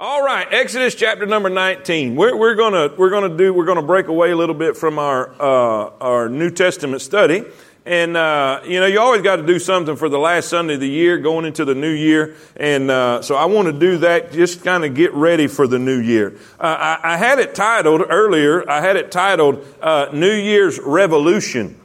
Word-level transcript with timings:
All 0.00 0.22
right, 0.22 0.46
Exodus 0.52 0.94
chapter 0.94 1.26
number 1.26 1.50
19. 1.50 2.14
We're, 2.14 2.36
we're 2.36 2.54
gonna, 2.54 2.94
we're 2.96 3.10
gonna 3.10 3.36
do, 3.36 3.52
we're 3.52 3.64
gonna 3.64 3.82
break 3.82 4.06
away 4.06 4.30
a 4.30 4.36
little 4.36 4.54
bit 4.54 4.76
from 4.76 4.96
our, 4.96 5.30
uh, 5.40 5.90
our 6.00 6.28
New 6.28 6.52
Testament 6.52 7.02
study. 7.02 7.44
And, 7.84 8.16
uh, 8.16 8.60
you 8.64 8.78
know, 8.78 8.86
you 8.86 9.00
always 9.00 9.22
got 9.22 9.36
to 9.36 9.42
do 9.46 9.58
something 9.58 9.96
for 9.96 10.08
the 10.08 10.18
last 10.18 10.50
Sunday 10.50 10.74
of 10.74 10.80
the 10.80 10.88
year, 10.88 11.18
going 11.18 11.46
into 11.46 11.64
the 11.64 11.74
new 11.74 11.90
year. 11.90 12.36
And, 12.54 12.92
uh, 12.92 13.22
so 13.22 13.34
I 13.34 13.46
want 13.46 13.66
to 13.66 13.72
do 13.72 13.98
that, 13.98 14.30
just 14.30 14.62
kind 14.62 14.84
of 14.84 14.94
get 14.94 15.12
ready 15.14 15.48
for 15.48 15.66
the 15.66 15.80
new 15.80 15.98
year. 15.98 16.36
Uh, 16.60 16.98
I, 17.02 17.14
I, 17.14 17.16
had 17.16 17.40
it 17.40 17.56
titled 17.56 18.02
earlier, 18.08 18.70
I 18.70 18.80
had 18.80 18.94
it 18.94 19.10
titled, 19.10 19.66
uh, 19.82 20.10
New 20.12 20.32
Year's 20.32 20.78
Revolution 20.78 21.77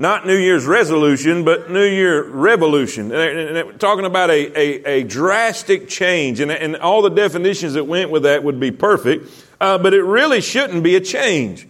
not 0.00 0.26
New 0.26 0.36
Year's 0.36 0.64
resolution, 0.64 1.44
but 1.44 1.70
New 1.70 1.84
Year 1.84 2.24
revolution. 2.24 3.12
And 3.12 3.78
talking 3.78 4.06
about 4.06 4.30
a, 4.30 4.58
a, 4.58 5.00
a 5.00 5.02
drastic 5.04 5.88
change, 5.88 6.40
and, 6.40 6.50
and, 6.50 6.76
all 6.76 7.02
the 7.02 7.10
definitions 7.10 7.74
that 7.74 7.84
went 7.84 8.10
with 8.10 8.22
that 8.22 8.42
would 8.42 8.58
be 8.58 8.70
perfect, 8.70 9.30
uh, 9.60 9.76
but 9.76 9.92
it 9.92 10.02
really 10.02 10.40
shouldn't 10.40 10.82
be 10.82 10.96
a 10.96 11.00
change. 11.00 11.68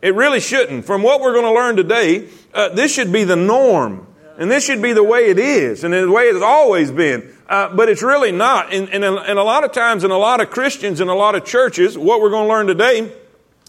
It 0.00 0.14
really 0.14 0.38
shouldn't. 0.38 0.84
From 0.84 1.02
what 1.02 1.20
we're 1.20 1.32
going 1.32 1.44
to 1.44 1.52
learn 1.52 1.74
today, 1.74 2.28
uh, 2.54 2.68
this 2.68 2.94
should 2.94 3.12
be 3.12 3.24
the 3.24 3.34
norm. 3.34 4.06
And 4.38 4.48
this 4.48 4.64
should 4.64 4.80
be 4.80 4.92
the 4.92 5.04
way 5.04 5.26
it 5.26 5.38
is, 5.38 5.82
and 5.82 5.92
the 5.92 6.10
way 6.10 6.24
it's 6.24 6.42
always 6.42 6.92
been. 6.92 7.34
Uh, 7.48 7.74
but 7.74 7.88
it's 7.88 8.02
really 8.02 8.32
not. 8.32 8.72
And, 8.72 8.88
and, 8.90 9.04
and 9.04 9.38
a 9.38 9.42
lot 9.42 9.64
of 9.64 9.72
times, 9.72 10.04
in 10.04 10.12
a 10.12 10.18
lot 10.18 10.40
of 10.40 10.50
Christians, 10.50 11.00
in 11.00 11.08
a 11.08 11.14
lot 11.14 11.34
of 11.34 11.44
churches, 11.44 11.98
what 11.98 12.20
we're 12.20 12.30
going 12.30 12.46
to 12.46 12.48
learn 12.48 12.66
today, 12.68 13.12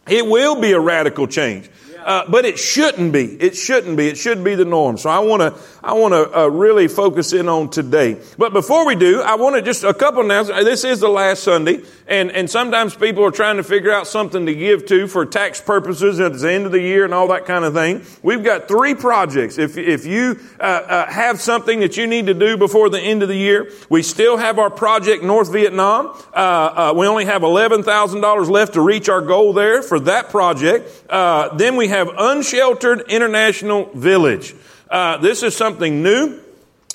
it 0.08 0.26
will 0.26 0.62
be 0.62 0.72
a 0.72 0.80
radical 0.80 1.26
change. 1.26 1.68
Uh, 2.06 2.26
but 2.30 2.46
it 2.46 2.60
shouldn't 2.60 3.14
be. 3.14 3.26
It 3.42 3.56
shouldn't 3.56 3.98
be. 3.98 4.08
It 4.08 4.18
should 4.18 4.44
be 4.44 4.56
the 4.56 4.66
norm. 4.66 4.98
So 4.98 5.10
I 5.10 5.20
want 5.20 5.42
to, 5.42 5.60
I 5.84 5.94
want 5.94 6.14
to 6.14 6.40
uh, 6.40 6.48
really 6.48 6.88
focus 6.88 7.34
in 7.34 7.48
on 7.48 7.70
today. 7.70 8.20
But 8.38 8.54
before 8.54 8.86
we 8.86 8.96
do, 8.96 9.22
I 9.22 9.36
want 9.36 9.56
to 9.56 9.62
just 9.62 9.84
a 9.84 9.94
couple 9.94 10.22
announcements. 10.22 10.66
This 10.66 10.84
is 10.84 11.00
the 11.00 11.10
last 11.10 11.44
Sunday, 11.44 11.82
and 12.08 12.32
and 12.32 12.50
sometimes 12.50 12.96
people 12.96 13.24
are 13.24 13.32
trying 13.32 13.58
to 13.58 13.64
figure 13.64 13.92
out 13.92 14.08
something 14.08 14.46
to 14.46 14.54
give 14.54 14.86
to 14.88 15.08
for 15.08 15.26
tax 15.26 15.62
purposes 15.62 16.20
at 16.20 16.38
the 16.38 16.52
end 16.52 16.66
of 16.66 16.72
the 16.72 16.82
year 16.82 17.06
and 17.06 17.14
all 17.14 17.28
that 17.30 17.46
kind 17.46 17.64
of 17.64 17.74
thing. 17.74 18.06
We've 18.22 18.44
got 18.44 18.68
three 18.68 18.96
projects. 18.96 19.58
If 19.58 19.78
if 19.78 20.06
you 20.06 20.40
uh, 20.60 20.64
uh 20.64 21.12
have 21.12 21.40
something 21.40 21.80
that 21.80 21.98
you 21.98 22.08
need 22.08 22.28
to 22.28 22.34
do 22.34 22.58
before 22.58 22.90
the 22.90 23.00
end 23.00 23.24
of 23.24 23.30
the 23.30 23.38
year, 23.38 23.72
we 23.90 24.04
still 24.04 24.38
have 24.38 24.60
our 24.60 24.70
project 24.70 25.24
North 25.24 25.52
Vietnam. 25.52 26.08
Uh, 26.34 26.38
uh, 26.38 26.94
we 26.96 27.08
only 27.08 27.26
have 27.26 27.44
eleven 27.44 27.84
thousand 27.84 28.22
dollars 28.22 28.50
left 28.50 28.74
to 28.74 28.82
reach 28.82 29.10
our 29.10 29.22
goal 29.22 29.54
there 29.54 29.82
for 29.82 30.00
that 30.02 30.30
project. 30.30 30.90
then 31.10 31.76
we 31.76 31.88
have 31.94 32.10
Unsheltered 32.18 33.02
International 33.08 33.86
Village. 33.94 34.56
Uh, 34.90 35.18
this 35.18 35.44
is 35.44 35.56
something 35.56 36.02
new. 36.02 36.40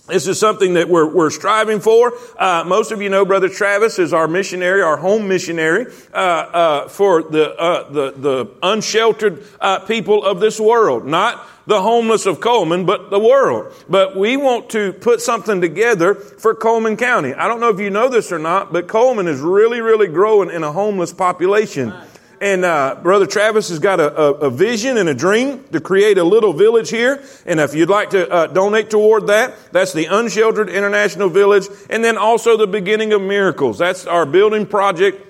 This 0.09 0.27
is 0.27 0.41
something 0.41 0.75
that 0.75 0.89
we're, 0.89 1.07
we're 1.07 1.31
striving 1.31 1.79
for. 1.79 2.15
Uh, 2.37 2.65
most 2.67 2.91
of 2.91 3.01
you 3.01 3.09
know 3.09 3.25
Brother 3.25 3.49
Travis 3.49 4.01
is 4.01 4.13
our 4.13 4.27
missionary, 4.27 4.83
our 4.83 4.97
home 4.97 5.29
missionary 5.29 5.87
uh, 6.13 6.17
uh, 6.17 6.89
for 6.89 7.23
the, 7.23 7.55
uh, 7.55 7.91
the, 7.91 8.11
the 8.11 8.51
unsheltered 8.61 9.45
uh, 9.61 9.79
people 9.81 10.25
of 10.25 10.41
this 10.41 10.59
world. 10.59 11.07
Not 11.07 11.47
the 11.67 11.81
homeless 11.81 12.27
of 12.27 12.41
Coleman, 12.41 12.85
but 12.85 13.11
the 13.11 13.21
world. 13.21 13.73
But 13.89 14.17
we 14.17 14.37
want 14.37 14.71
to 14.71 14.95
put 14.95 15.21
something 15.21 15.61
together 15.61 16.15
for 16.15 16.57
Coleman 16.57 16.97
County. 16.97 17.35
I 17.35 17.47
don't 17.47 17.61
know 17.61 17.69
if 17.69 17.79
you 17.79 17.91
know 17.91 18.09
this 18.09 18.33
or 18.33 18.39
not, 18.41 18.73
but 18.73 18.89
Coleman 18.89 19.29
is 19.29 19.39
really, 19.41 19.81
really 19.81 20.09
growing 20.09 20.51
in 20.51 20.65
a 20.65 20.73
homeless 20.73 21.13
population. 21.13 21.93
And 22.41 22.65
uh, 22.65 22.99
Brother 23.03 23.27
Travis 23.27 23.69
has 23.71 23.79
got 23.79 23.99
a, 23.99 24.17
a, 24.17 24.33
a, 24.47 24.51
vision 24.51 24.97
and 24.97 25.09
a 25.09 25.15
dream 25.15 25.65
to 25.73 25.81
create 25.81 26.19
a 26.19 26.25
little 26.25 26.53
village 26.53 26.89
here. 26.91 27.23
And 27.45 27.59
if 27.59 27.75
you'd 27.75 27.89
like 27.89 28.11
to 28.11 28.31
uh, 28.31 28.47
donate 28.47 28.91
toward 28.91 29.27
that, 29.27 29.55
that's 29.73 29.93
the 29.93 30.07
Unsheltered 30.07 30.69
International 30.69 31.29
Village. 31.29 31.67
And 31.91 32.05
then 32.05 32.17
also 32.17 32.57
the 32.57 32.67
Beginning 32.67 33.13
of 33.13 33.23
Miracles. 33.23 33.79
That's 33.79 34.07
our 34.07 34.25
building 34.25 34.67
project 34.67 35.28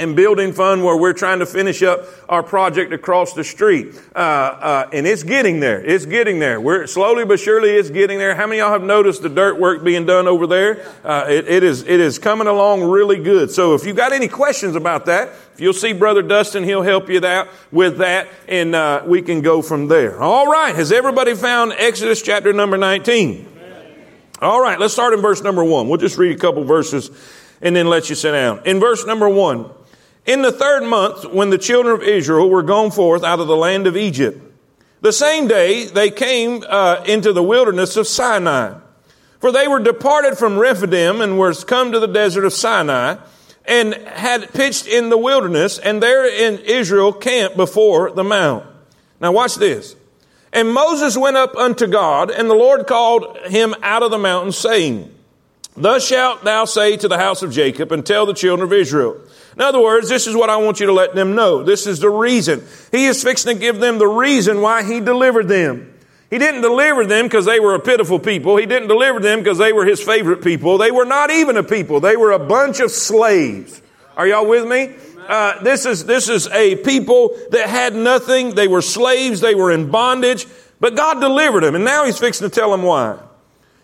and 0.00 0.16
building 0.16 0.52
fund 0.52 0.82
where 0.82 0.96
we're 0.96 1.12
trying 1.12 1.38
to 1.38 1.46
finish 1.46 1.82
up 1.82 2.00
our 2.28 2.42
project 2.42 2.92
across 2.92 3.34
the 3.34 3.44
street. 3.44 3.94
Uh, 4.16 4.18
uh, 4.18 4.90
and 4.92 5.06
it's 5.06 5.22
getting 5.22 5.60
there. 5.60 5.80
It's 5.84 6.06
getting 6.06 6.38
there. 6.38 6.60
We're 6.60 6.86
slowly 6.86 7.24
but 7.24 7.38
surely 7.38 7.70
it's 7.70 7.90
getting 7.90 8.18
there. 8.18 8.34
How 8.34 8.46
many 8.46 8.60
of 8.60 8.64
y'all 8.64 8.72
have 8.72 8.82
noticed 8.82 9.22
the 9.22 9.28
dirt 9.28 9.60
work 9.60 9.84
being 9.84 10.06
done 10.06 10.26
over 10.26 10.46
there? 10.46 10.84
Uh, 11.04 11.26
it, 11.28 11.46
it 11.46 11.62
is 11.62 11.82
it 11.82 12.00
is 12.00 12.18
coming 12.18 12.46
along 12.46 12.82
really 12.82 13.22
good. 13.22 13.50
So 13.50 13.74
if 13.74 13.84
you've 13.84 13.96
got 13.96 14.12
any 14.12 14.26
questions 14.26 14.74
about 14.74 15.06
that, 15.06 15.28
if 15.54 15.60
you'll 15.60 15.72
see 15.74 15.92
Brother 15.92 16.22
Dustin, 16.22 16.64
he'll 16.64 16.82
help 16.82 17.08
you 17.10 17.24
out 17.24 17.48
with 17.70 17.98
that, 17.98 18.28
and 18.48 18.74
uh, 18.74 19.02
we 19.06 19.20
can 19.20 19.42
go 19.42 19.60
from 19.60 19.88
there. 19.88 20.20
All 20.20 20.46
right. 20.46 20.74
Has 20.74 20.90
everybody 20.90 21.34
found 21.34 21.72
Exodus 21.72 22.22
chapter 22.22 22.52
number 22.52 22.78
nineteen? 22.78 23.46
All 24.40 24.62
right. 24.62 24.80
Let's 24.80 24.94
start 24.94 25.12
in 25.12 25.20
verse 25.20 25.42
number 25.42 25.62
one. 25.62 25.88
We'll 25.88 25.98
just 25.98 26.16
read 26.16 26.34
a 26.34 26.38
couple 26.38 26.64
verses 26.64 27.10
and 27.60 27.76
then 27.76 27.88
let 27.88 28.08
you 28.08 28.14
sit 28.14 28.32
down. 28.32 28.62
In 28.64 28.80
verse 28.80 29.04
number 29.04 29.28
one. 29.28 29.70
In 30.30 30.42
the 30.42 30.52
third 30.52 30.84
month, 30.84 31.24
when 31.24 31.50
the 31.50 31.58
children 31.58 31.92
of 31.92 32.04
Israel 32.04 32.48
were 32.48 32.62
gone 32.62 32.92
forth 32.92 33.24
out 33.24 33.40
of 33.40 33.48
the 33.48 33.56
land 33.56 33.88
of 33.88 33.96
Egypt, 33.96 34.40
the 35.00 35.12
same 35.12 35.48
day 35.48 35.86
they 35.86 36.08
came 36.08 36.62
uh, 36.68 37.02
into 37.04 37.32
the 37.32 37.42
wilderness 37.42 37.96
of 37.96 38.06
Sinai. 38.06 38.78
For 39.40 39.50
they 39.50 39.66
were 39.66 39.80
departed 39.80 40.38
from 40.38 40.56
Rephidim 40.56 41.20
and 41.20 41.36
were 41.36 41.52
come 41.52 41.90
to 41.90 41.98
the 41.98 42.06
desert 42.06 42.44
of 42.44 42.52
Sinai 42.52 43.16
and 43.64 43.92
had 43.92 44.52
pitched 44.52 44.86
in 44.86 45.08
the 45.08 45.18
wilderness, 45.18 45.80
and 45.80 46.00
there 46.00 46.24
in 46.24 46.60
Israel 46.60 47.12
camped 47.12 47.56
before 47.56 48.12
the 48.12 48.22
mount. 48.22 48.64
Now 49.20 49.32
watch 49.32 49.56
this. 49.56 49.96
And 50.52 50.72
Moses 50.72 51.16
went 51.16 51.38
up 51.38 51.56
unto 51.56 51.88
God, 51.88 52.30
and 52.30 52.48
the 52.48 52.54
Lord 52.54 52.86
called 52.86 53.36
him 53.48 53.74
out 53.82 54.04
of 54.04 54.12
the 54.12 54.18
mountain, 54.18 54.52
saying, 54.52 55.12
Thus 55.76 56.06
shalt 56.06 56.44
thou 56.44 56.66
say 56.66 56.96
to 56.98 57.08
the 57.08 57.18
house 57.18 57.42
of 57.42 57.50
Jacob, 57.50 57.90
and 57.90 58.06
tell 58.06 58.26
the 58.26 58.32
children 58.32 58.64
of 58.64 58.72
Israel, 58.72 59.20
in 59.56 59.62
other 59.62 59.80
words, 59.80 60.08
this 60.08 60.26
is 60.26 60.36
what 60.36 60.48
I 60.48 60.56
want 60.56 60.80
you 60.80 60.86
to 60.86 60.92
let 60.92 61.14
them 61.14 61.34
know. 61.34 61.62
This 61.62 61.86
is 61.86 62.00
the 62.00 62.10
reason. 62.10 62.62
He 62.92 63.06
is 63.06 63.22
fixing 63.22 63.54
to 63.54 63.60
give 63.60 63.80
them 63.80 63.98
the 63.98 64.06
reason 64.06 64.60
why 64.60 64.82
He 64.84 65.00
delivered 65.00 65.48
them. 65.48 65.92
He 66.30 66.38
didn't 66.38 66.62
deliver 66.62 67.04
them 67.04 67.26
because 67.26 67.44
they 67.44 67.58
were 67.58 67.74
a 67.74 67.80
pitiful 67.80 68.20
people. 68.20 68.56
He 68.56 68.66
didn't 68.66 68.86
deliver 68.86 69.18
them 69.18 69.40
because 69.40 69.58
they 69.58 69.72
were 69.72 69.84
His 69.84 70.00
favorite 70.00 70.42
people. 70.44 70.78
They 70.78 70.92
were 70.92 71.04
not 71.04 71.30
even 71.30 71.56
a 71.56 71.64
people. 71.64 71.98
They 71.98 72.16
were 72.16 72.30
a 72.30 72.38
bunch 72.38 72.78
of 72.78 72.92
slaves. 72.92 73.82
Are 74.16 74.26
y'all 74.26 74.46
with 74.46 74.68
me? 74.68 74.94
Uh, 75.26 75.62
this 75.62 75.86
is 75.86 76.04
this 76.04 76.28
is 76.28 76.46
a 76.48 76.76
people 76.76 77.36
that 77.50 77.68
had 77.68 77.94
nothing. 77.94 78.54
They 78.54 78.68
were 78.68 78.82
slaves. 78.82 79.40
They 79.40 79.54
were 79.54 79.72
in 79.72 79.90
bondage. 79.90 80.46
But 80.78 80.96
God 80.96 81.20
delivered 81.20 81.62
them, 81.62 81.74
and 81.74 81.84
now 81.84 82.04
He's 82.04 82.18
fixing 82.18 82.48
to 82.48 82.54
tell 82.54 82.70
them 82.70 82.82
why. 82.82 83.18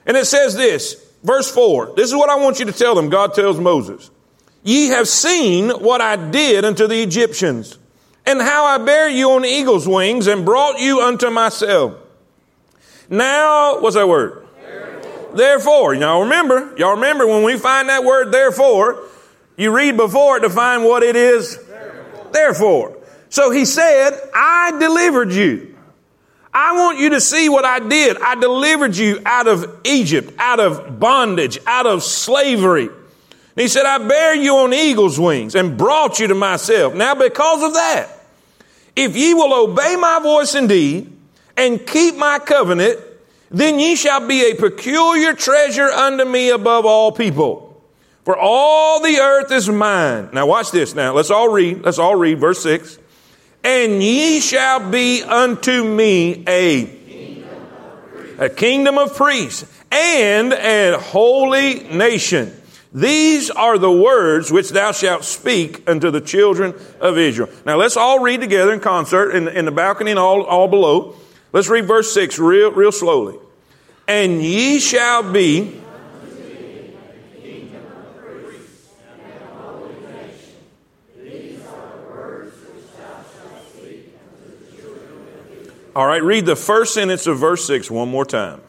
And 0.07 0.17
it 0.17 0.27
says 0.27 0.57
this, 0.57 1.05
verse 1.23 1.51
four. 1.51 1.93
This 1.97 2.09
is 2.09 2.15
what 2.15 2.31
I 2.31 2.37
want 2.37 2.59
you 2.59 2.67
to 2.67 2.73
tell 2.73 2.95
them. 2.95 3.11
God 3.11 3.35
tells 3.35 3.59
Moses. 3.59 4.11
Ye 4.67 4.89
have 4.89 5.07
seen 5.07 5.71
what 5.71 6.01
I 6.01 6.17
did 6.17 6.65
unto 6.65 6.89
the 6.89 7.01
Egyptians, 7.01 7.79
and 8.27 8.43
how 8.43 8.65
I 8.65 8.79
bare 8.79 9.09
you 9.09 9.31
on 9.31 9.45
eagle's 9.45 9.87
wings 9.87 10.27
and 10.27 10.45
brought 10.45 10.81
you 10.81 11.03
unto 11.03 11.31
myself. 11.31 11.95
Now, 13.09 13.81
what's 13.81 13.95
that 13.95 14.09
word? 14.09 14.45
Therefore. 14.61 15.37
therefore. 15.37 15.95
Y'all 15.95 16.23
remember, 16.23 16.75
y'all 16.77 16.97
remember 16.97 17.29
when 17.29 17.45
we 17.45 17.57
find 17.57 17.89
that 17.91 18.03
word 18.03 18.33
therefore, 18.33 19.05
you 19.57 19.71
read 19.71 19.97
before 19.97 20.39
it 20.39 20.41
to 20.41 20.51
find 20.51 20.83
what 20.83 21.05
it 21.05 21.15
is. 21.15 21.65
Therefore. 21.65 22.31
therefore. 22.33 22.97
So 23.29 23.53
he 23.53 23.67
said, 23.67 24.19
I 24.35 24.77
delivered 24.81 25.31
you. 25.31 25.77
I 26.53 26.73
want 26.73 26.99
you 26.99 27.11
to 27.11 27.21
see 27.21 27.49
what 27.49 27.65
I 27.65 27.79
did. 27.79 28.17
I 28.21 28.35
delivered 28.35 28.97
you 28.97 29.23
out 29.25 29.47
of 29.47 29.83
Egypt, 29.85 30.33
out 30.39 30.59
of 30.59 30.99
bondage, 30.99 31.61
out 31.69 31.87
of 31.87 32.03
slavery. 32.03 32.89
And 33.57 33.63
he 33.63 33.69
said, 33.69 33.87
I 33.87 34.07
bear 34.07 34.35
you 34.35 34.55
on 34.57 34.75
eagle's 34.75 35.19
wings 35.19 35.55
and 35.55 35.79
brought 35.79 36.21
you 36.21 36.27
to 36.29 36.35
myself. 36.35 36.95
Now, 36.95 37.15
because 37.15 37.63
of 37.63 37.73
that, 37.73 38.09
if 38.95 39.17
ye 39.17 39.33
will 39.33 39.71
obey 39.71 39.97
my 39.97 40.21
voice 40.23 40.55
indeed 40.55 41.11
and 41.57 41.87
keep 41.87 42.17
my 42.17 42.39
covenant, 42.39 43.01
then 43.51 43.79
ye 43.79 43.97
shall 43.97 44.27
be 44.27 44.51
a 44.51 44.55
peculiar 44.57 45.33
treasure 45.33 45.89
unto 45.89 46.25
me 46.25 46.51
above 46.51 46.85
all 46.85 47.13
people. 47.13 47.83
For 48.25 48.37
all 48.37 49.01
the 49.01 49.19
earth 49.19 49.53
is 49.53 49.69
mine. 49.69 50.31
Now 50.33 50.47
watch 50.47 50.71
this 50.71 50.95
now. 50.95 51.15
Let's 51.15 51.31
all 51.31 51.49
read. 51.49 51.83
Let's 51.83 51.99
all 51.99 52.17
read 52.17 52.39
verse 52.39 52.63
6. 52.63 52.99
And 53.65 54.03
ye 54.03 54.41
shall 54.41 54.91
be 54.91 55.23
unto 55.23 55.83
me 55.85 56.45
a 56.47 56.97
a 58.39 58.51
kingdom 58.51 58.99
of 58.99 59.17
priests 59.17 59.65
and 59.91 60.53
a 60.53 60.99
holy 60.99 61.85
nation. 61.85 62.56
These 62.97 63.51
are 63.51 63.77
the 63.77 63.93
words 63.93 64.51
which 64.51 64.71
thou 64.71 64.91
shalt 64.91 65.23
speak 65.23 65.87
unto 65.87 66.11
the 66.11 66.23
children 66.23 66.73
of 66.99 67.19
Israel. 67.19 67.51
Now 67.67 67.77
let's 67.77 67.95
all 67.95 68.21
read 68.21 68.41
together 68.41 68.73
in 68.73 68.81
concert 68.81 69.33
in, 69.33 69.49
in 69.49 69.67
the 69.67 69.71
balcony 69.71 70.13
and 70.13 70.19
all, 70.19 70.45
all 70.45 70.67
below. 70.67 71.15
Let's 71.53 71.69
read 71.69 71.85
verse 71.85 72.11
6 72.15 72.39
real, 72.39 72.73
real 72.73 72.91
slowly. 72.91 73.37
And 74.09 74.43
ye 74.43 74.79
shall 74.79 75.31
be 75.31 75.83
All 85.95 86.07
right, 86.07 86.23
read 86.23 86.45
the 86.45 86.57
first 86.57 86.93
sentence 86.93 87.27
of 87.27 87.39
verse 87.39 87.67
6 87.67 87.91
one 87.91 88.11
more 88.11 88.27
time. 88.27 88.61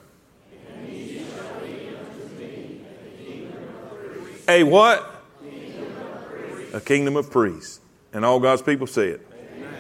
A 4.48 4.64
what? 4.64 5.14
a 6.74 6.82
kingdom 6.82 7.16
of 7.16 7.32
priests. 7.32 7.80
And 8.14 8.24
all 8.24 8.40
God's 8.40 8.62
people 8.62 8.88
say 8.88 9.10
it. 9.10 9.28
Amen. 9.56 9.74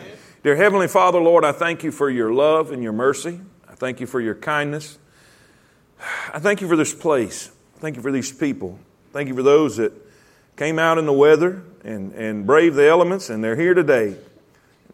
Dear 0.44 0.56
Heavenly 0.56 0.88
Father, 0.88 1.20
Lord, 1.20 1.46
I 1.46 1.52
thank 1.52 1.84
you 1.84 1.92
for 1.92 2.10
your 2.10 2.34
love 2.34 2.72
and 2.72 2.84
your 2.84 2.94
mercy. 2.94 3.40
I 3.70 3.76
thank 3.76 4.00
you 4.00 4.08
for 4.08 4.20
your 4.20 4.36
kindness. 4.36 4.98
I 6.34 6.40
thank 6.40 6.62
you 6.62 6.68
for 6.68 6.76
this 6.76 6.94
place. 6.94 7.52
Thank 7.78 7.96
you 7.96 8.02
for 8.02 8.12
these 8.12 8.32
people. 8.32 8.80
Thank 9.14 9.30
you 9.30 9.36
for 9.36 9.44
those 9.44 9.78
that 9.78 9.94
came 10.56 10.80
out 10.80 10.98
in 10.98 11.06
the 11.06 11.14
weather 11.14 11.64
and, 11.84 12.12
and 12.14 12.46
braved 12.46 12.76
the 12.76 12.88
elements, 12.88 13.30
and 13.30 13.44
they're 13.44 13.56
here 13.56 13.74
today. 13.74 14.16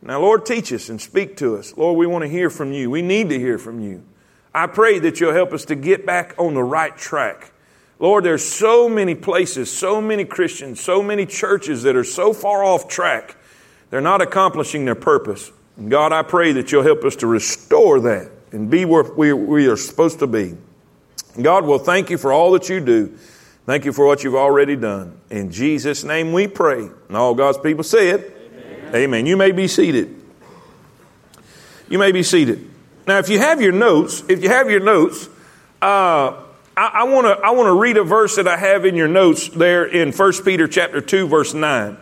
Now, 0.02 0.20
Lord, 0.20 0.46
teach 0.46 0.72
us 0.74 0.90
and 0.90 1.00
speak 1.00 1.38
to 1.38 1.56
us. 1.56 1.76
Lord, 1.78 1.98
we 1.98 2.06
want 2.06 2.24
to 2.24 2.30
hear 2.30 2.50
from 2.50 2.74
you. 2.74 2.90
We 2.90 3.02
need 3.02 3.30
to 3.30 3.40
hear 3.40 3.58
from 3.58 3.80
you. 3.80 4.04
I 4.54 4.68
pray 4.68 5.00
that 5.00 5.20
you'll 5.20 5.34
help 5.34 5.54
us 5.54 5.66
to 5.66 5.76
get 5.76 6.06
back 6.06 6.36
on 6.38 6.54
the 6.54 6.64
right 6.64 6.96
track. 6.96 7.53
Lord, 8.04 8.26
there's 8.26 8.44
so 8.44 8.90
many 8.90 9.16
places, 9.16 9.72
so 9.72 10.02
many 10.02 10.26
Christians, 10.26 10.82
so 10.82 11.02
many 11.02 11.26
churches 11.26 11.84
that 11.84 11.96
are 11.96 12.04
so 12.04 12.34
far 12.34 12.62
off 12.62 12.90
track, 12.90 13.38
they're 13.90 14.02
not 14.02 14.22
accomplishing 14.22 14.84
their 14.84 14.94
purpose. 14.94 15.54
And 15.78 15.90
God, 15.90 16.12
I 16.12 16.22
pray 16.22 16.52
that 16.52 16.70
you'll 16.70 16.84
help 16.84 17.06
us 17.06 17.16
to 17.18 17.28
restore 17.28 18.02
that 18.02 18.30
and 18.52 18.70
be 18.70 18.84
where 18.84 19.04
we, 19.04 19.68
are 19.68 19.78
supposed 19.78 20.20
to 20.20 20.28
be. 20.28 20.58
God, 21.42 21.64
will 21.64 21.80
thank 21.80 22.10
you 22.10 22.18
for 22.18 22.34
all 22.34 22.52
that 22.52 22.68
you 22.68 22.82
do. 22.82 23.18
Thank 23.66 23.86
you 23.86 23.94
for 23.94 24.06
what 24.06 24.22
you've 24.26 24.36
already 24.36 24.76
done. 24.76 25.18
In 25.30 25.50
Jesus' 25.50 26.04
name 26.04 26.34
we 26.34 26.48
pray. 26.48 26.90
And 27.08 27.16
all 27.16 27.34
God's 27.34 27.58
people 27.58 27.86
say 27.86 28.10
it. 28.10 28.36
Amen. 28.54 28.96
Amen. 28.96 29.26
You 29.26 29.38
may 29.38 29.54
be 29.54 29.70
seated. 29.70 30.14
You 31.88 32.00
may 32.00 32.12
be 32.12 32.22
seated. 32.22 32.70
Now, 33.08 33.20
if 33.20 33.30
you 33.30 33.40
have 33.40 33.62
your 33.62 33.72
notes, 33.72 34.26
if 34.28 34.44
you 34.44 34.50
have 34.50 34.70
your 34.70 34.82
notes, 34.82 35.30
uh, 35.82 36.43
I 36.76 37.04
want 37.04 37.28
to 37.28 37.46
I 37.46 37.52
want 37.52 37.68
to 37.68 37.80
read 37.80 37.98
a 37.98 38.04
verse 38.04 38.38
that 38.38 38.48
I 38.48 38.58
have 38.58 38.86
in 38.86 38.96
your 38.96 39.08
notes 39.08 39.50
there 39.50 39.86
in 39.86 40.12
1 40.12 40.34
Peter 40.44 40.68
chapter 40.68 41.02
2 41.02 41.28
verse 41.28 41.54
9. 41.54 41.98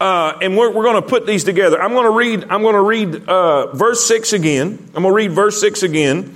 Uh, 0.00 0.38
and 0.42 0.56
we're, 0.56 0.70
we're 0.72 0.84
going 0.84 1.00
to 1.00 1.08
put 1.08 1.26
these 1.26 1.44
together. 1.44 1.80
I'm 1.80 1.92
going 1.92 2.04
to 2.04 2.10
read 2.10 2.44
I'm 2.50 2.62
going 2.62 2.74
to 2.74 2.80
read 2.80 3.28
uh, 3.28 3.74
verse 3.74 4.06
6 4.06 4.32
again. 4.32 4.78
I'm 4.94 5.02
going 5.02 5.12
to 5.12 5.12
read 5.12 5.32
verse 5.32 5.60
6 5.60 5.82
again. 5.82 6.34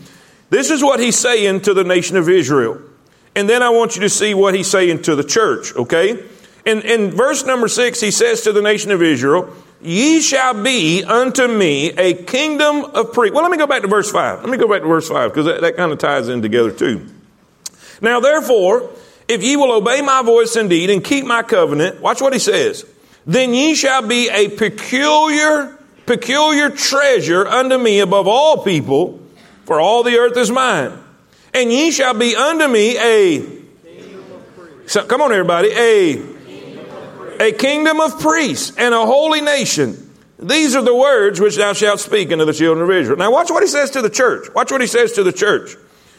This 0.51 0.71
is 0.71 0.83
what 0.83 0.99
he's 0.99 1.19
saying 1.19 1.63
to 1.63 1.75
the 1.75 1.85
nation 1.85 2.17
of 2.17 2.29
Israel. 2.29 2.81
And 3.37 3.49
then 3.49 3.63
I 3.63 3.69
want 3.69 3.95
you 3.95 4.03
to 4.03 4.09
see 4.09 4.35
what 4.35 4.55
he's 4.55 4.71
saying 4.71 5.03
to 5.03 5.15
the 5.15 5.23
church, 5.23 5.75
okay? 5.77 6.25
In, 6.65 6.83
in 6.83 7.11
verse 7.13 7.45
number 7.45 7.69
6 7.69 8.01
he 8.01 8.11
says 8.11 8.43
to 8.43 8.53
the 8.53 8.63
nation 8.63 8.91
of 8.91 9.03
Israel, 9.03 9.55
Ye 9.81 10.21
shall 10.21 10.61
be 10.61 11.05
unto 11.05 11.47
me 11.47 11.91
a 11.91 12.15
kingdom 12.15 12.85
of 12.87 13.13
priests. 13.13 13.35
Well, 13.35 13.45
let 13.45 13.53
me 13.53 13.59
go 13.59 13.69
back 13.69 13.83
to 13.83 13.89
verse 13.89 14.11
5. 14.11 14.41
Let 14.41 14.49
me 14.49 14.59
go 14.59 14.67
back 14.67 14.83
to 14.83 14.89
verse 14.89 15.09
5 15.09 15.31
because 15.31 15.47
that, 15.47 15.61
that 15.61 15.77
kind 15.77 15.93
of 15.93 15.99
ties 15.99 16.29
in 16.29 16.43
together 16.43 16.73
too. 16.73 17.07
Now, 18.01 18.21
therefore, 18.21 18.91
if 19.27 19.43
ye 19.43 19.57
will 19.57 19.73
obey 19.73 20.01
my 20.01 20.23
voice 20.23 20.57
indeed 20.57 20.91
and 20.91 21.03
keep 21.03 21.25
my 21.25 21.43
covenant, 21.43 22.01
watch 22.01 22.21
what 22.21 22.33
he 22.33 22.39
says, 22.39 22.85
then 23.27 23.53
ye 23.53 23.75
shall 23.75 24.07
be 24.07 24.29
a 24.31 24.49
peculiar, 24.49 25.79
peculiar 26.07 26.71
treasure 26.71 27.47
unto 27.47 27.77
me 27.77 28.01
above 28.01 28.27
all 28.27 28.63
people, 28.65 29.21
for 29.65 29.81
all 29.81 30.03
the 30.03 30.17
earth 30.17 30.37
is 30.37 30.51
mine. 30.51 30.93
And 31.53 31.73
ye 31.73 31.91
shall 31.91 32.15
be 32.15 32.35
unto 32.37 32.69
me 32.69 32.97
a, 32.99 33.59
so, 34.89 35.05
come 35.05 35.21
on 35.21 35.33
everybody, 35.33 35.69
a, 35.71 36.23
a 37.41 37.53
kingdom 37.53 38.01
of 38.01 38.19
priests 38.21 38.73
and 38.79 38.95
a 38.95 39.05
holy 39.05 39.43
nation. 39.43 40.11
These 40.39 40.75
are 40.75 40.83
the 40.83 40.95
words 40.95 41.41
which 41.41 41.57
thou 41.57 41.75
shalt 41.75 42.01
speak 42.01 42.33
unto 42.33 42.47
the 42.47 42.55
children 42.55 42.89
of 42.89 42.91
Israel. 42.91 43.19
Now 43.19 43.31
watch 43.31 43.51
what 43.51 43.63
he 43.63 43.69
says 43.69 43.91
to 43.91 44.03
the 44.03 44.09
church. 44.09 44.49
Watch 44.55 44.73
what 44.73 44.81
he 44.81 44.87
says 44.87 45.13
to 45.13 45.23
the 45.23 45.33
church. 45.33 45.77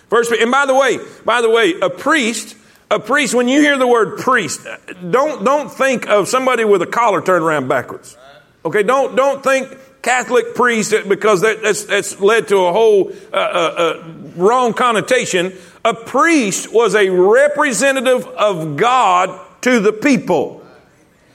First, 0.10 0.32
and 0.32 0.52
by 0.52 0.66
the 0.66 0.76
way, 0.76 1.00
by 1.24 1.42
the 1.42 1.50
way, 1.50 1.76
a 1.82 1.90
priest, 1.90 2.56
a 2.90 3.00
priest, 3.00 3.36
when 3.36 3.48
you 3.48 3.62
hear 3.62 3.78
the 3.78 3.88
word 3.88 4.18
priest, 4.18 4.66
don't, 5.10 5.44
don't 5.44 5.72
think 5.72 6.08
of 6.08 6.28
somebody 6.28 6.66
with 6.66 6.82
a 6.82 6.88
collar 6.88 7.22
turned 7.22 7.44
around 7.44 7.68
backwards. 7.68 8.18
Okay, 8.66 8.84
don't, 8.84 9.16
don't 9.16 9.44
think 9.44 9.70
Catholic 10.02 10.56
priest 10.56 10.94
because 11.08 11.42
that, 11.42 11.62
that's, 11.62 11.84
that's 11.86 12.20
led 12.20 12.48
to 12.48 12.58
a 12.58 12.74
whole 12.74 13.12
uh, 13.32 13.36
uh, 13.36 13.38
uh, 13.38 14.14
wrong 14.36 14.74
connotation. 14.74 15.54
A 15.86 15.94
priest 15.94 16.74
was 16.74 16.96
a 16.96 17.10
representative 17.10 18.26
of 18.26 18.78
God 18.78 19.40
to 19.62 19.80
the 19.80 19.94
people. 19.94 20.66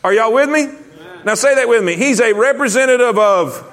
Are 0.03 0.12
y'all 0.12 0.32
with 0.32 0.50
me? 0.50 0.69
Now 1.25 1.35
say 1.35 1.55
that 1.55 1.69
with 1.69 1.85
me. 1.85 1.94
He's 1.94 2.20
a 2.20 2.32
representative 2.32 3.19
of 3.19 3.70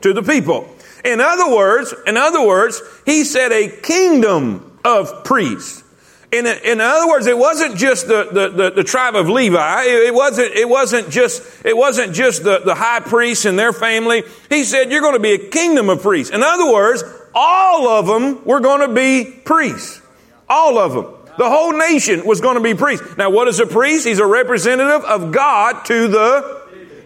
to 0.00 0.12
the 0.12 0.22
people. 0.22 0.71
In 1.04 1.20
other 1.20 1.54
words, 1.54 1.94
in 2.06 2.16
other 2.16 2.46
words, 2.46 2.80
he 3.04 3.24
said 3.24 3.52
a 3.52 3.68
kingdom 3.68 4.78
of 4.84 5.24
priests. 5.24 5.82
In, 6.30 6.46
in 6.46 6.80
other 6.80 7.08
words, 7.08 7.26
it 7.26 7.36
wasn't 7.36 7.76
just 7.76 8.08
the, 8.08 8.28
the, 8.32 8.48
the, 8.48 8.70
the 8.70 8.84
tribe 8.84 9.16
of 9.16 9.28
Levi. 9.28 9.82
It, 9.82 10.06
it, 10.06 10.14
wasn't, 10.14 10.52
it 10.54 10.66
wasn't 10.66 11.10
just, 11.10 11.42
it 11.64 11.76
wasn't 11.76 12.14
just 12.14 12.42
the, 12.42 12.60
the 12.60 12.74
high 12.74 13.00
priests 13.00 13.44
and 13.44 13.58
their 13.58 13.72
family. 13.74 14.22
He 14.48 14.64
said, 14.64 14.90
you're 14.90 15.02
going 15.02 15.14
to 15.14 15.20
be 15.20 15.32
a 15.32 15.50
kingdom 15.50 15.90
of 15.90 16.00
priests. 16.00 16.32
In 16.32 16.42
other 16.42 16.72
words, 16.72 17.04
all 17.34 17.88
of 17.88 18.06
them 18.06 18.44
were 18.46 18.60
going 18.60 18.88
to 18.88 18.94
be 18.94 19.30
priests. 19.44 20.00
All 20.48 20.78
of 20.78 20.94
them. 20.94 21.06
The 21.36 21.48
whole 21.48 21.72
nation 21.72 22.24
was 22.24 22.40
going 22.40 22.56
to 22.56 22.62
be 22.62 22.74
priests. 22.74 23.16
Now, 23.18 23.28
what 23.28 23.48
is 23.48 23.60
a 23.60 23.66
priest? 23.66 24.06
He's 24.06 24.18
a 24.18 24.26
representative 24.26 25.04
of 25.04 25.32
God 25.32 25.84
to 25.86 26.08
the 26.08 26.61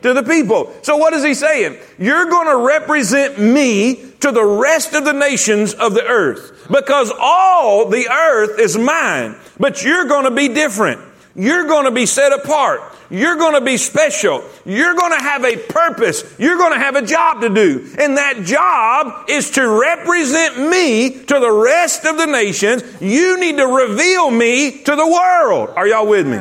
to 0.06 0.14
the 0.14 0.22
people. 0.22 0.72
So 0.82 0.96
what 0.96 1.12
is 1.12 1.24
he 1.24 1.34
saying? 1.34 1.78
You're 1.98 2.28
going 2.30 2.48
to 2.48 2.66
represent 2.66 3.38
me 3.38 4.12
to 4.20 4.32
the 4.32 4.44
rest 4.44 4.94
of 4.94 5.04
the 5.04 5.12
nations 5.12 5.74
of 5.74 5.94
the 5.94 6.04
earth 6.04 6.66
because 6.70 7.12
all 7.18 7.88
the 7.88 8.08
earth 8.08 8.58
is 8.58 8.76
mine, 8.76 9.36
but 9.58 9.84
you're 9.84 10.06
going 10.06 10.24
to 10.24 10.30
be 10.30 10.48
different. 10.48 11.00
You're 11.34 11.64
going 11.64 11.84
to 11.84 11.90
be 11.90 12.06
set 12.06 12.32
apart. 12.32 12.80
You're 13.10 13.36
going 13.36 13.54
to 13.54 13.60
be 13.60 13.76
special. 13.76 14.42
You're 14.64 14.94
going 14.94 15.12
to 15.16 15.22
have 15.22 15.44
a 15.44 15.56
purpose. 15.56 16.24
You're 16.38 16.56
going 16.56 16.72
to 16.72 16.78
have 16.78 16.96
a 16.96 17.02
job 17.02 17.42
to 17.42 17.50
do. 17.50 17.86
And 17.98 18.16
that 18.16 18.42
job 18.44 19.28
is 19.28 19.50
to 19.52 19.68
represent 19.68 20.58
me 20.70 21.10
to 21.10 21.38
the 21.38 21.52
rest 21.52 22.06
of 22.06 22.16
the 22.16 22.26
nations. 22.26 22.82
You 23.00 23.38
need 23.38 23.58
to 23.58 23.66
reveal 23.66 24.30
me 24.30 24.82
to 24.82 24.96
the 24.96 25.06
world. 25.06 25.70
Are 25.76 25.86
y'all 25.86 26.06
with 26.06 26.26
me? 26.26 26.40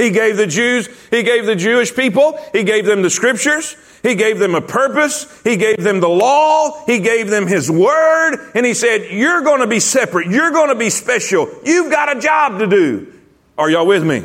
He 0.00 0.10
gave 0.10 0.38
the 0.38 0.46
Jews, 0.46 0.88
He 1.10 1.22
gave 1.22 1.44
the 1.44 1.54
Jewish 1.54 1.94
people, 1.94 2.38
He 2.54 2.64
gave 2.64 2.86
them 2.86 3.02
the 3.02 3.10
scriptures, 3.10 3.76
He 4.02 4.14
gave 4.14 4.38
them 4.38 4.54
a 4.54 4.62
purpose, 4.62 5.26
He 5.42 5.58
gave 5.58 5.76
them 5.76 6.00
the 6.00 6.08
law, 6.08 6.86
He 6.86 7.00
gave 7.00 7.28
them 7.28 7.46
His 7.46 7.70
word, 7.70 8.50
and 8.54 8.64
He 8.64 8.72
said, 8.72 9.10
you're 9.10 9.42
going 9.42 9.60
to 9.60 9.66
be 9.66 9.78
separate, 9.78 10.28
you're 10.28 10.52
going 10.52 10.70
to 10.70 10.74
be 10.74 10.88
special, 10.88 11.50
you've 11.66 11.90
got 11.90 12.16
a 12.16 12.18
job 12.18 12.60
to 12.60 12.66
do. 12.66 13.12
Are 13.58 13.68
y'all 13.68 13.86
with 13.86 14.02
me? 14.02 14.24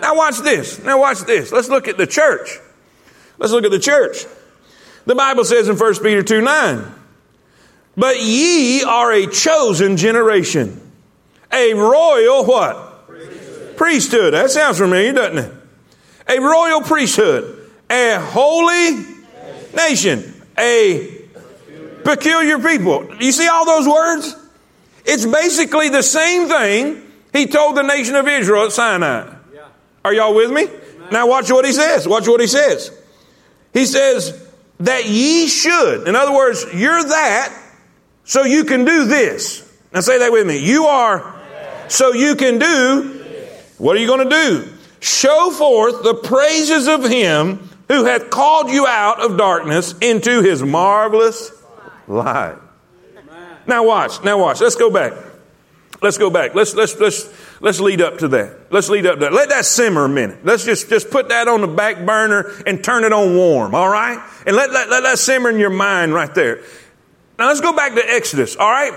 Now 0.00 0.14
watch 0.14 0.38
this. 0.38 0.80
Now 0.82 1.00
watch 1.00 1.22
this. 1.22 1.50
Let's 1.50 1.68
look 1.68 1.88
at 1.88 1.98
the 1.98 2.06
church. 2.06 2.58
Let's 3.36 3.52
look 3.52 3.64
at 3.64 3.72
the 3.72 3.80
church. 3.80 4.24
The 5.06 5.16
Bible 5.16 5.44
says 5.44 5.68
in 5.68 5.76
1 5.76 5.94
Peter 6.04 6.22
2 6.22 6.40
9, 6.40 6.84
but 7.96 8.22
ye 8.22 8.84
are 8.84 9.12
a 9.12 9.26
chosen 9.26 9.96
generation, 9.96 10.80
a 11.52 11.74
royal 11.74 12.44
what? 12.44 12.89
Priesthood. 13.80 14.34
That 14.34 14.50
sounds 14.50 14.76
familiar, 14.76 15.14
doesn't 15.14 15.38
it? 15.38 15.52
A 16.28 16.38
royal 16.38 16.82
priesthood, 16.82 17.70
a 17.88 18.18
holy 18.20 19.06
nation, 19.74 20.34
a 20.58 21.22
peculiar 22.04 22.58
people. 22.58 23.08
You 23.18 23.32
see 23.32 23.48
all 23.48 23.64
those 23.64 23.88
words? 23.88 24.36
It's 25.06 25.24
basically 25.24 25.88
the 25.88 26.02
same 26.02 26.46
thing 26.46 27.10
he 27.32 27.46
told 27.46 27.74
the 27.74 27.82
nation 27.82 28.16
of 28.16 28.28
Israel 28.28 28.66
at 28.66 28.72
Sinai. 28.72 29.34
Are 30.04 30.12
y'all 30.12 30.34
with 30.34 30.50
me? 30.50 30.68
Now 31.10 31.26
watch 31.26 31.50
what 31.50 31.64
he 31.64 31.72
says. 31.72 32.06
Watch 32.06 32.28
what 32.28 32.42
he 32.42 32.48
says. 32.48 32.90
He 33.72 33.86
says 33.86 34.46
that 34.80 35.08
ye 35.08 35.48
should. 35.48 36.06
In 36.06 36.16
other 36.16 36.34
words, 36.34 36.66
you're 36.74 37.02
that 37.02 37.58
so 38.24 38.44
you 38.44 38.64
can 38.64 38.84
do 38.84 39.06
this. 39.06 39.66
Now 39.90 40.00
say 40.00 40.18
that 40.18 40.32
with 40.32 40.46
me. 40.46 40.58
You 40.58 40.84
are 40.84 41.40
so 41.88 42.12
you 42.12 42.36
can 42.36 42.58
do 42.58 43.19
what 43.80 43.96
are 43.96 44.00
you 44.00 44.06
going 44.06 44.28
to 44.28 44.30
do? 44.30 44.72
Show 45.00 45.50
forth 45.50 46.02
the 46.02 46.14
praises 46.14 46.86
of 46.86 47.08
him 47.08 47.68
who 47.88 48.04
hath 48.04 48.28
called 48.28 48.70
you 48.70 48.86
out 48.86 49.20
of 49.22 49.38
darkness 49.38 49.94
into 50.00 50.42
his 50.42 50.62
marvelous 50.62 51.50
light. 52.06 52.58
Now 53.66 53.84
watch. 53.84 54.22
Now 54.22 54.38
watch. 54.38 54.60
Let's 54.60 54.76
go 54.76 54.90
back. 54.90 55.14
Let's 56.02 56.18
go 56.18 56.30
back. 56.30 56.54
Let's 56.54 56.74
let's 56.74 56.98
let's 56.98 57.28
let's 57.60 57.80
lead 57.80 58.00
up 58.00 58.18
to 58.18 58.28
that. 58.28 58.72
Let's 58.72 58.88
lead 58.88 59.06
up 59.06 59.14
to 59.14 59.20
that. 59.20 59.32
Let 59.32 59.48
that 59.50 59.64
simmer 59.64 60.04
a 60.04 60.08
minute. 60.08 60.44
Let's 60.44 60.64
just 60.64 60.88
just 60.88 61.10
put 61.10 61.28
that 61.28 61.48
on 61.48 61.60
the 61.60 61.68
back 61.68 62.04
burner 62.06 62.52
and 62.66 62.82
turn 62.82 63.04
it 63.04 63.12
on 63.12 63.36
warm. 63.36 63.74
All 63.74 63.88
right, 63.88 64.18
and 64.46 64.56
let 64.56 64.70
let, 64.70 64.88
let 64.88 65.02
that 65.02 65.18
simmer 65.18 65.50
in 65.50 65.58
your 65.58 65.70
mind 65.70 66.14
right 66.14 66.34
there. 66.34 66.62
Now 67.38 67.48
let's 67.48 67.60
go 67.60 67.74
back 67.74 67.94
to 67.94 68.02
Exodus. 68.02 68.56
All 68.56 68.70
right, 68.70 68.92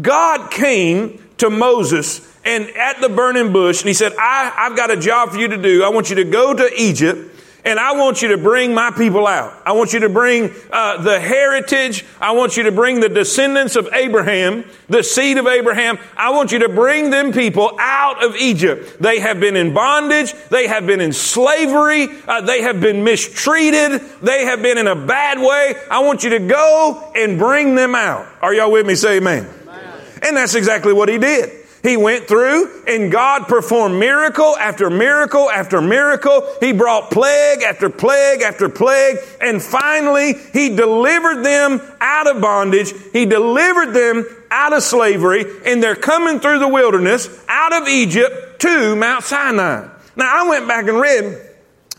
God 0.00 0.50
came 0.50 1.22
to 1.38 1.48
Moses 1.48 2.20
and 2.48 2.70
at 2.70 3.00
the 3.00 3.08
burning 3.08 3.52
bush, 3.52 3.82
and 3.82 3.88
he 3.88 3.94
said, 3.94 4.12
I, 4.18 4.52
I've 4.56 4.76
got 4.76 4.90
a 4.90 4.96
job 4.96 5.30
for 5.30 5.38
you 5.38 5.48
to 5.48 5.58
do. 5.58 5.84
I 5.84 5.90
want 5.90 6.10
you 6.10 6.16
to 6.16 6.24
go 6.24 6.54
to 6.54 6.70
Egypt 6.80 7.36
and 7.68 7.78
I 7.78 7.92
want 7.92 8.22
you 8.22 8.28
to 8.28 8.38
bring 8.38 8.72
my 8.72 8.90
people 8.90 9.26
out. 9.26 9.52
I 9.66 9.72
want 9.72 9.92
you 9.92 10.00
to 10.00 10.08
bring 10.08 10.54
uh, 10.72 11.02
the 11.02 11.20
heritage. 11.20 12.04
I 12.18 12.32
want 12.32 12.56
you 12.56 12.62
to 12.62 12.72
bring 12.72 13.00
the 13.00 13.10
descendants 13.10 13.76
of 13.76 13.88
Abraham, 13.92 14.64
the 14.88 15.02
seed 15.02 15.36
of 15.36 15.46
Abraham. 15.46 15.98
I 16.16 16.30
want 16.30 16.50
you 16.50 16.60
to 16.60 16.70
bring 16.70 17.10
them 17.10 17.30
people 17.30 17.76
out 17.78 18.24
of 18.24 18.36
Egypt. 18.36 18.98
They 19.00 19.18
have 19.18 19.38
been 19.38 19.54
in 19.54 19.74
bondage. 19.74 20.32
They 20.48 20.66
have 20.66 20.86
been 20.86 21.02
in 21.02 21.12
slavery. 21.12 22.08
Uh, 22.26 22.40
they 22.40 22.62
have 22.62 22.80
been 22.80 23.04
mistreated. 23.04 24.00
They 24.22 24.46
have 24.46 24.62
been 24.62 24.78
in 24.78 24.86
a 24.86 24.96
bad 24.96 25.38
way. 25.38 25.74
I 25.90 25.98
want 26.00 26.24
you 26.24 26.30
to 26.30 26.38
go 26.38 27.12
and 27.14 27.38
bring 27.38 27.74
them 27.74 27.94
out. 27.94 28.26
Are 28.40 28.54
y'all 28.54 28.72
with 28.72 28.86
me? 28.86 28.94
Say 28.94 29.18
amen. 29.18 29.46
amen. 29.62 30.00
And 30.22 30.36
that's 30.38 30.54
exactly 30.54 30.94
what 30.94 31.10
he 31.10 31.18
did. 31.18 31.57
He 31.82 31.96
went 31.96 32.26
through 32.26 32.84
and 32.86 33.10
God 33.12 33.46
performed 33.46 33.98
miracle 33.98 34.56
after 34.56 34.90
miracle 34.90 35.48
after 35.48 35.80
miracle. 35.80 36.46
He 36.60 36.72
brought 36.72 37.10
plague 37.10 37.62
after 37.62 37.88
plague 37.88 38.42
after 38.42 38.68
plague. 38.68 39.18
And 39.40 39.62
finally, 39.62 40.34
He 40.52 40.74
delivered 40.74 41.44
them 41.44 41.80
out 42.00 42.26
of 42.26 42.40
bondage. 42.40 42.92
He 43.12 43.26
delivered 43.26 43.92
them 43.92 44.26
out 44.50 44.72
of 44.72 44.82
slavery. 44.82 45.44
And 45.64 45.82
they're 45.82 45.94
coming 45.94 46.40
through 46.40 46.58
the 46.58 46.68
wilderness 46.68 47.28
out 47.48 47.72
of 47.80 47.88
Egypt 47.88 48.60
to 48.60 48.96
Mount 48.96 49.22
Sinai. 49.24 49.88
Now, 50.16 50.44
I 50.44 50.48
went 50.48 50.66
back 50.66 50.88
and 50.88 51.00
read 51.00 51.40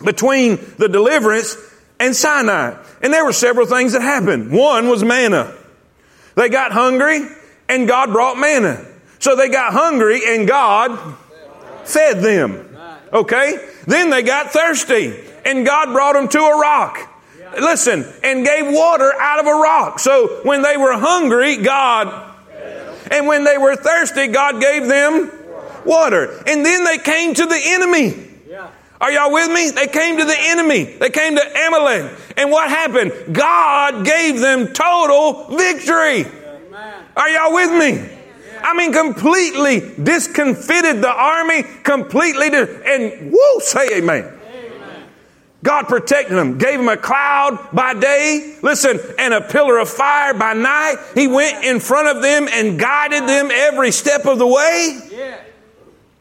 between 0.04 0.60
the 0.78 0.90
deliverance 0.90 1.56
and 2.00 2.14
Sinai. 2.14 2.76
And 3.02 3.14
there 3.14 3.24
were 3.24 3.34
several 3.34 3.66
things 3.66 3.94
that 3.94 4.02
happened. 4.02 4.52
One 4.52 4.90
was 4.90 5.04
manna. 5.04 5.56
They 6.36 6.50
got 6.50 6.72
hungry 6.74 7.28
and 7.68 7.88
God 7.88 8.12
brought 8.12 8.38
manna. 8.38 8.86
So 9.20 9.36
they 9.36 9.50
got 9.50 9.74
hungry 9.74 10.22
and 10.26 10.48
God 10.48 11.16
fed 11.84 12.22
them. 12.22 12.78
Okay? 13.12 13.70
Then 13.86 14.10
they 14.10 14.24
got 14.24 14.52
thirsty 14.52 15.14
and 15.46 15.66
God 15.66 15.94
brought 15.94 16.14
them 16.14 16.28
to 16.30 16.40
a 16.40 16.60
rock. 16.60 17.06
Listen, 17.60 18.06
and 18.24 18.46
gave 18.46 18.68
water 18.68 19.12
out 19.20 19.40
of 19.40 19.48
a 19.48 19.54
rock. 19.54 20.00
So 20.00 20.42
when 20.44 20.62
they 20.62 20.78
were 20.78 20.94
hungry, 20.94 21.58
God, 21.58 22.36
and 23.10 23.26
when 23.28 23.44
they 23.44 23.58
were 23.58 23.76
thirsty, 23.76 24.28
God 24.28 24.62
gave 24.62 24.88
them 24.88 25.32
water. 25.84 26.44
And 26.46 26.64
then 26.64 26.84
they 26.84 27.00
came 27.00 27.34
to 27.34 27.46
the 27.46 27.60
enemy. 27.60 28.28
Are 29.02 29.12
y'all 29.12 29.32
with 29.32 29.50
me? 29.50 29.72
They 29.72 29.88
came 29.88 30.18
to 30.18 30.26
the 30.26 30.36
enemy. 30.38 30.84
They 30.84 31.10
came 31.10 31.36
to 31.36 31.42
Amalek. 31.42 32.12
And 32.36 32.52
what 32.52 32.70
happened? 32.70 33.34
God 33.34 34.06
gave 34.06 34.40
them 34.40 34.68
total 34.74 35.56
victory. 35.56 36.26
Are 37.16 37.30
y'all 37.30 37.54
with 37.54 37.72
me? 37.72 38.19
I 38.64 38.74
mean, 38.76 38.94
completely 38.94 39.82
discomfited 40.02 41.02
the 41.02 41.12
army, 41.12 41.64
completely, 41.84 42.50
dis- 42.50 42.82
and 42.86 43.32
whoo, 43.32 43.60
say 43.62 43.98
amen. 43.98 44.36
God 45.62 45.88
protected 45.90 46.38
them, 46.38 46.58
gave 46.58 46.80
them 46.80 46.88
a 46.88 46.96
cloud 46.96 47.70
by 47.74 47.94
day, 47.94 48.58
listen, 48.64 48.98
and 49.18 49.34
a 49.34 49.42
pillar 49.42 49.78
of 49.78 49.90
fire 49.90 50.34
by 50.34 50.54
night. 50.54 50.96
He 51.16 51.28
went 51.28 51.66
in 51.66 51.82
front 51.82 52.08
of 52.16 52.24
them 52.24 52.48
and 52.50 52.80
guided 52.80 53.28
them 53.28 53.50
every 53.52 53.92
step 53.92 54.26
of 54.26 54.40
the 54.40 54.48
way. 54.48 55.00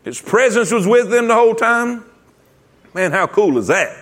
His 0.02 0.21
presence 0.21 0.73
was 0.73 0.87
with 0.87 1.11
them 1.11 1.28
the 1.28 1.35
whole 1.35 1.54
time. 1.54 2.04
Man, 2.95 3.12
how 3.12 3.28
cool 3.28 3.59
is 3.59 3.68
that? 3.68 3.97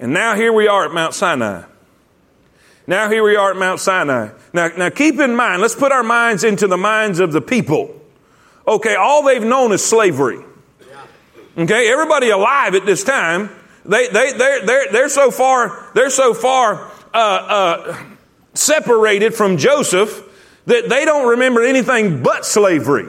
And 0.00 0.12
now 0.12 0.34
here 0.34 0.52
we 0.52 0.66
are 0.66 0.84
at 0.86 0.92
Mount 0.92 1.14
Sinai. 1.14 1.62
Now 2.86 3.10
here 3.10 3.24
we 3.24 3.36
are 3.36 3.50
at 3.50 3.56
Mount 3.56 3.80
Sinai. 3.80 4.30
Now, 4.52 4.68
now 4.68 4.90
keep 4.90 5.18
in 5.18 5.34
mind, 5.34 5.60
let's 5.60 5.74
put 5.74 5.92
our 5.92 6.02
minds 6.02 6.44
into 6.44 6.66
the 6.66 6.76
minds 6.76 7.18
of 7.18 7.32
the 7.32 7.40
people. 7.40 8.00
Okay, 8.66 8.94
all 8.94 9.24
they've 9.24 9.42
known 9.42 9.72
is 9.72 9.84
slavery. 9.84 10.38
Okay, 11.58 11.90
everybody 11.90 12.30
alive 12.30 12.74
at 12.74 12.84
this 12.84 13.02
time, 13.02 13.50
they, 13.84 14.08
they, 14.08 14.32
they're, 14.32 14.66
they're, 14.66 14.92
they're 14.92 15.08
so 15.08 15.30
far, 15.30 15.90
they're 15.94 16.10
so 16.10 16.34
far 16.34 16.90
uh, 17.14 17.16
uh, 17.16 18.04
separated 18.54 19.34
from 19.34 19.56
Joseph 19.56 20.22
that 20.66 20.88
they 20.88 21.04
don't 21.04 21.28
remember 21.28 21.62
anything 21.62 22.22
but 22.22 22.44
slavery. 22.44 23.08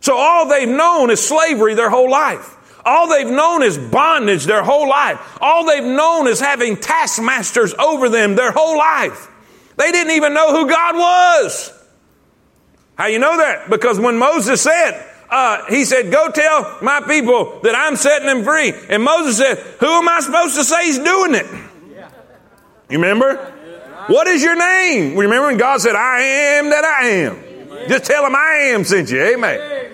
So 0.00 0.16
all 0.16 0.48
they've 0.48 0.68
known 0.68 1.10
is 1.10 1.24
slavery 1.24 1.74
their 1.74 1.90
whole 1.90 2.10
life. 2.10 2.56
All 2.84 3.08
they've 3.08 3.30
known 3.30 3.62
is 3.62 3.78
bondage 3.78 4.44
their 4.44 4.62
whole 4.62 4.88
life. 4.88 5.38
All 5.40 5.66
they've 5.66 5.84
known 5.84 6.26
is 6.26 6.40
having 6.40 6.76
taskmasters 6.76 7.74
over 7.74 8.08
them 8.08 8.34
their 8.34 8.52
whole 8.52 8.76
life. 8.76 9.28
They 9.76 9.90
didn't 9.92 10.12
even 10.12 10.34
know 10.34 10.52
who 10.52 10.68
God 10.68 10.96
was. 10.96 11.72
How 12.96 13.06
you 13.06 13.18
know 13.18 13.36
that? 13.36 13.70
Because 13.70 13.98
when 13.98 14.18
Moses 14.18 14.60
said, 14.60 15.08
uh, 15.30 15.64
he 15.66 15.84
said, 15.84 16.12
Go 16.12 16.30
tell 16.30 16.78
my 16.82 17.00
people 17.00 17.60
that 17.62 17.74
I'm 17.74 17.96
setting 17.96 18.26
them 18.26 18.44
free. 18.44 18.72
And 18.88 19.02
Moses 19.02 19.38
said, 19.38 19.58
Who 19.80 19.86
am 19.86 20.08
I 20.08 20.20
supposed 20.20 20.56
to 20.56 20.64
say 20.64 20.88
is 20.88 20.98
doing 20.98 21.34
it? 21.34 21.46
You 22.90 22.98
remember? 22.98 23.36
What 24.08 24.26
is 24.26 24.42
your 24.42 24.56
name? 24.56 25.16
Remember 25.16 25.46
when 25.46 25.56
God 25.56 25.80
said, 25.80 25.94
I 25.94 26.20
am 26.20 26.70
that 26.70 26.84
I 26.84 27.06
am? 27.08 27.88
Just 27.88 28.04
tell 28.04 28.22
them 28.24 28.36
I 28.36 28.72
am 28.72 28.84
sent 28.84 29.10
you. 29.10 29.22
Amen. 29.22 29.92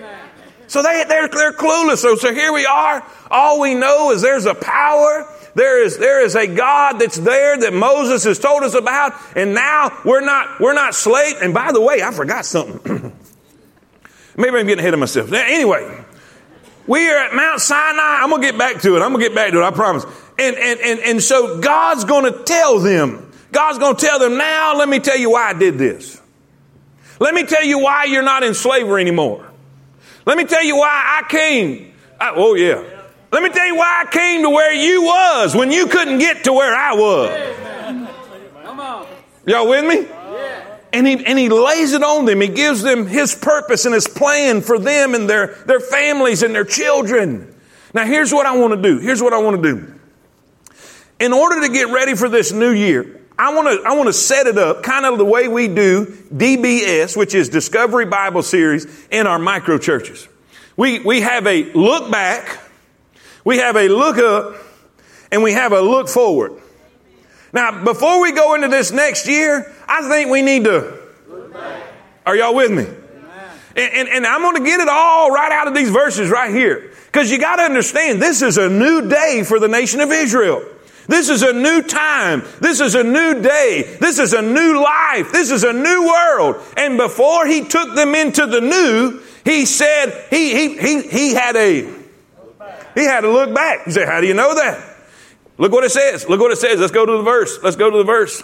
So 0.69 0.83
they, 0.83 1.03
they're, 1.07 1.27
they're 1.27 1.51
clueless. 1.51 1.97
So, 1.97 2.15
so 2.15 2.31
here 2.31 2.53
we 2.53 2.65
are. 2.65 3.03
All 3.31 3.59
we 3.59 3.73
know 3.73 4.11
is 4.11 4.21
there's 4.21 4.45
a 4.45 4.53
power. 4.53 5.27
There 5.55 5.83
is, 5.83 5.97
there 5.97 6.23
is 6.23 6.35
a 6.35 6.45
God 6.45 6.99
that's 6.99 7.17
there 7.17 7.57
that 7.57 7.73
Moses 7.73 8.23
has 8.25 8.37
told 8.37 8.61
us 8.61 8.75
about. 8.75 9.13
And 9.35 9.55
now 9.55 9.99
we're 10.05 10.23
not, 10.23 10.59
we're 10.59 10.75
not 10.75 10.93
slaves. 10.93 11.39
And 11.41 11.55
by 11.55 11.71
the 11.71 11.81
way, 11.81 12.03
I 12.03 12.11
forgot 12.11 12.45
something. 12.45 13.11
Maybe 14.37 14.57
I'm 14.57 14.67
getting 14.67 14.79
ahead 14.79 14.93
of 14.93 14.99
myself. 14.99 15.33
Anyway, 15.33 16.05
we 16.85 17.09
are 17.09 17.17
at 17.17 17.33
Mount 17.33 17.61
Sinai. 17.61 18.19
I'm 18.21 18.29
going 18.29 18.43
to 18.43 18.51
get 18.51 18.59
back 18.59 18.79
to 18.83 18.95
it. 18.95 19.01
I'm 19.01 19.11
going 19.11 19.23
to 19.23 19.27
get 19.27 19.35
back 19.35 19.51
to 19.51 19.61
it. 19.61 19.63
I 19.63 19.71
promise. 19.71 20.05
And, 20.37 20.55
and, 20.55 20.79
and, 20.81 20.99
and 20.99 21.23
so 21.23 21.59
God's 21.61 22.03
going 22.05 22.31
to 22.31 22.43
tell 22.43 22.77
them. 22.79 23.31
God's 23.51 23.79
going 23.79 23.95
to 23.95 24.05
tell 24.05 24.19
them, 24.19 24.37
now 24.37 24.75
let 24.77 24.87
me 24.87 24.99
tell 24.99 25.17
you 25.17 25.31
why 25.31 25.49
I 25.49 25.53
did 25.53 25.79
this. 25.79 26.21
Let 27.19 27.33
me 27.33 27.43
tell 27.43 27.65
you 27.65 27.79
why 27.79 28.03
you're 28.03 28.21
not 28.21 28.43
in 28.43 28.53
slavery 28.53 29.01
anymore. 29.01 29.48
Let 30.25 30.37
me 30.37 30.45
tell 30.45 30.63
you 30.63 30.77
why 30.77 31.21
I 31.21 31.27
came. 31.27 31.93
I, 32.19 32.33
oh 32.35 32.55
yeah. 32.55 32.83
Let 33.31 33.43
me 33.43 33.49
tell 33.49 33.65
you 33.65 33.75
why 33.75 34.05
I 34.05 34.11
came 34.11 34.41
to 34.41 34.49
where 34.49 34.73
you 34.73 35.03
was 35.03 35.55
when 35.55 35.71
you 35.71 35.87
couldn't 35.87 36.17
get 36.19 36.45
to 36.45 36.53
where 36.53 36.75
I 36.75 36.93
was. 36.93 37.57
Y'all 39.45 39.67
with 39.69 39.85
me? 39.85 40.07
And 40.91 41.05
he, 41.05 41.23
and 41.23 41.37
he 41.37 41.49
lays 41.49 41.93
it 41.93 42.01
on 42.01 42.25
them. 42.25 42.41
He 42.41 42.47
gives 42.47 42.81
them 42.81 43.05
his 43.05 43.35
purpose 43.35 43.85
and 43.85 43.93
his 43.93 44.07
plan 44.07 44.61
for 44.61 44.79
them 44.79 45.13
and 45.13 45.29
their, 45.29 45.53
their 45.65 45.79
families 45.79 46.41
and 46.41 46.55
their 46.55 46.65
children. 46.65 47.55
Now, 47.93 48.05
here's 48.05 48.33
what 48.33 48.47
I 48.47 48.57
want 48.57 48.73
to 48.73 48.81
do. 48.81 48.97
Here's 48.97 49.21
what 49.21 49.33
I 49.33 49.37
want 49.37 49.61
to 49.61 49.75
do. 49.75 49.99
In 51.19 51.33
order 51.33 51.61
to 51.61 51.69
get 51.69 51.89
ready 51.89 52.15
for 52.15 52.29
this 52.29 52.51
new 52.51 52.71
year, 52.71 53.18
I 53.39 53.53
want 53.55 53.67
to 53.69 53.87
I 53.87 53.93
want 53.93 54.07
to 54.07 54.13
set 54.13 54.47
it 54.47 54.57
up 54.57 54.83
kind 54.83 55.05
of 55.05 55.17
the 55.17 55.23
way 55.23 55.47
we 55.47 55.69
do 55.69 56.05
DBS, 56.05 57.15
which 57.15 57.33
is 57.33 57.47
Discovery 57.47 58.05
Bible 58.05 58.43
Series 58.43 58.85
in 59.09 59.27
our 59.27 59.39
micro 59.39 59.77
churches. 59.77 60.27
We 60.75 60.99
we 60.99 61.21
have 61.21 61.47
a 61.47 61.71
look 61.71 62.11
back, 62.11 62.59
we 63.45 63.59
have 63.59 63.77
a 63.77 63.87
look 63.87 64.17
up, 64.17 64.61
and 65.31 65.41
we 65.41 65.53
have 65.53 65.71
a 65.71 65.79
look 65.79 66.09
forward. 66.09 66.61
Now, 67.53 67.85
before 67.85 68.21
we 68.21 68.33
go 68.33 68.55
into 68.55 68.67
this 68.67 68.91
next 68.91 69.25
year, 69.25 69.73
I 69.87 70.07
think 70.09 70.29
we 70.29 70.41
need 70.41 70.65
to. 70.65 70.99
Are 72.25 72.35
y'all 72.35 72.53
with 72.53 72.71
me? 72.71 72.85
And, 73.75 73.93
and, 73.93 74.09
and 74.09 74.25
I'm 74.25 74.41
going 74.41 74.57
to 74.57 74.63
get 74.63 74.81
it 74.81 74.89
all 74.89 75.31
right 75.31 75.51
out 75.51 75.67
of 75.67 75.73
these 75.73 75.89
verses 75.89 76.29
right 76.29 76.53
here. 76.53 76.91
Because 77.05 77.31
you 77.31 77.39
got 77.39 77.55
to 77.55 77.63
understand, 77.63 78.21
this 78.21 78.41
is 78.41 78.57
a 78.57 78.69
new 78.69 79.09
day 79.09 79.43
for 79.43 79.59
the 79.59 79.67
nation 79.67 80.01
of 80.01 80.11
Israel. 80.11 80.63
This 81.09 81.27
is 81.27 81.41
a 81.41 81.51
new 81.51 81.81
time. 81.81 82.43
This 82.61 82.79
is 82.79 82.93
a 82.93 83.03
new 83.03 83.41
day. 83.41 83.97
This 83.99 84.19
is 84.19 84.33
a 84.33 84.43
new 84.43 84.79
life. 84.79 85.31
This 85.31 85.49
is 85.49 85.63
a 85.63 85.73
new 85.73 86.05
world. 86.05 86.63
And 86.77 86.97
before 86.97 87.47
he 87.47 87.65
took 87.65 87.95
them 87.95 88.13
into 88.13 88.45
the 88.45 88.61
new, 88.61 89.19
he 89.43 89.65
said 89.65 90.27
he, 90.29 90.53
he, 90.53 90.77
he, 90.77 91.01
he 91.07 91.33
had 91.33 91.55
a, 91.55 91.81
he 92.93 93.05
had 93.05 93.21
to 93.21 93.31
look 93.31 93.55
back. 93.55 93.85
He 93.85 93.91
said, 93.91 94.07
how 94.07 94.21
do 94.21 94.27
you 94.27 94.35
know 94.35 94.53
that? 94.53 94.97
Look 95.57 95.71
what 95.71 95.83
it 95.83 95.89
says. 95.89 96.29
Look 96.29 96.39
what 96.39 96.51
it 96.51 96.59
says. 96.59 96.79
Let's 96.79 96.91
go 96.91 97.07
to 97.07 97.17
the 97.17 97.23
verse. 97.23 97.57
Let's 97.63 97.75
go 97.75 97.89
to 97.89 97.97
the 97.97 98.03
verse. 98.03 98.43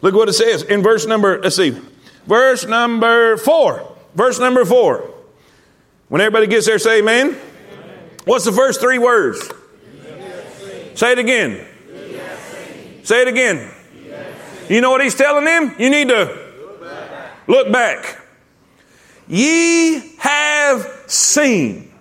Look 0.00 0.14
what 0.14 0.30
it 0.30 0.32
says 0.32 0.62
in 0.62 0.82
verse 0.82 1.04
number, 1.04 1.38
let's 1.42 1.56
see, 1.56 1.78
verse 2.26 2.66
number 2.66 3.36
four. 3.36 3.94
Verse 4.14 4.38
number 4.40 4.64
four. 4.64 5.10
When 6.08 6.22
everybody 6.22 6.46
gets 6.46 6.64
there, 6.64 6.78
say 6.78 7.00
amen. 7.00 7.28
amen. 7.28 7.38
What's 8.24 8.46
the 8.46 8.52
first 8.52 8.80
three 8.80 8.98
words? 8.98 9.50
Say 10.94 11.12
it 11.12 11.18
again. 11.18 11.66
Say 13.02 13.22
it 13.22 13.28
again. 13.28 13.70
You 14.68 14.80
know 14.80 14.90
what 14.90 15.02
he's 15.02 15.14
telling 15.14 15.44
them? 15.44 15.74
You 15.78 15.90
need 15.90 16.08
to 16.08 16.38
look 17.46 17.72
back. 17.72 18.20
Ye 19.28 20.16
have 20.18 21.04
seen. 21.06 21.92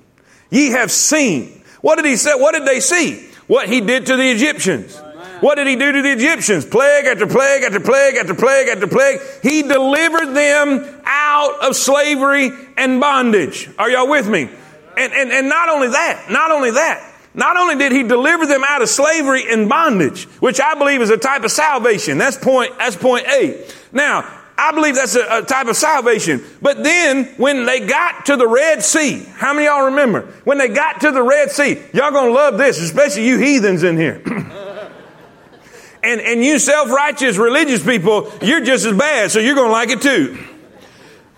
Ye 0.50 0.72
have 0.72 0.92
seen. 0.92 1.64
What 1.82 1.96
did 1.96 2.06
he 2.06 2.16
say? 2.16 2.34
What 2.36 2.54
did 2.54 2.66
they 2.66 2.80
see? 2.80 3.28
What 3.48 3.68
he 3.68 3.82
did 3.82 4.06
to 4.08 4.16
the 4.16 4.32
Egyptians. 4.32 5.02
What 5.42 5.56
did 5.56 5.68
he 5.68 5.76
do 5.76 5.92
to 5.92 6.02
the 6.02 6.12
Egyptians? 6.12 6.66
Plague 6.66 7.06
after 7.06 7.26
plague 7.26 7.64
after 7.64 7.80
plague 7.80 8.16
after 8.16 8.36
plague 8.36 8.68
after 8.68 8.88
plague. 8.88 9.20
He 9.42 9.64
delivered 9.64 10.34
them 10.34 11.02
out 11.04 11.68
of 11.68 11.76
slavery 11.76 12.52
and 12.78 13.02
bondage. 13.02 13.70
Are 13.80 13.90
y'all 13.90 14.08
with 14.08 14.30
me? 14.30 14.50
And, 14.98 15.14
and, 15.14 15.32
and 15.32 15.50
not 15.50 15.70
only 15.70 15.88
that, 15.88 16.30
not 16.30 16.52
only 16.52 16.72
that, 16.72 17.11
not 17.34 17.58
only 17.58 17.76
did 17.76 17.92
he 17.92 18.04
deliver 18.04 18.46
them 18.46 18.64
out 18.68 18.82
of 18.82 18.90
slavery 18.90 19.46
and 19.50 19.70
bondage, 19.70 20.26
which 20.40 20.60
I 20.60 20.76
believe 20.76 21.02
is 21.02 21.10
a 21.10 21.18
type 21.18 21.44
of 21.44 21.52
salvation. 21.52 22.18
That's 22.18 22.38
point, 22.38 22.78
that's 22.78 22.96
point 22.96 23.26
A. 23.28 23.66
Now, 23.94 24.42
I 24.58 24.74
believe 24.74 24.96
that's 24.96 25.16
a, 25.16 25.40
a, 25.40 25.42
type 25.42 25.68
of 25.68 25.76
salvation. 25.76 26.44
But 26.62 26.84
then 26.84 27.26
when 27.38 27.66
they 27.66 27.80
got 27.80 28.28
to 28.28 28.36
the 28.36 28.48
Red 28.48 28.84
Sea, 28.84 29.24
how 29.36 29.54
many 29.54 29.66
y'all 29.66 29.86
remember? 29.86 30.22
When 30.44 30.58
they 30.58 30.68
got 30.68 31.02
to 31.02 31.12
the 31.12 31.24
Red 31.24 31.52
Sea, 31.52 31.82
y'all 31.94 32.12
gonna 32.12 32.32
love 32.32 32.58
this, 32.58 32.80
especially 32.80 33.28
you 33.28 33.40
heathens 33.40 33.84
in 33.84 33.98
here. 33.98 34.22
and, 36.04 36.22
and 36.22 36.44
you 36.44 36.60
self-righteous 36.60 37.38
religious 37.38 37.84
people, 37.84 38.32
you're 38.42 38.64
just 38.64 38.86
as 38.86 38.96
bad, 38.96 39.32
so 39.32 39.40
you're 39.40 39.56
gonna 39.56 39.72
like 39.72 39.90
it 39.90 40.02
too. 40.02 40.38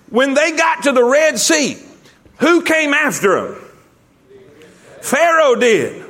When 0.10 0.34
they 0.34 0.52
got 0.52 0.84
to 0.84 0.92
the 0.92 1.04
Red 1.04 1.40
Sea, 1.40 1.78
who 2.40 2.64
came 2.64 2.94
after 2.94 3.54
them? 3.54 3.64
Pharaoh 5.04 5.56
did. 5.56 6.06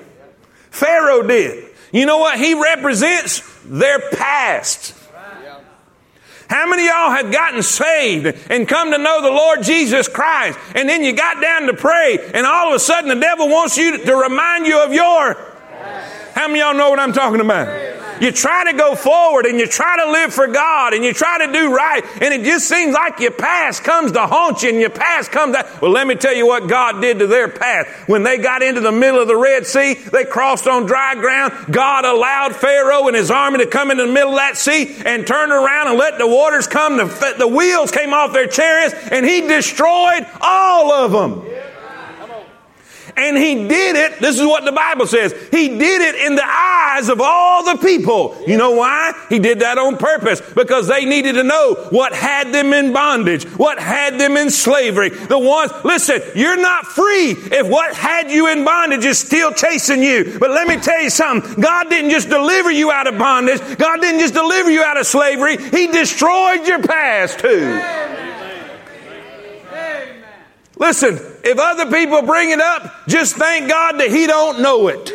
Pharaoh 0.70 1.24
did. 1.24 1.66
You 1.92 2.06
know 2.06 2.20
what 2.20 2.38
he 2.38 2.54
represents? 2.54 3.42
Their 3.66 4.00
past. 4.12 4.96
How 6.48 6.68
many 6.68 6.86
y'all 6.86 7.10
had 7.10 7.32
gotten 7.32 7.64
saved 7.64 8.28
and 8.52 8.68
come 8.68 8.92
to 8.92 8.98
know 9.00 9.22
the 9.24 9.32
Lord 9.32 9.64
Jesus 9.64 10.08
Christ? 10.08 10.60
And 10.76 10.88
then 10.88 11.04
you 11.04 11.16
got 11.16 11.42
down 11.42 11.64
to 11.64 11.74
pray, 11.74 12.20
and 12.36 12.46
all 12.46 12.70
of 12.70 12.76
a 12.76 12.80
sudden 12.80 13.10
the 13.10 13.20
devil 13.20 13.48
wants 13.48 13.78
you 13.78 13.98
to, 13.98 14.16
remind 14.16 14.68
you 14.68 14.84
of 14.84 14.94
your. 14.94 15.34
How 16.36 16.48
many 16.48 16.60
y'all 16.60 16.76
know 16.76 16.92
what 16.92 17.00
I'm 17.00 17.14
talking 17.14 17.42
about? 17.42 17.93
You 18.22 18.32
try 18.32 18.72
to 18.72 18.78
go 18.78 18.96
forward 18.96 19.46
and 19.46 19.60
you 19.60 19.68
try 19.68 20.04
to 20.04 20.12
live 20.12 20.34
for 20.34 20.48
God 20.48 20.94
and 20.94 21.04
you 21.04 21.14
try 21.14 21.46
to 21.46 21.52
do 21.52 21.74
right 21.74 22.04
and 22.22 22.34
it 22.34 22.44
just 22.44 22.68
seems 22.68 22.94
like 22.94 23.20
your 23.20 23.32
past 23.32 23.84
comes 23.84 24.12
to 24.14 24.28
haunt 24.28 24.64
you 24.64 24.70
and 24.70 24.80
your 24.80 24.90
past 24.90 25.32
comes 25.32 25.54
that. 25.54 25.82
Well, 25.82 25.92
let 25.92 26.08
me 26.08 26.16
tell 26.16 26.34
you 26.34 26.46
what 26.48 26.68
God 26.68 27.02
did 27.02 27.20
to 27.20 27.28
their 27.28 27.48
past. 27.48 27.90
When 28.08 28.24
they 28.24 28.38
got 28.38 28.62
into 28.62 28.82
the 28.82 28.92
middle 28.92 29.20
of 29.20 29.28
the 29.28 29.36
Red 29.36 29.66
Sea, 29.66 29.94
they 29.94 30.26
crossed 30.26 30.68
on 30.68 30.86
dry 30.86 31.16
ground. 31.16 31.54
God 31.72 32.06
allowed 32.06 32.56
Pharaoh 32.56 33.08
and 33.08 33.16
his 33.16 33.32
army 33.32 33.60
to 33.60 33.68
come 33.68 33.92
into 33.92 34.06
the 34.06 34.12
middle 34.12 34.32
of 34.32 34.38
that 34.38 34.58
sea 34.58 34.96
and 35.06 35.26
turn 35.26 35.52
around 35.52 35.88
and 35.88 35.98
let 35.98 36.18
the 36.18 36.28
waters 36.28 36.68
come. 36.68 36.98
The, 36.98 37.36
the 37.38 37.48
wheels 37.48 37.92
came 37.92 38.14
off 38.14 38.34
their 38.34 38.48
chariots 38.48 38.96
and 39.12 39.26
he 39.26 39.42
destroyed 39.42 40.26
all 40.42 40.92
of 40.92 41.12
them. 41.12 41.46
And 43.16 43.38
he 43.38 43.68
did 43.68 43.96
it, 43.96 44.20
this 44.20 44.40
is 44.40 44.46
what 44.46 44.66
the 44.66 44.72
Bible 44.72 45.06
says, 45.06 45.34
he 45.52 45.68
did 45.78 46.02
it 46.02 46.16
in 46.26 46.36
the 46.36 46.46
eyes 46.46 47.10
of 47.10 47.22
all 47.22 47.64
the 47.64 47.82
people. 47.82 48.42
You 48.48 48.58
know 48.58 48.72
why? 48.72 49.14
He 49.30 49.40
did 49.40 49.60
that 49.60 49.78
on 49.78 49.98
purpose 49.98 50.42
because 50.42 50.88
they 50.88 51.06
needed 51.06 51.34
to 51.34 51.44
know 51.44 51.76
what 51.90 52.14
had 52.14 52.52
them 52.52 52.74
in 52.74 52.94
bondage, 52.94 53.46
what 53.58 53.80
had 53.80 54.20
them 54.20 54.38
in 54.38 54.50
slavery. 54.50 55.10
The 55.10 55.38
ones, 55.38 55.72
listen, 55.84 56.22
you're 56.36 56.60
not 56.60 56.86
free 56.86 57.32
if 57.32 57.68
what 57.68 57.96
had 57.96 58.32
you 58.32 58.52
in 58.52 58.66
bondage 58.66 59.06
is 59.06 59.20
still 59.20 59.52
chasing 59.52 60.02
you. 60.02 60.38
But 60.40 60.52
let 60.52 60.68
me 60.68 60.78
tell 60.78 61.02
you 61.02 61.10
something 61.10 61.62
God 61.62 61.90
didn't 61.90 62.12
just 62.12 62.30
deliver 62.30 62.72
you 62.72 62.92
out 62.92 63.08
of 63.08 63.18
bondage, 63.18 63.60
God 63.78 64.02
didn't 64.02 64.22
just 64.22 64.34
deliver 64.34 64.72
you 64.72 64.84
out 64.84 64.98
of 64.98 65.06
slavery, 65.06 65.58
He 65.58 65.88
destroyed 65.88 66.68
your 66.68 66.82
past 66.82 67.40
too. 67.40 68.23
Listen, 70.84 71.16
if 71.46 71.58
other 71.58 71.90
people 71.90 72.24
bring 72.24 72.50
it 72.50 72.60
up, 72.60 73.08
just 73.08 73.38
thank 73.38 73.70
God 73.70 74.02
that 74.02 74.12
He 74.12 74.28
don't 74.28 74.62
know 74.62 74.90
it. 74.90 75.14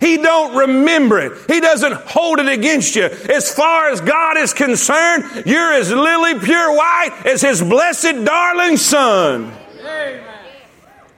He 0.00 0.16
don't 0.16 0.56
remember 0.56 1.20
it. 1.20 1.38
He 1.48 1.60
doesn't 1.60 1.92
hold 1.92 2.40
it 2.40 2.48
against 2.48 2.96
you. 2.96 3.04
As 3.04 3.54
far 3.54 3.90
as 3.90 4.00
God 4.00 4.36
is 4.36 4.52
concerned, 4.52 5.44
you're 5.46 5.72
as 5.74 5.92
lily 5.92 6.40
pure 6.40 6.76
white 6.76 7.22
as 7.24 7.40
His 7.40 7.62
blessed 7.62 8.24
darling 8.24 8.78
Son. 8.78 9.52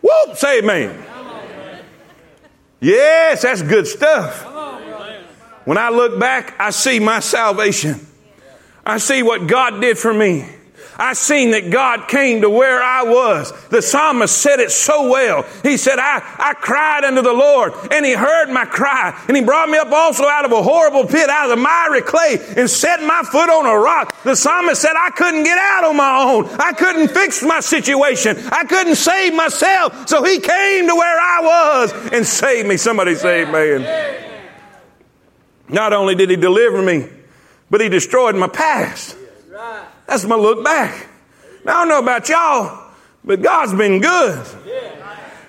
Whoop! 0.03 0.37
Say 0.37 0.59
amen. 0.59 1.03
Yes, 2.79 3.41
that's 3.41 3.63
good 3.63 3.87
stuff. 3.87 4.45
When 5.65 5.79
I 5.79 5.89
look 5.89 6.21
back, 6.21 6.61
I 6.61 6.69
see 6.69 7.01
my 7.01 7.21
salvation. 7.21 8.07
I 8.85 8.99
see 8.99 9.23
what 9.23 9.47
God 9.47 9.81
did 9.81 9.97
for 9.97 10.13
me. 10.13 10.47
I 10.97 11.15
seen 11.15 11.51
that 11.53 11.71
God 11.71 12.09
came 12.09 12.43
to 12.43 12.51
where 12.51 12.83
I 12.83 13.03
was. 13.03 13.53
The 13.69 13.83
psalmist 13.83 14.37
said 14.37 14.61
it 14.61 14.71
so 14.71 15.11
well. 15.11 15.45
He 15.63 15.77
said, 15.77 15.99
I, 15.99 16.23
I 16.39 16.55
cried 16.55 17.05
unto 17.05 17.23
the 17.23 17.33
Lord 17.33 17.73
and 17.91 18.05
he 18.07 18.13
heard 18.13 18.51
my 18.51 18.65
cry 18.65 19.21
and 19.27 19.37
he 19.37 19.43
brought 19.43 19.69
me 19.69 19.79
up 19.79 19.91
also 19.91 20.25
out 20.25 20.45
of 20.45 20.53
a 20.53 20.63
horrible 20.63 21.07
pit, 21.07 21.29
out 21.29 21.51
of 21.51 21.57
the 21.57 21.63
miry 21.63 22.03
clay 22.03 22.39
and 22.57 22.69
set 22.71 23.03
my 23.03 23.23
foot 23.23 23.51
on 23.51 23.67
a 23.67 23.77
rock. 23.77 24.23
The 24.23 24.37
psalmist 24.37 24.81
said, 24.81 24.95
I 24.97 25.11
couldn't 25.11 25.45
get 25.45 25.59
out 25.59 25.85
on 25.85 25.97
my 25.97 26.23
own. 26.23 26.47
I 26.61 26.73
couldn't 26.73 27.09
fix 27.09 27.43
my 27.43 27.61
situation. 27.61 28.37
I 28.53 28.65
couldn't 28.65 28.97
save 28.97 29.35
myself. 29.35 30.09
So 30.09 30.23
he 30.23 30.39
came 30.39 30.87
to 30.87 30.95
where 30.95 31.21
I 31.21 31.41
was 31.43 32.13
and 32.13 32.27
saved 32.27 32.69
me. 32.69 32.77
Somebody 32.77 33.15
say 33.15 33.43
amen. 33.43 34.23
Not 35.69 35.93
only 35.93 36.15
did 36.15 36.31
he 36.31 36.37
deliver 36.37 36.83
me, 36.83 37.09
but 37.71 37.81
he 37.81 37.89
destroyed 37.89 38.37
my 38.37 38.49
past. 38.49 39.17
That's 40.07 40.25
my 40.25 40.37
look 40.37 40.65
back. 40.65 41.09
Now, 41.65 41.77
I 41.77 41.81
don't 41.81 41.89
know 41.89 41.99
about 41.99 42.29
y'all, 42.29 42.93
but 43.25 43.43
God's 43.43 43.73
been 43.73 44.01
good. 44.01 44.47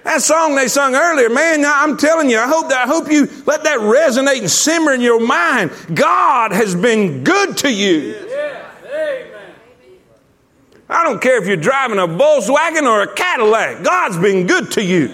That 0.06 0.22
song 0.22 0.56
they 0.56 0.68
sung 0.68 0.96
earlier, 0.96 1.30
man, 1.30 1.66
I'm 1.66 1.98
telling 1.98 2.30
you, 2.30 2.38
I 2.38 2.48
hope 2.48 2.70
that 2.70 2.88
I 2.88 2.88
hope 2.88 3.12
you 3.12 3.26
let 3.48 3.64
that 3.64 3.80
resonate 3.80 4.40
and 4.40 4.52
simmer 4.52 4.94
in 4.94 5.02
your 5.02 5.20
mind. 5.20 5.72
God 5.94 6.52
has 6.52 6.76
been 6.76 7.24
good 7.24 7.58
to 7.58 7.72
you. 7.74 8.16
I 10.88 11.04
don't 11.04 11.20
care 11.20 11.42
if 11.42 11.48
you're 11.48 11.58
driving 11.58 11.98
a 11.98 12.08
Volkswagen 12.08 12.84
or 12.84 13.02
a 13.02 13.14
Cadillac. 13.14 13.84
God's 13.84 14.18
been 14.20 14.46
good 14.46 14.72
to 14.74 14.84
you. 14.84 15.06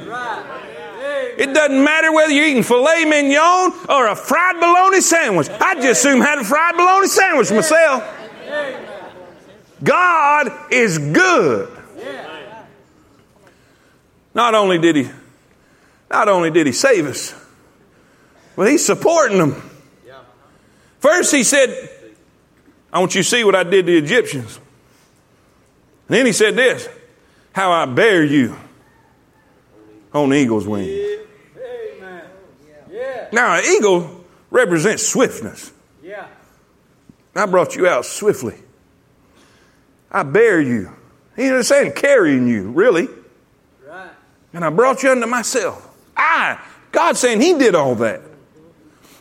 It 1.38 1.54
doesn't 1.54 1.84
matter 1.84 2.12
whether 2.12 2.34
you're 2.34 2.46
eating 2.46 2.62
filet 2.62 3.06
mignon 3.06 3.72
or 3.88 4.08
a 4.08 4.16
fried 4.16 4.60
bologna 4.60 5.00
sandwich. 5.00 5.48
I 5.50 5.76
just 5.76 6.06
assume 6.06 6.20
had 6.20 6.40
a 6.40 6.44
fried 6.44 6.76
bologna 6.76 7.08
sandwich 7.08 7.50
myself. 7.50 8.04
God 9.84 10.72
is 10.72 10.98
good. 10.98 11.78
Not 14.34 14.56
only 14.56 14.78
did 14.78 14.96
he, 14.96 15.10
not 16.10 16.30
only 16.30 16.52
did 16.52 16.68
he 16.68 16.74
save 16.74 17.06
us, 17.06 17.36
but 18.56 18.70
he's 18.70 18.86
supporting 18.86 19.38
them. 19.40 19.70
First 21.00 21.34
he 21.34 21.44
said, 21.44 21.90
I 22.94 23.00
want 23.00 23.16
you 23.16 23.24
to 23.24 23.28
see 23.28 23.44
what 23.44 23.56
I 23.56 23.64
did 23.64 23.86
to 23.88 23.92
the 23.92 23.98
Egyptians. 23.98 24.58
And 26.08 26.18
then 26.18 26.26
he 26.26 26.32
said 26.32 26.56
this, 26.56 26.88
how 27.54 27.72
I 27.72 27.86
bear 27.86 28.24
you 28.24 28.56
on 30.14 30.34
eagle's 30.34 30.68
wings. 30.68 31.20
Now, 33.34 33.56
an 33.56 33.64
eagle 33.66 34.26
represents 34.50 35.08
swiftness. 35.08 35.72
Yeah. 36.04 36.28
I 37.34 37.46
brought 37.46 37.76
you 37.76 37.88
out 37.88 38.06
swiftly. 38.06 38.58
I 40.12 40.24
bear 40.24 40.60
you. 40.60 40.94
He 41.36 41.50
was 41.52 41.68
saying 41.68 41.94
carrying 41.94 42.48
you, 42.48 42.70
really. 42.72 43.08
Right. 43.88 44.12
And 44.54 44.66
I 44.66 44.70
brought 44.70 45.04
you 45.04 45.12
unto 45.12 45.26
myself. 45.26 45.88
I, 46.16 46.60
God 46.92 47.16
saying 47.16 47.42
He 47.42 47.58
did 47.58 47.74
all 47.74 47.96
that. 47.96 48.22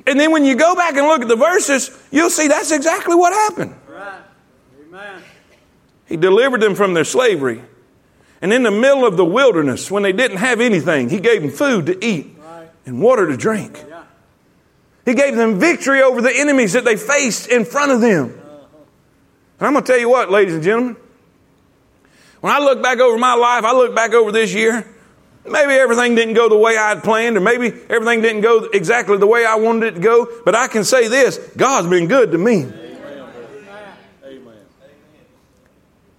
And 0.07 0.19
then 0.19 0.33
when 0.33 0.45
you 0.45 0.57
go 0.57 0.75
back 0.75 0.97
and 0.97 1.07
look 1.07 1.23
at 1.23 1.29
the 1.29 1.37
verses, 1.37 1.97
you'll 2.11 2.31
see 2.31 2.49
that's 2.49 2.73
exactly 2.73 3.15
what 3.15 3.33
happened. 3.33 3.75
Right. 3.89 4.23
Amen. 4.89 5.23
He 6.07 6.17
delivered 6.17 6.61
them 6.61 6.75
from 6.75 6.95
their 6.95 7.05
slavery. 7.05 7.63
And 8.43 8.53
in 8.53 8.63
the 8.63 8.71
middle 8.71 9.07
of 9.07 9.17
the 9.17 9.25
wilderness, 9.25 9.91
when 9.91 10.03
they 10.03 10.13
didn't 10.13 10.39
have 10.39 10.61
anything, 10.61 11.11
He 11.11 11.21
gave 11.21 11.43
them 11.43 11.51
food 11.51 11.87
to 11.87 12.05
eat 12.05 12.37
right. 12.39 12.69
and 12.87 13.01
water 13.01 13.29
to 13.29 13.37
drink. 13.37 13.85
Yeah. 13.89 14.03
He 15.05 15.15
gave 15.15 15.37
them 15.37 15.61
victory 15.61 16.03
over 16.03 16.21
the 16.21 16.35
enemies 16.35 16.73
that 16.73 16.85
they 16.85 16.97
faced 16.97 17.49
in 17.49 17.65
front 17.65 17.93
of 17.93 18.01
them. 18.01 18.40
And 19.61 19.67
I'm 19.67 19.75
going 19.75 19.85
to 19.85 19.93
tell 19.93 20.01
you 20.01 20.09
what, 20.09 20.31
ladies 20.31 20.55
and 20.55 20.63
gentlemen, 20.63 20.97
when 22.41 22.53
I 22.53 22.59
look 22.61 22.83
back 22.83 22.99
over 22.99 23.19
my 23.19 23.35
life, 23.35 23.63
I 23.63 23.73
look 23.73 23.95
back 23.95 24.15
over 24.15 24.33
this 24.33 24.55
year, 24.55 24.87
maybe 25.45 25.75
everything 25.75 26.15
didn't 26.15 26.33
go 26.33 26.49
the 26.49 26.57
way 26.57 26.79
I 26.79 26.89
had 26.89 27.05
planned, 27.05 27.37
or 27.37 27.41
maybe 27.41 27.67
everything 27.91 28.23
didn't 28.23 28.41
go 28.41 28.65
exactly 28.73 29.19
the 29.19 29.27
way 29.27 29.45
I 29.45 29.57
wanted 29.57 29.89
it 29.89 29.95
to 29.97 30.01
go, 30.01 30.27
but 30.47 30.55
I 30.55 30.67
can 30.67 30.85
say 30.85 31.09
this 31.09 31.37
God's 31.59 31.89
been 31.89 32.09
good 32.09 32.33
to 32.33 32.39
me. 32.39 32.63
Amen. 32.65 32.87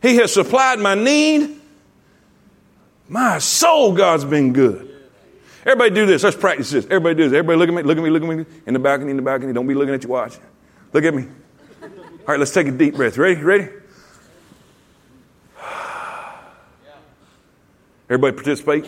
He 0.03 0.15
has 0.17 0.31
supplied 0.33 0.79
my 0.79 0.93
need. 0.95 1.59
My 3.07 3.39
soul, 3.39 3.93
God's 3.93 4.23
been 4.23 4.53
good. 4.53 4.87
Everybody 5.65 5.93
do 5.93 6.05
this. 6.05 6.23
Let's 6.23 6.37
practice 6.37 6.71
this. 6.71 6.85
Everybody 6.85 7.15
do 7.15 7.29
this. 7.29 7.37
Everybody 7.37 7.57
look 7.59 7.69
at 7.69 7.75
me, 7.75 7.83
look 7.83 7.97
at 7.97 8.03
me, 8.03 8.09
look 8.09 8.23
at 8.23 8.29
me 8.29 8.45
in 8.65 8.73
the 8.73 8.79
balcony, 8.79 9.11
in 9.11 9.17
the 9.17 9.23
balcony. 9.23 9.51
Don't 9.51 9.67
be 9.67 9.73
looking 9.73 9.93
at 9.93 10.03
your 10.03 10.11
watch. 10.11 10.37
Look 10.93 11.03
at 11.03 11.13
me. 11.13 11.27
All 12.31 12.35
right, 12.35 12.39
let's 12.39 12.53
take 12.53 12.67
a 12.67 12.71
deep 12.71 12.95
breath. 12.95 13.17
Ready? 13.17 13.41
Ready? 13.41 13.67
Everybody 18.09 18.33
participate. 18.33 18.85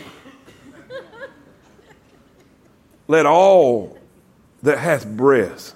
Let 3.10 3.26
all 3.26 3.98
that 4.62 4.78
hath 4.78 5.06
breath. 5.06 5.74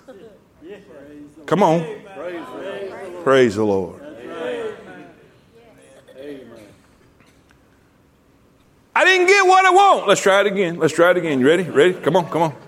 Come 1.46 1.62
on. 1.62 1.86
Praise 3.26 3.56
the 3.56 3.66
Lord. 3.66 4.02
I 8.96 9.04
didn't 9.04 9.28
get 9.28 9.46
what 9.46 9.66
I 9.66 9.72
want. 9.72 10.08
let's 10.08 10.22
try 10.22 10.40
it 10.40 10.48
again. 10.48 10.80
Let's 10.80 10.94
try 10.94 11.12
it 11.12 11.18
again. 11.18 11.42
You 11.42 11.48
ready? 11.48 11.64
Ready? 11.64 11.96
Come 11.96 12.16
on, 12.16 12.30
come 12.30 12.44
on. 12.44 12.67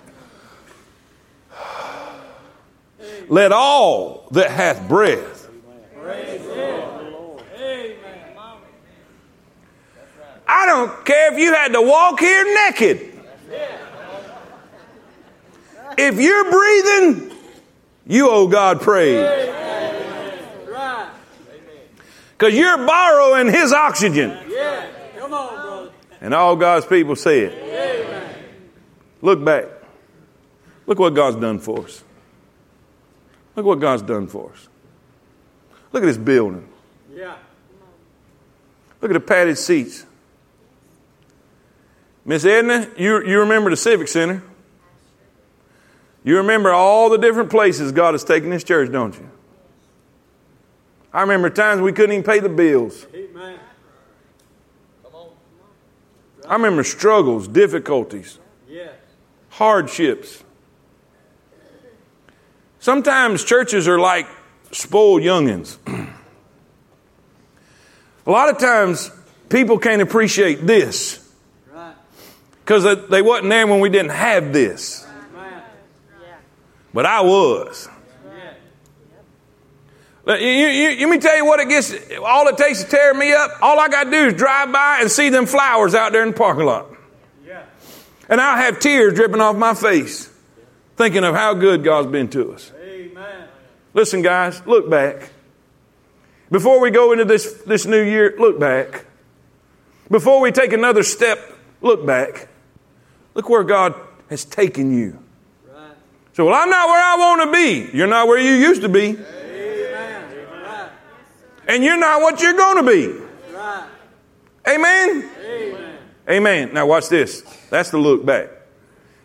Let 3.29 3.51
all 3.51 4.27
that 4.31 4.49
hath 4.49 4.87
breath. 4.89 5.47
I 10.47 10.65
don't 10.65 11.05
care 11.05 11.31
if 11.31 11.39
you 11.39 11.53
had 11.53 11.73
to 11.73 11.81
walk 11.81 12.19
here 12.19 12.43
naked. 12.65 13.13
If 15.95 16.19
you're 16.19 16.51
breathing, 16.51 17.37
you 18.07 18.29
owe 18.31 18.47
God 18.47 18.81
praise. 18.81 19.47
Because 22.31 22.55
you're 22.55 22.77
borrowing 22.77 23.53
His 23.53 23.71
oxygen. 23.73 24.37
And 26.21 26.33
all 26.33 26.55
God's 26.55 26.87
people 26.87 27.15
said, 27.15 27.53
Look 29.21 29.43
back. 29.43 29.65
Look 30.87 30.97
what 30.97 31.13
God's 31.13 31.35
done 31.35 31.59
for 31.59 31.85
us. 31.85 32.03
Look 33.55 33.65
what 33.65 33.79
God's 33.79 34.01
done 34.01 34.27
for 34.27 34.51
us. 34.51 34.67
Look 35.91 36.03
at 36.03 36.05
this 36.05 36.17
building. 36.17 36.67
Yeah. 37.13 37.35
Look 39.01 39.11
at 39.11 39.13
the 39.13 39.19
padded 39.19 39.57
seats. 39.57 40.05
Miss 42.25 42.45
Edna, 42.45 42.87
you, 42.97 43.25
you 43.25 43.39
remember 43.39 43.69
the 43.69 43.77
Civic 43.77 44.07
Center. 44.07 44.43
You 46.23 46.37
remember 46.37 46.71
all 46.71 47.09
the 47.09 47.17
different 47.17 47.49
places 47.49 47.91
God 47.91 48.13
has 48.13 48.23
taken 48.23 48.49
this 48.49 48.63
church, 48.63 48.91
don't 48.91 49.15
you? 49.15 49.29
I 51.11 51.21
remember 51.21 51.49
times 51.49 51.81
we 51.81 51.91
couldn't 51.91 52.11
even 52.11 52.23
pay 52.23 52.39
the 52.39 52.49
bills. 52.49 53.07
Amen. 53.15 53.59
I 56.47 56.53
remember 56.53 56.83
struggles, 56.83 57.47
difficulties, 57.47 58.39
Yes. 58.67 58.93
hardships. 59.49 60.43
Sometimes 62.79 63.43
churches 63.43 63.87
are 63.87 63.99
like 63.99 64.27
spoiled 64.71 65.21
youngins. 65.21 65.77
A 68.25 68.31
lot 68.31 68.49
of 68.49 68.57
times 68.59 69.11
people 69.49 69.79
can't 69.79 70.01
appreciate 70.01 70.65
this 70.65 71.19
Right. 71.73 71.95
because 72.63 73.07
they 73.09 73.21
wasn't 73.21 73.49
there 73.49 73.65
when 73.67 73.79
we 73.79 73.89
didn't 73.89 74.11
have 74.11 74.53
this. 74.53 75.05
But 76.93 77.05
I 77.05 77.21
was. 77.21 77.87
Yeah. 80.25 80.35
You, 80.35 80.47
you- 80.67 80.99
let 81.07 81.09
me 81.09 81.17
tell 81.19 81.35
you 81.37 81.45
what 81.45 81.59
it 81.59 81.69
gets. 81.69 81.93
All 82.23 82.47
it 82.47 82.57
takes 82.57 82.83
to 82.83 82.89
tear 82.89 83.13
me 83.13 83.31
up. 83.33 83.51
All 83.61 83.79
I 83.79 83.87
got 83.89 84.05
to 84.05 84.11
do 84.11 84.25
is 84.27 84.33
drive 84.33 84.71
by 84.71 84.99
and 85.01 85.09
see 85.11 85.29
them 85.29 85.45
flowers 85.45 85.93
out 85.95 86.11
there 86.13 86.23
in 86.23 86.29
the 86.31 86.35
parking 86.37 86.65
lot, 86.65 86.87
Yeah. 87.45 87.63
and 88.27 88.39
I'll 88.41 88.57
have 88.57 88.79
tears 88.79 89.13
dripping 89.15 89.39
off 89.41 89.55
my 89.55 89.73
face, 89.75 90.28
thinking 90.99 91.23
of 91.23 91.33
how 91.33 91.53
good 91.53 91.81
God's 91.81 92.07
been 92.07 92.27
to 92.31 92.51
us. 92.51 92.73
Amen. 92.77 93.47
Listen, 93.93 94.21
guys, 94.21 94.61
look 94.67 94.89
back. 94.89 95.31
Before 96.51 96.81
we 96.81 96.91
go 96.91 97.13
into 97.13 97.23
this, 97.23 97.53
this 97.65 97.85
new 97.85 98.01
year, 98.01 98.35
look 98.37 98.59
back. 98.59 99.05
Before 100.11 100.41
we 100.41 100.51
take 100.51 100.73
another 100.73 101.03
step, 101.03 101.39
look 101.79 102.05
back. 102.05 102.49
Look 103.33 103.47
where 103.47 103.63
God 103.63 103.95
has 104.29 104.43
taken 104.43 104.91
you. 104.91 105.23
Right. 105.73 105.93
So, 106.33 106.45
well, 106.45 106.53
I'm 106.53 106.69
not 106.69 106.89
where 106.89 107.01
I 107.01 107.15
want 107.15 107.41
to 107.43 107.51
be. 107.53 107.97
You're 107.97 108.07
not 108.07 108.27
where 108.27 108.37
you 108.37 108.55
used 108.55 108.81
to 108.81 108.89
be. 108.89 109.11
Amen. 109.11 110.33
Right. 110.65 110.89
And 111.69 111.81
you're 111.81 111.97
not 111.97 112.21
what 112.21 112.41
you're 112.41 112.57
going 112.57 112.85
to 112.85 112.91
be. 112.91 113.55
Right. 113.55 113.87
Amen? 114.67 115.29
Amen. 115.45 115.97
Amen. 116.29 116.73
Now, 116.73 116.87
watch 116.87 117.07
this. 117.07 117.41
That's 117.69 117.89
the 117.89 117.99
look 117.99 118.25
back. 118.25 118.58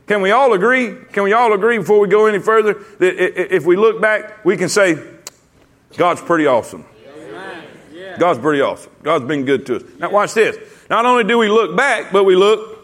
Can 0.07 0.21
we 0.21 0.31
all 0.33 0.53
agree? 0.53 0.95
Can 1.13 1.23
we 1.23 1.33
all 1.33 1.53
agree 1.53 1.79
before 1.79 1.99
we 1.99 2.09
go 2.09 2.27
any 2.27 2.39
further 2.39 2.75
that 2.99 3.55
if 3.55 3.65
we 3.65 3.77
look 3.77 4.01
back, 4.01 4.45
we 4.45 4.57
can 4.57 4.69
say, 4.69 5.03
God's 5.97 6.21
pretty 6.21 6.47
awesome. 6.47 6.85
God's 8.19 8.39
pretty 8.39 8.61
awesome. 8.61 8.93
God's 9.03 9.25
been 9.25 9.45
good 9.45 9.67
to 9.67 9.77
us. 9.77 9.83
Now, 9.99 10.11
watch 10.11 10.35
this. 10.35 10.57
Not 10.91 11.07
only 11.07 11.25
do 11.25 11.39
we 11.39 11.49
look 11.49 11.77
back, 11.77 12.13
but 12.13 12.25
we 12.25 12.37
look, 12.37 12.79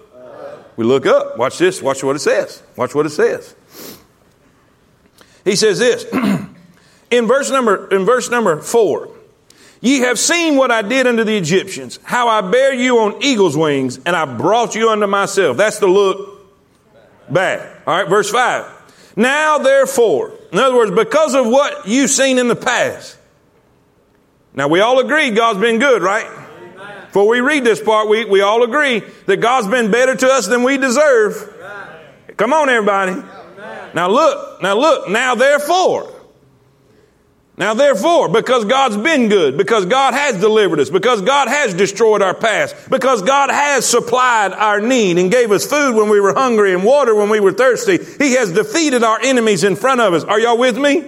we 0.76 0.84
look 0.84 1.06
up. 1.06 1.36
Watch 1.36 1.58
this. 1.58 1.82
Watch 1.82 2.02
what 2.02 2.16
it 2.16 2.20
says. 2.20 2.62
Watch 2.76 2.94
what 2.94 3.06
it 3.06 3.10
says. 3.10 3.54
He 5.44 5.56
says 5.56 5.78
this 5.78 6.04
in 7.10 7.26
verse 7.26 7.50
number 7.50 7.88
in 7.88 8.04
verse 8.04 8.30
number 8.30 8.60
four. 8.60 9.10
Ye 9.82 10.00
have 10.00 10.18
seen 10.18 10.56
what 10.56 10.70
I 10.70 10.82
did 10.82 11.06
unto 11.06 11.24
the 11.24 11.36
Egyptians, 11.36 11.98
how 12.02 12.28
I 12.28 12.42
bare 12.42 12.74
you 12.74 12.98
on 12.98 13.22
eagle's 13.22 13.56
wings, 13.56 13.98
and 14.04 14.14
I 14.14 14.26
brought 14.26 14.74
you 14.74 14.90
unto 14.90 15.06
myself. 15.06 15.56
That's 15.56 15.78
the 15.78 15.86
look 15.86 16.39
back. 17.32 17.82
All 17.86 17.96
right, 17.96 18.08
verse 18.08 18.30
5. 18.30 19.14
Now, 19.16 19.58
therefore, 19.58 20.32
in 20.52 20.58
other 20.58 20.76
words, 20.76 20.90
because 20.90 21.34
of 21.34 21.46
what 21.46 21.86
you've 21.86 22.10
seen 22.10 22.38
in 22.38 22.48
the 22.48 22.56
past. 22.56 23.16
Now, 24.54 24.68
we 24.68 24.80
all 24.80 24.98
agree 24.98 25.30
God's 25.30 25.60
been 25.60 25.78
good, 25.78 26.02
right? 26.02 26.26
Before 27.06 27.26
we 27.26 27.40
read 27.40 27.64
this 27.64 27.82
part, 27.82 28.08
we, 28.08 28.24
we 28.24 28.40
all 28.40 28.62
agree 28.62 29.02
that 29.26 29.38
God's 29.38 29.66
been 29.66 29.90
better 29.90 30.14
to 30.14 30.28
us 30.28 30.46
than 30.46 30.62
we 30.62 30.78
deserve. 30.78 31.56
Come 32.36 32.52
on, 32.52 32.68
everybody. 32.68 33.20
Now, 33.94 34.08
look, 34.08 34.62
now, 34.62 34.74
look, 34.78 35.08
now, 35.08 35.34
therefore. 35.34 36.19
Now, 37.60 37.74
therefore, 37.74 38.30
because 38.30 38.64
God's 38.64 38.96
been 38.96 39.28
good, 39.28 39.58
because 39.58 39.84
God 39.84 40.14
has 40.14 40.40
delivered 40.40 40.80
us, 40.80 40.88
because 40.88 41.20
God 41.20 41.46
has 41.46 41.74
destroyed 41.74 42.22
our 42.22 42.32
past, 42.32 42.74
because 42.88 43.20
God 43.20 43.50
has 43.50 43.84
supplied 43.84 44.54
our 44.54 44.80
need 44.80 45.18
and 45.18 45.30
gave 45.30 45.52
us 45.52 45.66
food 45.66 45.94
when 45.94 46.08
we 46.08 46.20
were 46.20 46.32
hungry 46.32 46.72
and 46.72 46.82
water 46.82 47.14
when 47.14 47.28
we 47.28 47.38
were 47.38 47.52
thirsty, 47.52 47.98
He 48.18 48.32
has 48.32 48.50
defeated 48.50 49.04
our 49.04 49.20
enemies 49.20 49.62
in 49.62 49.76
front 49.76 50.00
of 50.00 50.14
us. 50.14 50.24
Are 50.24 50.40
y'all 50.40 50.56
with 50.56 50.78
me? 50.78 51.00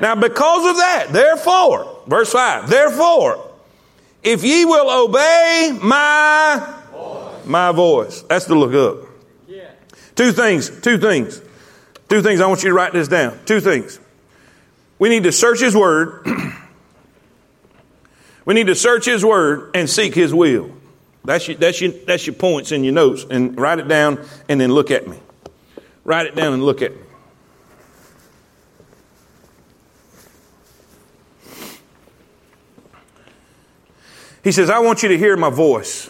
Now, 0.00 0.14
because 0.14 0.70
of 0.70 0.76
that, 0.78 1.08
therefore, 1.10 2.00
verse 2.06 2.32
5, 2.32 2.70
therefore, 2.70 3.46
if 4.22 4.44
ye 4.44 4.64
will 4.64 5.04
obey 5.04 5.78
my 5.82 6.74
my 7.44 7.72
voice. 7.72 8.22
That's 8.22 8.46
to 8.46 8.54
look 8.54 8.74
up. 8.74 9.08
Yeah. 9.46 9.70
Two 10.14 10.32
things, 10.32 10.70
two 10.80 10.96
things. 10.96 11.40
Two 12.08 12.22
things. 12.22 12.40
I 12.40 12.46
want 12.46 12.62
you 12.62 12.70
to 12.70 12.74
write 12.74 12.94
this 12.94 13.08
down. 13.08 13.38
Two 13.44 13.60
things. 13.60 14.00
We 14.98 15.08
need 15.08 15.24
to 15.24 15.32
search 15.32 15.60
His 15.60 15.76
Word. 15.76 16.26
we 18.44 18.54
need 18.54 18.68
to 18.68 18.74
search 18.74 19.04
His 19.04 19.24
Word 19.24 19.70
and 19.74 19.88
seek 19.88 20.14
His 20.14 20.32
will. 20.32 20.70
That's 21.24 21.48
your, 21.48 21.56
that's, 21.56 21.80
your, 21.80 21.90
that's 21.90 22.26
your 22.26 22.36
points 22.36 22.72
in 22.72 22.84
your 22.84 22.94
notes. 22.94 23.26
And 23.28 23.58
write 23.58 23.78
it 23.78 23.88
down 23.88 24.24
and 24.48 24.60
then 24.60 24.72
look 24.72 24.90
at 24.90 25.08
me. 25.08 25.18
Write 26.04 26.26
it 26.26 26.36
down 26.36 26.52
and 26.52 26.64
look 26.64 26.82
at 26.82 26.94
me. 26.94 27.02
He 34.44 34.52
says, 34.52 34.70
I 34.70 34.78
want 34.78 35.02
you 35.02 35.08
to 35.08 35.18
hear 35.18 35.36
my 35.36 35.50
voice. 35.50 36.08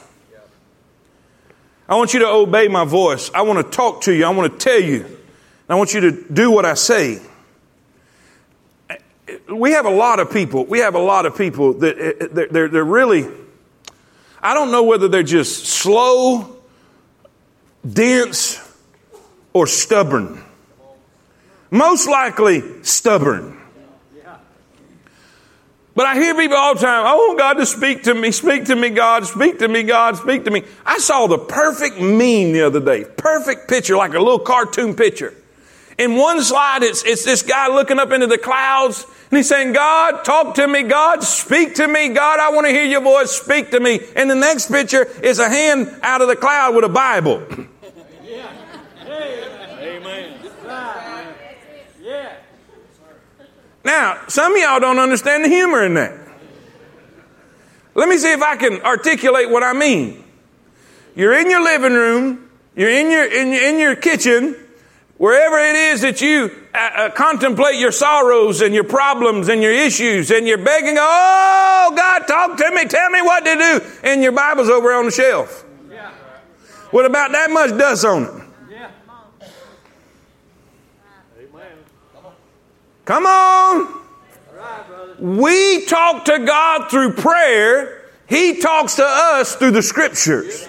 I 1.88 1.94
want 1.94 2.12
you 2.12 2.20
to 2.20 2.28
obey 2.28 2.68
my 2.68 2.84
voice. 2.84 3.30
I 3.32 3.40
want 3.42 3.64
to 3.64 3.70
talk 3.74 4.02
to 4.02 4.12
you. 4.12 4.26
I 4.26 4.30
want 4.30 4.52
to 4.52 4.58
tell 4.58 4.78
you. 4.78 5.06
I 5.70 5.76
want 5.76 5.94
you 5.94 6.00
to 6.02 6.24
do 6.30 6.50
what 6.50 6.66
I 6.66 6.74
say. 6.74 7.22
We 9.48 9.72
have 9.72 9.86
a 9.86 9.90
lot 9.90 10.20
of 10.20 10.30
people. 10.30 10.64
We 10.64 10.80
have 10.80 10.94
a 10.94 11.00
lot 11.00 11.26
of 11.26 11.36
people 11.36 11.74
that 11.74 11.98
uh, 11.98 12.28
they're, 12.30 12.48
they're, 12.48 12.68
they're 12.68 12.84
really, 12.84 13.26
I 14.40 14.54
don't 14.54 14.70
know 14.70 14.84
whether 14.84 15.08
they're 15.08 15.22
just 15.22 15.66
slow, 15.66 16.56
dense, 17.88 18.60
or 19.52 19.66
stubborn. 19.66 20.42
Most 21.70 22.08
likely 22.08 22.62
stubborn. 22.84 23.56
But 25.96 26.04
I 26.04 26.14
hear 26.16 26.34
people 26.34 26.58
all 26.58 26.74
the 26.74 26.80
time, 26.80 27.06
I 27.06 27.14
want 27.14 27.38
God 27.38 27.54
to 27.54 27.64
speak 27.64 28.02
to 28.02 28.14
me, 28.14 28.30
speak 28.30 28.66
to 28.66 28.76
me, 28.76 28.90
God, 28.90 29.26
speak 29.26 29.60
to 29.60 29.66
me, 29.66 29.82
God, 29.82 30.18
speak 30.18 30.44
to 30.44 30.50
me. 30.50 30.62
I 30.84 30.98
saw 30.98 31.26
the 31.26 31.38
perfect 31.38 31.98
meme 31.98 32.52
the 32.52 32.64
other 32.66 32.80
day. 32.80 33.06
Perfect 33.16 33.66
picture, 33.66 33.96
like 33.96 34.12
a 34.12 34.18
little 34.18 34.38
cartoon 34.38 34.94
picture. 34.94 35.32
In 35.98 36.16
one 36.16 36.42
slide, 36.42 36.82
it's, 36.82 37.02
it's 37.02 37.24
this 37.24 37.40
guy 37.40 37.68
looking 37.68 37.98
up 37.98 38.12
into 38.12 38.26
the 38.26 38.36
clouds 38.36 39.06
and 39.30 39.36
he's 39.36 39.48
saying, 39.48 39.72
God, 39.72 40.24
talk 40.24 40.54
to 40.54 40.68
me, 40.68 40.82
God, 40.84 41.22
speak 41.24 41.74
to 41.76 41.88
me, 41.88 42.10
God, 42.10 42.38
I 42.38 42.50
want 42.50 42.66
to 42.66 42.72
hear 42.72 42.84
your 42.84 43.00
voice, 43.00 43.32
speak 43.32 43.72
to 43.72 43.80
me. 43.80 43.98
And 44.14 44.30
the 44.30 44.36
next 44.36 44.70
picture 44.70 45.04
is 45.20 45.40
a 45.40 45.48
hand 45.48 45.98
out 46.02 46.22
of 46.22 46.28
the 46.28 46.36
cloud 46.36 46.74
with 46.76 46.84
a 46.84 46.88
Bible. 46.88 47.42
Amen. 49.80 50.40
Yeah. 52.02 52.36
Now, 53.84 54.20
some 54.28 54.52
of 54.54 54.60
y'all 54.60 54.80
don't 54.80 54.98
understand 54.98 55.44
the 55.44 55.48
humor 55.48 55.84
in 55.84 55.94
that. 55.94 56.18
Let 57.94 58.08
me 58.08 58.18
see 58.18 58.32
if 58.32 58.42
I 58.42 58.56
can 58.56 58.80
articulate 58.82 59.50
what 59.50 59.62
I 59.62 59.72
mean. 59.72 60.22
You're 61.14 61.34
in 61.38 61.50
your 61.50 61.62
living 61.64 61.94
room, 61.94 62.48
you're 62.76 62.90
in 62.90 63.10
your, 63.10 63.24
in, 63.24 63.52
your- 63.52 63.62
in 63.62 63.78
your 63.78 63.96
kitchen, 63.96 64.54
wherever 65.18 65.58
it 65.58 65.76
is 65.76 66.02
that 66.02 66.20
you 66.20 66.50
uh, 66.74 66.78
uh, 66.78 67.10
contemplate 67.10 67.76
your 67.76 67.92
sorrows 67.92 68.60
and 68.60 68.74
your 68.74 68.84
problems 68.84 69.48
and 69.48 69.62
your 69.62 69.72
issues, 69.72 70.30
and 70.30 70.46
you're 70.46 70.58
begging, 70.58 70.96
Oh, 70.98 71.92
God, 71.96 72.26
talk 72.26 72.56
to 72.58 72.70
me, 72.72 72.84
tell 72.84 73.10
me 73.10 73.22
what 73.22 73.44
to 73.44 73.54
do, 73.54 73.80
and 74.04 74.22
your 74.22 74.32
Bible's 74.32 74.68
over 74.68 74.92
on 74.92 75.06
the 75.06 75.10
shelf. 75.10 75.64
Yeah. 75.90 76.10
about 77.06 77.32
that 77.32 77.50
much 77.50 77.70
dust 77.70 78.04
on 78.04 78.22
it. 78.24 78.44
Yeah. 78.70 78.90
Come 83.04 83.26
on. 83.26 84.02
We 85.18 85.86
talk 85.86 86.26
to 86.26 86.38
God 86.40 86.90
through 86.90 87.14
prayer. 87.14 88.10
He 88.28 88.58
talks 88.58 88.96
to 88.96 89.04
us 89.04 89.54
through 89.54 89.70
the 89.70 89.82
scriptures. 89.82 90.68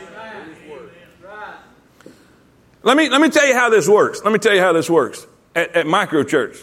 Let 2.83 2.97
me, 2.97 3.09
let 3.09 3.21
me 3.21 3.29
tell 3.29 3.47
you 3.47 3.53
how 3.53 3.69
this 3.69 3.87
works. 3.87 4.21
Let 4.23 4.31
me 4.31 4.39
tell 4.39 4.53
you 4.53 4.61
how 4.61 4.73
this 4.73 4.89
works 4.89 5.25
at, 5.55 5.75
at 5.75 5.87
micro 5.87 6.23
church. 6.23 6.57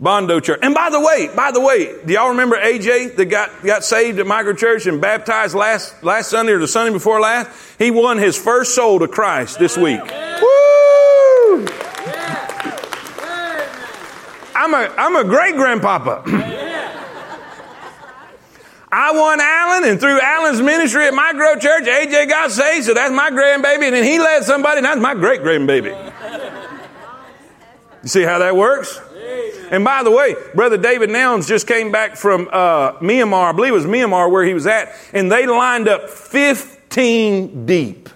Bondo 0.00 0.40
Church. 0.40 0.60
And 0.62 0.74
by 0.74 0.88
the 0.88 0.98
way, 0.98 1.28
by 1.36 1.50
the 1.50 1.60
way, 1.60 1.94
do 2.06 2.14
y'all 2.14 2.30
remember 2.30 2.56
AJ 2.56 3.16
that 3.16 3.26
got, 3.26 3.62
got 3.62 3.84
saved 3.84 4.18
at 4.18 4.26
micro 4.26 4.54
church 4.54 4.86
and 4.86 4.98
baptized 4.98 5.54
last, 5.54 6.02
last 6.02 6.30
Sunday 6.30 6.52
or 6.52 6.58
the 6.58 6.66
Sunday 6.66 6.92
before 6.92 7.20
last? 7.20 7.50
He 7.78 7.90
won 7.90 8.16
his 8.16 8.34
first 8.36 8.74
soul 8.74 8.98
to 9.00 9.08
Christ 9.08 9.58
this 9.58 9.76
week. 9.76 10.00
Woo! 10.00 11.66
I'm 14.54 14.74
a, 14.74 14.94
I'm 14.96 15.16
a 15.16 15.24
great 15.24 15.54
grandpapa. 15.54 16.22
I 18.92 19.12
won 19.12 19.40
Alan, 19.40 19.88
and 19.88 20.00
through 20.00 20.20
Alan's 20.20 20.60
ministry 20.60 21.06
at 21.06 21.14
Micro 21.14 21.56
Church, 21.56 21.84
AJ 21.84 22.28
got 22.28 22.50
saved, 22.50 22.86
so 22.86 22.94
that's 22.94 23.12
my 23.12 23.30
grandbaby, 23.30 23.84
and 23.84 23.94
then 23.94 24.04
he 24.04 24.18
led 24.18 24.42
somebody, 24.42 24.78
and 24.78 24.86
that's 24.86 25.00
my 25.00 25.14
great 25.14 25.42
grandbaby. 25.42 25.94
You 28.02 28.08
see 28.08 28.22
how 28.22 28.38
that 28.38 28.56
works? 28.56 29.00
And 29.70 29.84
by 29.84 30.02
the 30.02 30.10
way, 30.10 30.34
Brother 30.54 30.76
David 30.76 31.10
Nouns 31.10 31.46
just 31.46 31.68
came 31.68 31.92
back 31.92 32.16
from 32.16 32.48
uh, 32.50 32.94
Myanmar, 32.94 33.50
I 33.50 33.52
believe 33.52 33.72
it 33.72 33.76
was 33.76 33.86
Myanmar 33.86 34.30
where 34.30 34.44
he 34.44 34.54
was 34.54 34.66
at, 34.66 34.92
and 35.12 35.30
they 35.30 35.46
lined 35.46 35.86
up 35.86 36.10
15 36.10 37.66
deep. 37.66 38.08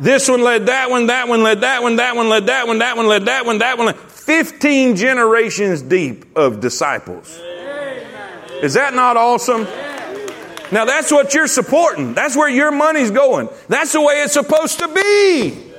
This 0.00 0.28
one 0.28 0.42
led 0.42 0.66
that 0.66 0.90
one, 0.90 1.06
that 1.06 1.28
one 1.28 1.44
led 1.44 1.60
that 1.60 1.82
one, 1.84 1.96
that 1.96 2.16
one 2.16 2.28
led 2.28 2.46
that 2.46 2.66
one, 2.66 2.78
that 2.78 2.96
one 2.96 3.06
led 3.06 3.26
that 3.26 3.46
one, 3.46 3.58
that 3.58 3.78
one 3.78 3.86
led 3.86 3.96
15 3.96 4.96
generations 4.96 5.80
deep 5.80 6.36
of 6.36 6.58
disciples. 6.58 7.38
Is 8.62 8.74
that 8.74 8.94
not 8.94 9.16
awesome? 9.16 9.66
Now 10.72 10.86
that's 10.86 11.10
what 11.10 11.34
you're 11.34 11.48
supporting. 11.48 12.14
That's 12.14 12.36
where 12.36 12.48
your 12.48 12.70
money's 12.70 13.10
going. 13.10 13.48
That's 13.68 13.92
the 13.92 14.00
way 14.00 14.22
it's 14.22 14.32
supposed 14.32 14.78
to 14.78 14.88
be. 14.88 15.70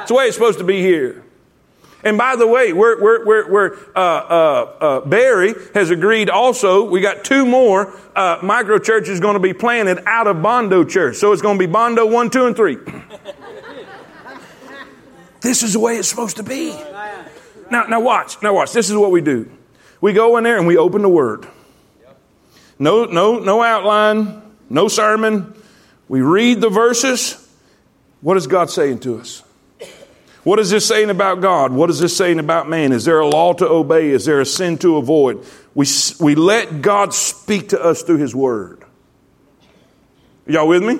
It's 0.00 0.08
the 0.08 0.14
way 0.14 0.26
it's 0.26 0.36
supposed 0.36 0.58
to 0.58 0.64
be 0.64 0.82
here. 0.82 1.22
And 2.04 2.18
by 2.18 2.34
the 2.34 2.48
way, 2.48 2.72
we're, 2.72 3.00
we're, 3.00 3.24
we're, 3.24 3.48
we're 3.48 3.74
uh, 3.94 4.00
uh, 4.00 4.76
uh, 4.80 5.00
Barry 5.02 5.54
has 5.72 5.90
agreed 5.90 6.30
also, 6.30 6.84
we 6.84 7.00
got 7.00 7.24
two 7.24 7.46
more 7.46 7.96
uh, 8.16 8.40
micro 8.42 8.78
churches 8.78 9.20
going 9.20 9.34
to 9.34 9.40
be 9.40 9.54
planted 9.54 10.02
out 10.04 10.26
of 10.26 10.42
Bondo 10.42 10.82
Church. 10.82 11.16
So 11.16 11.32
it's 11.32 11.42
going 11.42 11.58
to 11.58 11.64
be 11.64 11.70
Bondo 11.70 12.04
1, 12.04 12.30
2, 12.30 12.46
and 12.46 12.56
3. 12.56 12.74
this 15.42 15.62
is 15.62 15.74
the 15.74 15.80
way 15.80 15.96
it's 15.96 16.08
supposed 16.08 16.38
to 16.38 16.42
be. 16.42 16.76
Now, 17.70 17.84
now 17.84 18.00
watch. 18.00 18.42
Now 18.42 18.54
watch. 18.54 18.72
This 18.72 18.90
is 18.90 18.96
what 18.96 19.12
we 19.12 19.20
do. 19.20 19.48
We 20.00 20.12
go 20.12 20.38
in 20.38 20.44
there 20.44 20.58
and 20.58 20.66
we 20.66 20.76
open 20.76 21.02
the 21.02 21.08
Word. 21.08 21.46
No, 22.82 23.04
no, 23.04 23.38
no 23.38 23.62
outline, 23.62 24.42
no 24.68 24.88
sermon. 24.88 25.54
We 26.08 26.20
read 26.20 26.60
the 26.60 26.68
verses. 26.68 27.38
What 28.22 28.36
is 28.36 28.48
God 28.48 28.70
saying 28.70 28.98
to 29.00 29.20
us? 29.20 29.44
What 30.42 30.58
is 30.58 30.70
this 30.70 30.84
saying 30.84 31.08
about 31.08 31.40
God? 31.40 31.70
What 31.70 31.90
is 31.90 32.00
this 32.00 32.16
saying 32.16 32.40
about 32.40 32.68
man? 32.68 32.90
Is 32.90 33.04
there 33.04 33.20
a 33.20 33.26
law 33.26 33.52
to 33.52 33.68
obey? 33.68 34.10
Is 34.10 34.24
there 34.24 34.40
a 34.40 34.44
sin 34.44 34.78
to 34.78 34.96
avoid? 34.96 35.46
We, 35.76 35.86
we 36.18 36.34
let 36.34 36.82
God 36.82 37.14
speak 37.14 37.68
to 37.68 37.80
us 37.80 38.02
through 38.02 38.16
His 38.16 38.34
Word. 38.34 38.82
Y'all 40.48 40.66
with 40.66 40.82
me? 40.82 40.98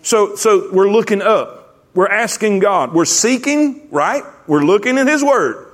So, 0.00 0.36
so 0.36 0.70
we're 0.72 0.90
looking 0.90 1.20
up. 1.20 1.84
We're 1.92 2.08
asking 2.08 2.60
God. 2.60 2.94
We're 2.94 3.04
seeking, 3.04 3.88
right? 3.90 4.22
We're 4.46 4.64
looking 4.64 4.96
in 4.96 5.06
His 5.06 5.22
Word, 5.22 5.70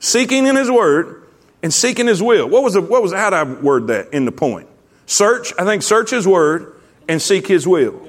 seeking 0.00 0.48
in 0.48 0.56
His 0.56 0.68
Word, 0.68 1.23
and 1.64 1.72
seeking 1.72 2.06
His 2.06 2.22
will. 2.22 2.46
What 2.48 2.62
was 2.62 2.74
the, 2.74 2.82
what 2.82 3.02
was 3.02 3.12
how 3.12 3.30
did 3.30 3.36
I 3.36 3.42
word 3.44 3.88
that 3.88 4.12
in 4.12 4.26
the 4.26 4.32
point? 4.32 4.68
Search. 5.06 5.52
I 5.58 5.64
think 5.64 5.82
search 5.82 6.10
His 6.10 6.28
Word 6.28 6.76
and 7.08 7.20
seek 7.20 7.46
His 7.46 7.66
will. 7.66 8.06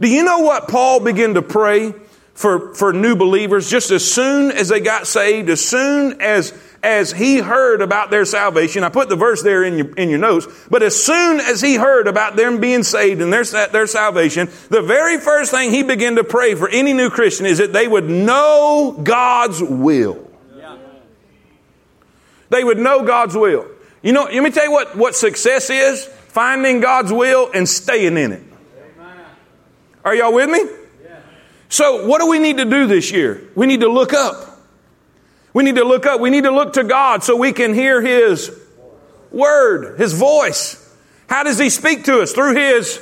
Do 0.00 0.08
you 0.08 0.22
know 0.22 0.38
what 0.38 0.68
Paul 0.68 1.00
began 1.00 1.34
to 1.34 1.42
pray 1.42 1.92
for, 2.34 2.74
for 2.74 2.92
new 2.92 3.16
believers 3.16 3.68
just 3.68 3.90
as 3.90 4.08
soon 4.08 4.52
as 4.52 4.68
they 4.68 4.80
got 4.80 5.06
saved, 5.08 5.50
as 5.50 5.60
soon 5.60 6.20
as, 6.20 6.54
as 6.82 7.12
he 7.12 7.38
heard 7.38 7.82
about 7.82 8.10
their 8.10 8.24
salvation. 8.24 8.84
I 8.84 8.88
put 8.88 9.08
the 9.08 9.16
verse 9.16 9.42
there 9.42 9.64
in 9.64 9.78
your, 9.78 9.94
in 9.94 10.08
your 10.08 10.18
notes, 10.18 10.46
but 10.70 10.82
as 10.82 11.00
soon 11.00 11.40
as 11.40 11.60
he 11.60 11.74
heard 11.74 12.08
about 12.08 12.36
them 12.36 12.60
being 12.60 12.84
saved 12.84 13.20
and 13.20 13.32
their, 13.32 13.44
their 13.44 13.86
salvation, 13.86 14.48
the 14.70 14.82
very 14.82 15.18
first 15.18 15.50
thing 15.50 15.70
he 15.70 15.82
began 15.82 16.16
to 16.16 16.24
pray 16.24 16.54
for 16.54 16.68
any 16.68 16.92
new 16.94 17.10
Christian 17.10 17.46
is 17.46 17.58
that 17.58 17.72
they 17.72 17.86
would 17.86 18.08
know 18.08 18.98
God's 19.02 19.62
will. 19.62 20.31
They 22.52 22.62
would 22.62 22.78
know 22.78 23.02
God's 23.02 23.34
will. 23.34 23.66
You 24.02 24.12
know, 24.12 24.24
let 24.24 24.42
me 24.42 24.50
tell 24.50 24.64
you 24.64 24.72
what, 24.72 24.94
what 24.94 25.16
success 25.16 25.70
is 25.70 26.04
finding 26.28 26.80
God's 26.80 27.10
will 27.10 27.50
and 27.52 27.66
staying 27.66 28.18
in 28.18 28.32
it. 28.32 28.42
Are 30.04 30.14
y'all 30.14 30.34
with 30.34 30.50
me? 30.50 30.60
So, 31.70 32.06
what 32.06 32.20
do 32.20 32.28
we 32.28 32.38
need 32.38 32.58
to 32.58 32.66
do 32.66 32.86
this 32.86 33.10
year? 33.10 33.42
We 33.54 33.66
need 33.66 33.80
to 33.80 33.88
look 33.88 34.12
up. 34.12 34.60
We 35.54 35.64
need 35.64 35.76
to 35.76 35.84
look 35.84 36.04
up. 36.04 36.20
We 36.20 36.28
need 36.28 36.44
to 36.44 36.50
look 36.50 36.74
to 36.74 36.84
God 36.84 37.24
so 37.24 37.36
we 37.36 37.54
can 37.54 37.72
hear 37.72 38.02
His 38.02 38.54
word, 39.30 39.98
His 39.98 40.12
voice. 40.12 40.78
How 41.28 41.44
does 41.44 41.58
He 41.58 41.70
speak 41.70 42.04
to 42.04 42.20
us? 42.20 42.32
Through 42.32 42.56
His 42.56 43.00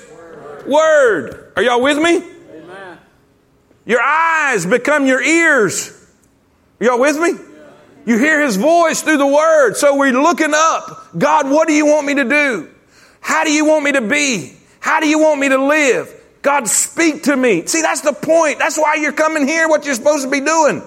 word. 0.64 1.52
Are 1.56 1.62
y'all 1.64 1.82
with 1.82 1.98
me? 1.98 2.18
Amen. 2.18 2.98
Your 3.84 4.00
eyes 4.00 4.64
become 4.64 5.06
your 5.06 5.20
ears. 5.20 5.90
Are 6.80 6.84
y'all 6.84 7.00
with 7.00 7.18
me? 7.18 7.49
You 8.06 8.18
hear 8.18 8.40
His 8.40 8.56
voice 8.56 9.02
through 9.02 9.18
the 9.18 9.26
word. 9.26 9.74
So 9.74 9.96
we're 9.96 10.12
looking 10.12 10.52
up. 10.54 11.08
God, 11.16 11.50
what 11.50 11.68
do 11.68 11.74
you 11.74 11.86
want 11.86 12.06
me 12.06 12.14
to 12.14 12.24
do? 12.24 12.70
How 13.20 13.44
do 13.44 13.52
you 13.52 13.64
want 13.64 13.84
me 13.84 13.92
to 13.92 14.00
be? 14.00 14.56
How 14.80 15.00
do 15.00 15.08
you 15.08 15.18
want 15.18 15.40
me 15.40 15.48
to 15.50 15.58
live? 15.58 16.14
God, 16.42 16.66
speak 16.68 17.24
to 17.24 17.36
me. 17.36 17.66
See, 17.66 17.82
that's 17.82 18.00
the 18.00 18.14
point. 18.14 18.58
That's 18.58 18.78
why 18.78 18.94
you're 18.94 19.12
coming 19.12 19.46
here, 19.46 19.68
what 19.68 19.84
you're 19.84 19.94
supposed 19.94 20.24
to 20.24 20.30
be 20.30 20.40
doing. 20.40 20.82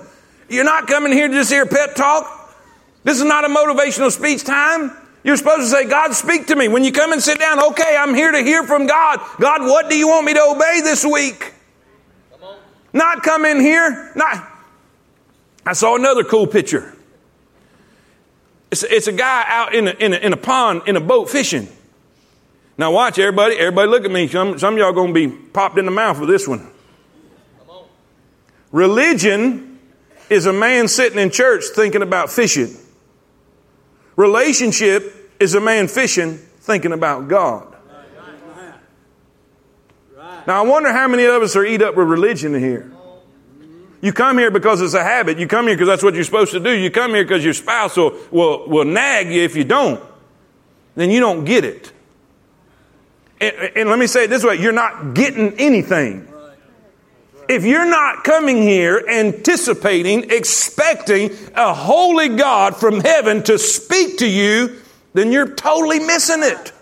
You're 0.49 0.63
not 0.63 0.87
coming 0.87 1.13
here 1.13 1.27
to 1.27 1.33
just 1.33 1.51
hear 1.51 1.65
pep 1.65 1.95
talk. 1.95 2.55
This 3.03 3.17
is 3.19 3.25
not 3.25 3.45
a 3.45 3.49
motivational 3.49 4.11
speech 4.11 4.43
time. 4.43 4.91
You're 5.23 5.37
supposed 5.37 5.61
to 5.61 5.67
say, 5.67 5.85
God, 5.85 6.13
speak 6.13 6.47
to 6.47 6.55
me. 6.55 6.67
When 6.67 6.83
you 6.83 6.91
come 6.91 7.13
and 7.13 7.21
sit 7.21 7.39
down, 7.39 7.63
okay, 7.71 7.95
I'm 7.97 8.13
here 8.13 8.31
to 8.31 8.43
hear 8.43 8.63
from 8.63 8.87
God. 8.87 9.21
God, 9.39 9.61
what 9.61 9.89
do 9.89 9.97
you 9.97 10.07
want 10.07 10.25
me 10.25 10.33
to 10.33 10.41
obey 10.41 10.81
this 10.83 11.05
week? 11.05 11.53
Not 12.91 13.23
come 13.23 13.45
in 13.45 13.59
here. 13.59 14.11
Not. 14.15 14.49
I 15.65 15.73
saw 15.73 15.95
another 15.95 16.23
cool 16.23 16.45
picture. 16.45 16.92
It's, 18.73 18.81
it's 18.81 19.05
a 19.05 19.11
guy 19.11 19.43
out 19.45 19.75
in 19.75 19.87
a, 19.87 19.91
in, 19.91 20.13
a, 20.13 20.17
in 20.17 20.33
a 20.33 20.37
pond 20.37 20.81
in 20.87 20.95
a 20.95 20.99
boat 20.99 21.29
fishing. 21.29 21.67
Now 22.75 22.91
watch 22.91 23.19
everybody, 23.19 23.53
everybody 23.59 23.87
look 23.87 24.03
at 24.03 24.09
me. 24.09 24.27
Some, 24.27 24.57
some 24.57 24.73
of 24.73 24.79
y'all 24.79 24.93
gonna 24.93 25.13
be 25.13 25.27
popped 25.27 25.77
in 25.77 25.85
the 25.85 25.91
mouth 25.91 26.19
with 26.19 26.27
this 26.27 26.47
one. 26.47 26.71
Religion 28.71 29.77
is 30.27 30.47
a 30.47 30.53
man 30.53 30.87
sitting 30.87 31.19
in 31.19 31.29
church 31.29 31.65
thinking 31.75 32.01
about 32.01 32.31
fishing. 32.31 32.75
Relationship 34.15 35.35
is 35.39 35.53
a 35.53 35.61
man 35.61 35.87
fishing 35.87 36.37
thinking 36.61 36.93
about 36.93 37.27
God. 37.27 37.75
Now 40.47 40.63
I 40.63 40.67
wonder 40.67 40.91
how 40.91 41.07
many 41.07 41.25
of 41.25 41.43
us 41.43 41.55
are 41.55 41.63
eat 41.63 41.83
up 41.83 41.95
with 41.95 42.07
religion 42.07 42.55
here. 42.55 42.91
You 44.03 44.11
come 44.11 44.37
here 44.37 44.51
because 44.51 44.81
it's 44.81 44.95
a 44.95 45.01
habit. 45.01 45.39
You 45.39 45.47
come 45.47 45.67
here 45.67 45.77
because 45.77 45.87
that's 45.87 46.03
what 46.03 46.13
you're 46.13 46.25
supposed 46.25 46.51
to 46.51 46.59
do. 46.59 46.71
You 46.71 46.91
come 46.91 47.11
here 47.11 47.23
because 47.23 47.41
your 47.41 47.53
spouse 47.53 47.95
will, 47.95 48.19
will, 48.31 48.67
will 48.67 48.83
nag 48.83 49.29
you 49.29 49.43
if 49.43 49.55
you 49.55 49.63
don't. 49.63 50.03
Then 50.95 51.09
you 51.09 51.21
don't 51.21 51.45
get 51.45 51.63
it. 51.63 51.89
And, 53.39 53.55
and 53.77 53.89
let 53.89 53.97
me 53.97 54.07
say 54.07 54.25
it 54.25 54.29
this 54.29 54.43
way 54.43 54.55
you're 54.55 54.73
not 54.73 55.13
getting 55.13 55.57
anything. 55.57 56.27
If 57.47 57.63
you're 57.63 57.89
not 57.89 58.25
coming 58.25 58.57
here 58.61 59.05
anticipating, 59.07 60.31
expecting 60.31 61.31
a 61.55 61.73
holy 61.73 62.27
God 62.27 62.75
from 62.75 62.99
heaven 62.99 63.41
to 63.43 63.57
speak 63.57 64.17
to 64.17 64.27
you, 64.27 64.81
then 65.13 65.31
you're 65.31 65.55
totally 65.55 65.99
missing 65.99 66.43
it. 66.43 66.73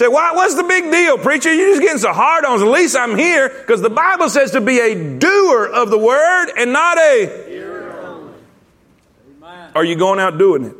Say, 0.00 0.08
why, 0.08 0.32
what's 0.32 0.54
the 0.54 0.62
big 0.62 0.90
deal, 0.90 1.18
preacher? 1.18 1.52
You're 1.52 1.72
just 1.72 1.82
getting 1.82 1.98
so 1.98 2.14
hard 2.14 2.46
on 2.46 2.54
us. 2.54 2.62
At 2.62 2.68
least 2.68 2.96
I'm 2.96 3.18
here 3.18 3.50
because 3.50 3.82
the 3.82 3.90
Bible 3.90 4.30
says 4.30 4.52
to 4.52 4.62
be 4.62 4.78
a 4.78 4.94
doer 5.18 5.66
of 5.66 5.90
the 5.90 5.98
word 5.98 6.52
and 6.56 6.72
not 6.72 6.96
a. 6.96 7.58
Amen. 9.36 9.70
Are 9.74 9.84
you 9.84 9.96
going 9.96 10.18
out 10.18 10.38
doing 10.38 10.64
it? 10.64 10.74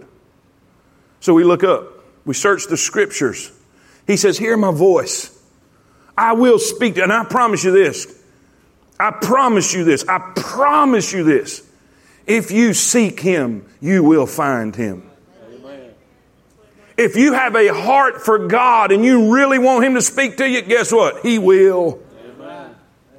So 1.20 1.34
we 1.34 1.44
look 1.44 1.62
up. 1.62 2.02
We 2.24 2.32
search 2.32 2.68
the 2.68 2.78
scriptures. 2.78 3.52
He 4.06 4.16
says, 4.16 4.38
Hear 4.38 4.56
my 4.56 4.70
voice. 4.70 5.38
I 6.16 6.32
will 6.32 6.58
speak. 6.58 6.96
And 6.96 7.12
I 7.12 7.24
promise 7.24 7.62
you 7.62 7.72
this. 7.72 8.06
I 8.98 9.10
promise 9.10 9.74
you 9.74 9.84
this. 9.84 10.02
I 10.08 10.32
promise 10.34 11.12
you 11.12 11.24
this. 11.24 11.62
If 12.26 12.50
you 12.52 12.72
seek 12.72 13.20
him, 13.20 13.66
you 13.82 14.02
will 14.02 14.24
find 14.24 14.74
him. 14.74 15.09
If 17.00 17.16
you 17.16 17.32
have 17.32 17.56
a 17.56 17.68
heart 17.68 18.20
for 18.20 18.46
God 18.46 18.92
and 18.92 19.02
you 19.02 19.34
really 19.34 19.58
want 19.58 19.84
Him 19.84 19.94
to 19.94 20.02
speak 20.02 20.36
to 20.36 20.46
you, 20.46 20.60
guess 20.60 20.92
what? 20.92 21.22
He 21.24 21.38
will. 21.38 21.98
Amen. 22.22 22.74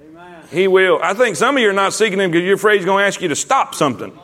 Amen. 0.05 0.43
He 0.51 0.67
will. 0.67 0.99
I 1.01 1.15
think 1.15 1.35
some 1.35 1.57
of 1.57 1.63
you 1.63 1.69
are 1.69 1.73
not 1.73 1.91
seeking 1.93 2.19
Him 2.19 2.29
because 2.29 2.45
you're 2.45 2.55
afraid 2.55 2.77
He's 2.77 2.85
going 2.85 3.01
to 3.01 3.07
ask 3.07 3.19
you 3.21 3.29
to 3.29 3.35
stop 3.35 3.73
something 3.73 4.17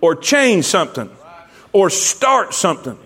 or 0.00 0.14
change 0.14 0.64
something 0.64 1.10
or 1.72 1.90
start 1.90 2.54
something. 2.54 2.98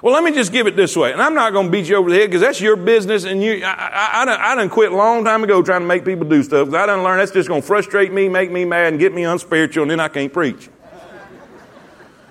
Well, 0.00 0.14
let 0.14 0.22
me 0.22 0.30
just 0.30 0.52
give 0.52 0.68
it 0.68 0.76
this 0.76 0.96
way, 0.96 1.10
and 1.10 1.20
I'm 1.20 1.34
not 1.34 1.52
going 1.52 1.66
to 1.66 1.72
beat 1.72 1.88
you 1.88 1.96
over 1.96 2.10
the 2.10 2.16
head 2.16 2.26
because 2.30 2.42
that's 2.42 2.60
your 2.60 2.76
business, 2.76 3.24
and 3.24 3.42
you. 3.42 3.64
I, 3.64 3.72
I, 3.72 4.22
I, 4.22 4.24
done, 4.26 4.40
I 4.40 4.54
done 4.54 4.68
quit 4.68 4.92
a 4.92 4.94
long 4.96 5.24
time 5.24 5.42
ago 5.42 5.62
trying 5.62 5.80
to 5.80 5.86
make 5.86 6.04
people 6.04 6.28
do 6.28 6.44
stuff. 6.44 6.68
'cause 6.68 6.74
I 6.74 6.86
done 6.86 7.02
learned 7.02 7.18
that's 7.18 7.32
just 7.32 7.48
going 7.48 7.62
to 7.62 7.66
frustrate 7.66 8.12
me, 8.12 8.28
make 8.28 8.52
me 8.52 8.64
mad, 8.64 8.92
and 8.92 9.00
get 9.00 9.12
me 9.12 9.24
unspiritual, 9.24 9.82
and 9.82 9.90
then 9.90 9.98
I 9.98 10.06
can't 10.06 10.32
preach. 10.32 10.68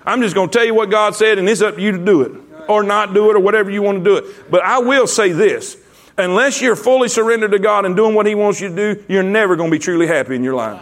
I'm 0.05 0.21
just 0.21 0.35
going 0.35 0.49
to 0.49 0.53
tell 0.57 0.65
you 0.65 0.73
what 0.73 0.89
God 0.89 1.15
said, 1.15 1.39
and 1.39 1.49
it's 1.49 1.61
up 1.61 1.75
to 1.75 1.81
you 1.81 1.91
to 1.91 1.97
do 2.03 2.21
it 2.21 2.31
or 2.67 2.83
not 2.83 3.13
do 3.13 3.29
it 3.29 3.35
or 3.35 3.39
whatever 3.39 3.69
you 3.69 3.81
want 3.81 3.99
to 3.99 4.03
do 4.03 4.17
it. 4.17 4.51
But 4.51 4.63
I 4.63 4.79
will 4.79 5.07
say 5.07 5.31
this: 5.31 5.77
unless 6.17 6.61
you're 6.61 6.75
fully 6.75 7.09
surrendered 7.09 7.51
to 7.51 7.59
God 7.59 7.85
and 7.85 7.95
doing 7.95 8.15
what 8.15 8.25
He 8.25 8.35
wants 8.35 8.61
you 8.61 8.69
to 8.69 8.75
do, 8.75 9.03
you're 9.07 9.23
never 9.23 9.55
going 9.55 9.69
to 9.69 9.75
be 9.75 9.79
truly 9.79 10.07
happy 10.07 10.35
in 10.35 10.43
your 10.43 10.55
life. 10.55 10.81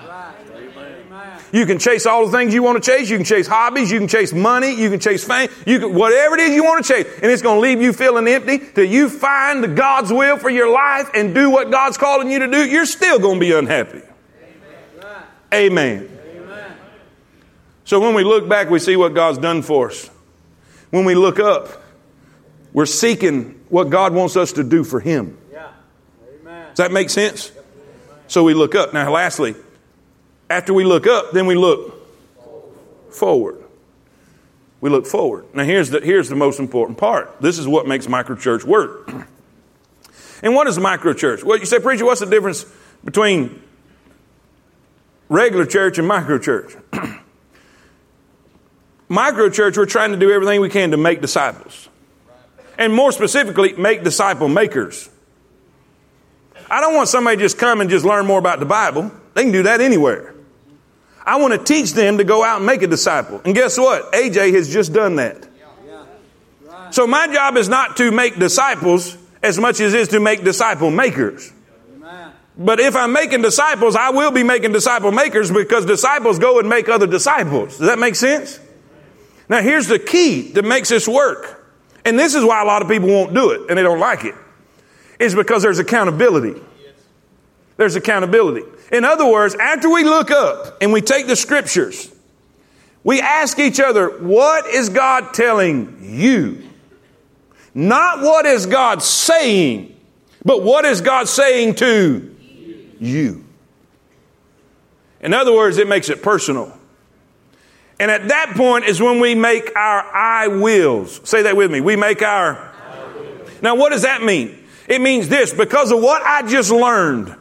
You 1.53 1.67
can 1.67 1.77
chase 1.77 2.07
all 2.07 2.25
the 2.25 2.35
things 2.35 2.51
you 2.51 2.63
want 2.63 2.83
to 2.83 2.91
chase. 2.91 3.11
You 3.11 3.17
can 3.17 3.25
chase 3.25 3.45
hobbies. 3.45 3.91
You 3.91 3.99
can 3.99 4.07
chase 4.07 4.33
money. 4.33 4.73
You 4.73 4.89
can 4.89 4.99
chase 4.99 5.23
fame. 5.23 5.49
You 5.67 5.79
can, 5.79 5.93
whatever 5.93 6.33
it 6.33 6.41
is 6.41 6.55
you 6.55 6.63
want 6.63 6.83
to 6.83 6.93
chase. 6.93 7.05
And 7.21 7.31
it's 7.31 7.43
going 7.43 7.57
to 7.57 7.61
leave 7.61 7.79
you 7.79 7.93
feeling 7.93 8.27
empty 8.27 8.57
till 8.57 8.85
you 8.85 9.07
find 9.07 9.63
the 9.63 9.67
God's 9.67 10.11
will 10.11 10.37
for 10.37 10.49
your 10.49 10.71
life 10.71 11.11
and 11.13 11.35
do 11.35 11.51
what 11.51 11.69
God's 11.69 11.95
calling 11.95 12.31
you 12.31 12.39
to 12.39 12.49
do. 12.49 12.67
You're 12.67 12.87
still 12.87 13.19
going 13.19 13.35
to 13.35 13.39
be 13.39 13.51
unhappy. 13.51 14.01
Amen. 15.53 16.07
Amen. 16.07 16.19
So 17.93 17.99
when 17.99 18.15
we 18.15 18.23
look 18.23 18.49
back, 18.49 18.71
we 18.71 18.79
see 18.79 18.95
what 18.95 19.13
God's 19.13 19.37
done 19.37 19.61
for 19.61 19.91
us. 19.91 20.09
When 20.89 21.05
we 21.05 21.13
look 21.13 21.37
up, 21.37 21.83
we're 22.73 22.87
seeking 22.87 23.63
what 23.69 23.91
God 23.91 24.15
wants 24.15 24.35
us 24.35 24.53
to 24.53 24.63
do 24.63 24.83
for 24.83 24.99
Him. 24.99 25.37
Does 25.53 26.77
that 26.77 26.91
make 26.91 27.11
sense? 27.11 27.51
So 28.25 28.43
we 28.43 28.55
look 28.55 28.73
up. 28.73 28.95
Now, 28.95 29.11
lastly, 29.11 29.53
after 30.49 30.73
we 30.73 30.85
look 30.85 31.05
up, 31.05 31.33
then 31.33 31.45
we 31.45 31.53
look 31.53 33.13
forward. 33.13 33.63
We 34.81 34.89
look 34.89 35.05
forward. 35.05 35.45
Now, 35.53 35.63
here's 35.63 35.91
the, 35.91 35.99
here's 35.99 36.29
the 36.29 36.35
most 36.35 36.59
important 36.59 36.97
part. 36.97 37.41
This 37.41 37.59
is 37.59 37.67
what 37.67 37.87
makes 37.87 38.07
microchurch 38.07 38.63
work. 38.63 39.11
And 40.41 40.55
what 40.55 40.67
is 40.67 40.79
microchurch? 40.79 41.43
Well, 41.43 41.59
you 41.59 41.65
say, 41.65 41.79
preacher, 41.79 42.05
what's 42.05 42.21
the 42.21 42.25
difference 42.25 42.65
between 43.05 43.61
regular 45.29 45.65
church 45.67 45.99
and 45.99 46.09
microchurch? 46.09 46.81
microchurch, 49.09 49.77
we're 49.77 49.85
trying 49.85 50.11
to 50.11 50.17
do 50.17 50.31
everything 50.31 50.61
we 50.61 50.69
can 50.69 50.91
to 50.91 50.97
make 50.97 51.21
disciples. 51.21 51.89
And 52.77 52.93
more 52.93 53.11
specifically, 53.11 53.73
make 53.73 54.03
disciple 54.03 54.47
makers. 54.47 55.09
I 56.69 56.81
don't 56.81 56.95
want 56.95 57.09
somebody 57.09 57.37
just 57.37 57.57
come 57.57 57.81
and 57.81 57.89
just 57.89 58.05
learn 58.05 58.25
more 58.25 58.39
about 58.39 58.59
the 58.59 58.65
Bible. 58.65 59.11
They 59.33 59.43
can 59.43 59.51
do 59.51 59.63
that 59.63 59.81
anywhere. 59.81 60.33
I 61.25 61.37
want 61.37 61.53
to 61.53 61.63
teach 61.63 61.93
them 61.93 62.17
to 62.17 62.23
go 62.23 62.43
out 62.43 62.57
and 62.57 62.65
make 62.65 62.81
a 62.81 62.87
disciple. 62.87 63.41
And 63.45 63.55
guess 63.55 63.77
what? 63.77 64.11
AJ 64.11 64.53
has 64.53 64.71
just 64.71 64.93
done 64.93 65.17
that. 65.17 65.47
So 66.91 67.07
my 67.07 67.31
job 67.33 67.57
is 67.57 67.69
not 67.69 67.97
to 67.97 68.11
make 68.11 68.37
disciples 68.37 69.17
as 69.41 69.57
much 69.57 69.79
as 69.79 69.93
it 69.93 69.99
is 69.99 70.07
to 70.09 70.19
make 70.19 70.43
disciple 70.43 70.91
makers. 70.91 71.51
But 72.55 72.79
if 72.79 72.95
I'm 72.95 73.13
making 73.13 73.41
disciples, 73.41 73.95
I 73.95 74.11
will 74.11 74.31
be 74.31 74.43
making 74.43 74.73
disciple 74.73 75.11
makers 75.11 75.51
because 75.51 75.85
disciples 75.85 76.37
go 76.37 76.59
and 76.59 76.69
make 76.69 76.87
other 76.87 77.07
disciples. 77.07 77.77
Does 77.77 77.87
that 77.87 77.97
make 77.97 78.15
sense? 78.15 78.59
Now 79.49 79.61
here's 79.61 79.87
the 79.87 79.99
key 79.99 80.51
that 80.53 80.63
makes 80.63 80.89
this 80.89 81.07
work. 81.07 81.59
And 82.05 82.19
this 82.19 82.35
is 82.35 82.43
why 82.43 82.61
a 82.61 82.65
lot 82.65 82.81
of 82.81 82.87
people 82.87 83.09
won't 83.09 83.33
do 83.33 83.51
it 83.51 83.69
and 83.69 83.77
they 83.77 83.83
don't 83.83 83.99
like 83.99 84.25
it. 84.25 84.35
Is 85.19 85.35
because 85.35 85.63
there's 85.63 85.79
accountability. 85.79 86.59
There's 87.77 87.95
accountability. 87.95 88.65
In 88.91 89.05
other 89.05 89.25
words, 89.25 89.55
after 89.55 89.89
we 89.89 90.03
look 90.03 90.31
up 90.31 90.77
and 90.81 90.93
we 90.93 91.01
take 91.01 91.27
the 91.27 91.35
scriptures, 91.35 92.13
we 93.03 93.19
ask 93.19 93.59
each 93.59 93.79
other, 93.79 94.09
what 94.19 94.67
is 94.67 94.89
God 94.89 95.33
telling 95.33 95.97
you? 96.01 96.63
Not 97.73 98.21
what 98.21 98.45
is 98.45 98.65
God 98.65 99.01
saying, 99.01 99.95
but 100.45 100.61
what 100.61 100.85
is 100.85 101.01
God 101.01 101.27
saying 101.27 101.75
to 101.75 102.35
you? 102.99 103.43
In 105.21 105.33
other 105.33 105.53
words, 105.53 105.77
it 105.77 105.87
makes 105.87 106.09
it 106.09 106.21
personal. 106.21 106.77
And 108.03 108.11
at 108.11 108.27
that 108.27 108.55
point 108.57 108.83
is 108.83 109.01
when 109.01 109.21
we 109.21 109.33
make 109.33 109.73
our 109.77 110.01
I 110.01 110.49
wills. 110.49 111.21
Say 111.23 111.43
that 111.43 111.55
with 111.55 111.71
me. 111.71 111.79
We 111.79 111.95
make 111.95 112.21
our. 112.21 112.69
Now, 113.61 113.75
what 113.75 113.93
does 113.93 114.01
that 114.01 114.21
mean? 114.21 114.61
It 114.89 114.99
means 114.99 115.29
this 115.29 115.53
because 115.53 115.89
of 115.89 116.01
what 116.01 116.21
I 116.21 116.45
just 116.45 116.69
learned. 116.69 117.33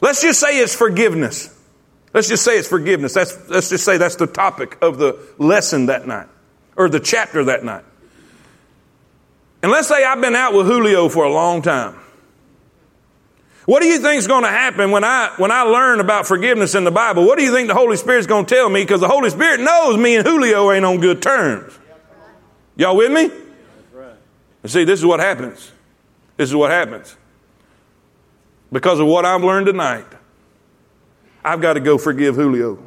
Let's 0.00 0.22
just 0.22 0.38
say 0.38 0.60
it's 0.60 0.72
forgiveness. 0.72 1.52
Let's 2.14 2.28
just 2.28 2.44
say 2.44 2.56
it's 2.58 2.68
forgiveness. 2.68 3.14
That's, 3.14 3.48
let's 3.48 3.68
just 3.68 3.84
say 3.84 3.96
that's 3.96 4.14
the 4.14 4.28
topic 4.28 4.78
of 4.82 4.98
the 4.98 5.18
lesson 5.36 5.86
that 5.86 6.06
night 6.06 6.28
or 6.76 6.88
the 6.88 7.00
chapter 7.00 7.46
that 7.46 7.64
night. 7.64 7.82
And 9.64 9.72
let's 9.72 9.88
say 9.88 10.04
I've 10.04 10.20
been 10.20 10.36
out 10.36 10.54
with 10.54 10.66
Julio 10.66 11.08
for 11.08 11.24
a 11.24 11.32
long 11.32 11.62
time. 11.62 11.96
What 13.66 13.82
do 13.82 13.88
you 13.88 13.98
think 13.98 14.18
is 14.18 14.28
going 14.28 14.44
to 14.44 14.50
happen 14.50 14.92
when 14.92 15.02
I 15.02 15.32
when 15.38 15.50
I 15.50 15.62
learn 15.62 15.98
about 15.98 16.26
forgiveness 16.26 16.76
in 16.76 16.84
the 16.84 16.92
Bible? 16.92 17.26
What 17.26 17.36
do 17.36 17.44
you 17.44 17.52
think 17.52 17.68
the 17.68 17.74
Holy 17.74 17.96
Spirit's 17.96 18.28
going 18.28 18.46
to 18.46 18.54
tell 18.54 18.68
me? 18.68 18.82
Because 18.82 19.00
the 19.00 19.08
Holy 19.08 19.28
Spirit 19.28 19.60
knows 19.60 19.96
me 19.98 20.16
and 20.16 20.26
Julio 20.26 20.70
ain't 20.70 20.84
on 20.84 21.00
good 21.00 21.20
terms. 21.20 21.76
Y'all 22.76 22.96
with 22.96 23.10
me? 23.10 23.30
See, 24.66 24.84
this 24.84 25.00
is 25.00 25.06
what 25.06 25.20
happens. 25.20 25.72
This 26.36 26.48
is 26.48 26.54
what 26.54 26.70
happens. 26.70 27.16
Because 28.70 29.00
of 29.00 29.06
what 29.06 29.24
I've 29.24 29.42
learned 29.42 29.66
tonight, 29.66 30.06
I've 31.44 31.60
got 31.60 31.74
to 31.74 31.80
go 31.80 31.98
forgive 31.98 32.36
Julio. 32.36 32.78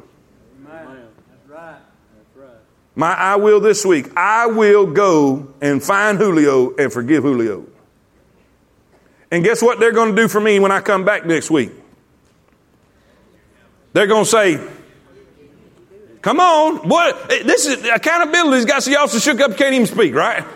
My 2.94 3.14
I 3.14 3.36
will 3.36 3.60
this 3.60 3.84
week, 3.84 4.10
I 4.16 4.46
will 4.46 4.86
go 4.86 5.54
and 5.60 5.82
find 5.82 6.18
Julio 6.18 6.74
and 6.76 6.92
forgive 6.92 7.22
Julio. 7.22 7.66
And 9.30 9.44
guess 9.44 9.62
what 9.62 9.78
they're 9.78 9.92
going 9.92 10.14
to 10.14 10.22
do 10.22 10.28
for 10.28 10.40
me 10.40 10.58
when 10.58 10.72
I 10.72 10.80
come 10.80 11.04
back 11.04 11.24
next 11.24 11.50
week? 11.50 11.70
They're 13.92 14.06
going 14.06 14.24
to 14.24 14.30
say, 14.30 14.60
Come 16.22 16.38
on, 16.38 16.88
what? 16.88 17.32
Eh, 17.32 17.42
this 17.44 17.66
is 17.66 17.82
accountability's 17.88 18.66
got 18.66 18.82
so 18.82 18.90
y'all 18.90 19.08
so 19.08 19.18
shook 19.18 19.40
up, 19.40 19.56
can't 19.56 19.74
even 19.74 19.86
speak, 19.86 20.14
right? 20.14 20.44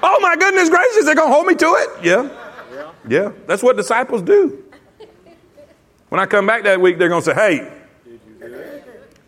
Oh 0.00 0.20
my 0.20 0.36
goodness 0.36 0.68
gracious, 0.68 1.06
they're 1.06 1.16
going 1.16 1.26
to 1.26 1.34
hold 1.34 1.44
me 1.44 1.56
to 1.56 1.66
it? 1.66 2.04
Yeah. 2.04 2.28
Yeah. 3.08 3.32
That's 3.48 3.64
what 3.64 3.76
disciples 3.76 4.22
do. 4.22 4.62
When 6.08 6.20
I 6.20 6.26
come 6.26 6.46
back 6.46 6.62
that 6.62 6.80
week, 6.80 6.98
they're 6.98 7.08
going 7.08 7.22
to 7.22 7.34
say, 7.34 7.34
Hey, 7.34 7.72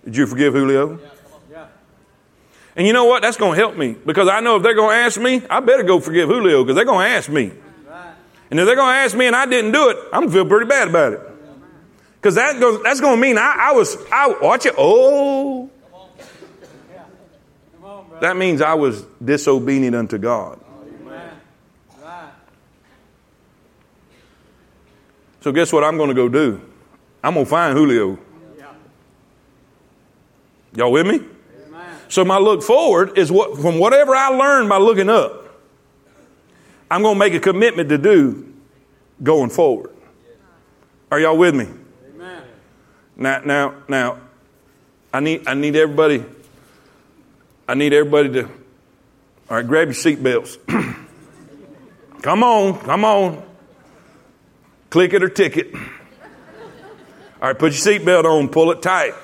did 0.04 0.16
you 0.16 0.28
forgive 0.28 0.54
Julio? 0.54 1.00
Yeah. 1.50 1.66
And 2.76 2.86
you 2.86 2.92
know 2.92 3.06
what? 3.06 3.22
That's 3.22 3.36
going 3.36 3.56
to 3.56 3.58
help 3.58 3.76
me 3.76 3.96
because 4.06 4.28
I 4.28 4.38
know 4.38 4.56
if 4.56 4.62
they're 4.62 4.74
going 4.74 4.96
to 4.96 5.02
ask 5.04 5.20
me, 5.20 5.42
I 5.50 5.58
better 5.58 5.82
go 5.82 5.98
forgive 5.98 6.28
Julio 6.28 6.62
because 6.62 6.76
they're 6.76 6.84
going 6.84 7.04
to 7.04 7.12
ask 7.12 7.28
me. 7.28 7.50
And 8.50 8.58
if 8.58 8.66
they're 8.66 8.76
going 8.76 8.92
to 8.92 8.98
ask 8.98 9.16
me 9.16 9.26
and 9.26 9.36
I 9.36 9.46
didn't 9.46 9.72
do 9.72 9.90
it, 9.90 9.96
I'm 10.12 10.22
going 10.22 10.30
to 10.30 10.34
feel 10.34 10.46
pretty 10.46 10.66
bad 10.66 10.88
about 10.88 11.12
it. 11.12 11.20
Because 12.16 12.34
that 12.34 12.60
goes, 12.60 12.82
that's 12.82 13.00
going 13.00 13.16
to 13.16 13.20
mean 13.20 13.38
I, 13.38 13.70
I 13.70 13.72
was, 13.72 13.96
I, 14.12 14.34
watch 14.42 14.66
it, 14.66 14.74
oh, 14.76 15.70
on, 17.82 18.06
that 18.20 18.36
means 18.36 18.60
I 18.60 18.74
was 18.74 19.02
disobedient 19.24 19.96
unto 19.96 20.18
God. 20.18 20.60
Right. 21.02 21.32
So 25.40 25.52
guess 25.52 25.72
what 25.72 25.82
I'm 25.82 25.96
going 25.96 26.10
to 26.10 26.14
go 26.14 26.28
do? 26.28 26.60
I'm 27.24 27.34
going 27.34 27.46
to 27.46 27.50
find 27.50 27.78
Julio. 27.78 28.18
Yeah. 28.58 28.66
Y'all 30.76 30.92
with 30.92 31.06
me? 31.06 31.22
Amen. 31.66 31.96
So 32.08 32.24
my 32.24 32.36
look 32.36 32.62
forward 32.62 33.16
is 33.16 33.32
what, 33.32 33.58
from 33.58 33.78
whatever 33.78 34.14
I 34.14 34.28
learned 34.28 34.68
by 34.68 34.76
looking 34.76 35.08
up, 35.08 35.39
I'm 36.90 37.02
going 37.02 37.14
to 37.14 37.18
make 37.18 37.34
a 37.34 37.40
commitment 37.40 37.88
to 37.90 37.98
do 37.98 38.52
going 39.22 39.50
forward. 39.50 39.90
Are 41.10 41.20
y'all 41.20 41.38
with 41.38 41.54
me? 41.54 41.68
Amen. 42.14 42.42
Now, 43.16 43.40
now, 43.44 43.74
now, 43.88 44.18
I 45.12 45.20
need, 45.20 45.46
I 45.46 45.54
need 45.54 45.76
everybody, 45.76 46.24
I 47.68 47.74
need 47.74 47.92
everybody 47.92 48.30
to, 48.32 48.44
all 48.44 49.56
right, 49.56 49.66
grab 49.66 49.88
your 49.88 49.94
seatbelts. 49.94 50.58
come 52.22 52.42
on, 52.42 52.78
come 52.80 53.04
on. 53.04 53.42
Click 54.88 55.12
it 55.12 55.22
or 55.22 55.28
tick 55.28 55.56
it. 55.56 55.74
All 55.74 57.48
right, 57.48 57.58
put 57.58 57.72
your 57.72 57.98
seatbelt 57.98 58.24
on, 58.24 58.48
pull 58.48 58.70
it 58.70 58.82
tight. 58.82 59.14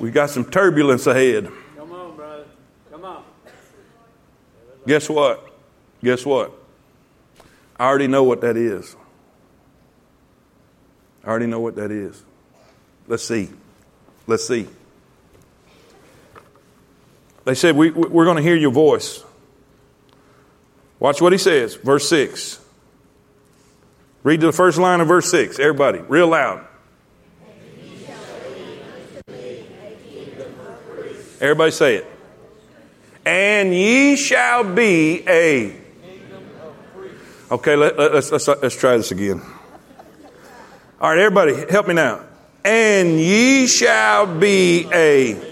We 0.00 0.10
got 0.10 0.30
some 0.30 0.44
turbulence 0.44 1.06
ahead. 1.06 1.50
Come 1.76 1.92
on, 1.92 2.16
brother. 2.16 2.44
Come 2.90 3.04
on. 3.04 3.24
Guess 4.86 5.08
what? 5.08 5.49
Guess 6.02 6.24
what? 6.24 6.52
I 7.78 7.86
already 7.86 8.06
know 8.06 8.24
what 8.24 8.40
that 8.42 8.56
is. 8.56 8.96
I 11.24 11.28
already 11.28 11.46
know 11.46 11.60
what 11.60 11.76
that 11.76 11.90
is. 11.90 12.22
Let's 13.06 13.24
see. 13.24 13.50
Let's 14.26 14.46
see. 14.46 14.66
They 17.44 17.54
said, 17.54 17.76
we, 17.76 17.90
We're 17.90 18.24
going 18.24 18.36
to 18.36 18.42
hear 18.42 18.56
your 18.56 18.70
voice. 18.70 19.24
Watch 20.98 21.20
what 21.22 21.32
he 21.32 21.38
says, 21.38 21.74
verse 21.76 22.08
6. 22.08 22.60
Read 24.22 24.40
the 24.40 24.52
first 24.52 24.78
line 24.78 25.00
of 25.00 25.08
verse 25.08 25.30
6, 25.30 25.58
everybody, 25.58 25.98
real 26.00 26.28
loud. 26.28 26.66
Everybody 31.40 31.70
say 31.70 31.96
it. 31.96 32.06
And 33.24 33.72
ye 33.72 34.16
shall 34.16 34.62
be 34.62 35.26
a. 35.26 35.79
Okay, 37.50 37.74
let, 37.74 37.98
us 37.98 38.30
let's, 38.30 38.46
let's, 38.46 38.62
let's 38.62 38.76
try 38.76 38.96
this 38.96 39.10
again. 39.10 39.42
All 41.00 41.10
right, 41.10 41.18
everybody, 41.18 41.54
help 41.68 41.88
me 41.88 41.94
now. 41.94 42.20
And 42.64 43.18
ye 43.18 43.66
shall 43.66 44.38
be 44.38 44.88
a 44.92 45.50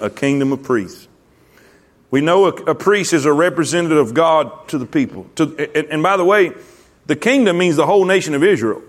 a 0.00 0.10
kingdom 0.10 0.50
of 0.50 0.62
priests. 0.62 1.06
We 2.10 2.22
know 2.22 2.46
a, 2.46 2.48
a 2.48 2.74
priest 2.74 3.12
is 3.12 3.24
a 3.24 3.32
representative 3.32 3.98
of 3.98 4.14
God 4.14 4.68
to 4.68 4.78
the 4.78 4.86
people. 4.86 5.26
To, 5.36 5.44
and, 5.76 5.86
and, 5.90 6.02
by 6.02 6.16
the 6.16 6.24
way, 6.24 6.52
the 7.06 7.14
kingdom 7.14 7.58
means 7.58 7.76
the 7.76 7.86
whole 7.86 8.04
nation 8.04 8.34
of 8.34 8.42
Israel. 8.42 8.82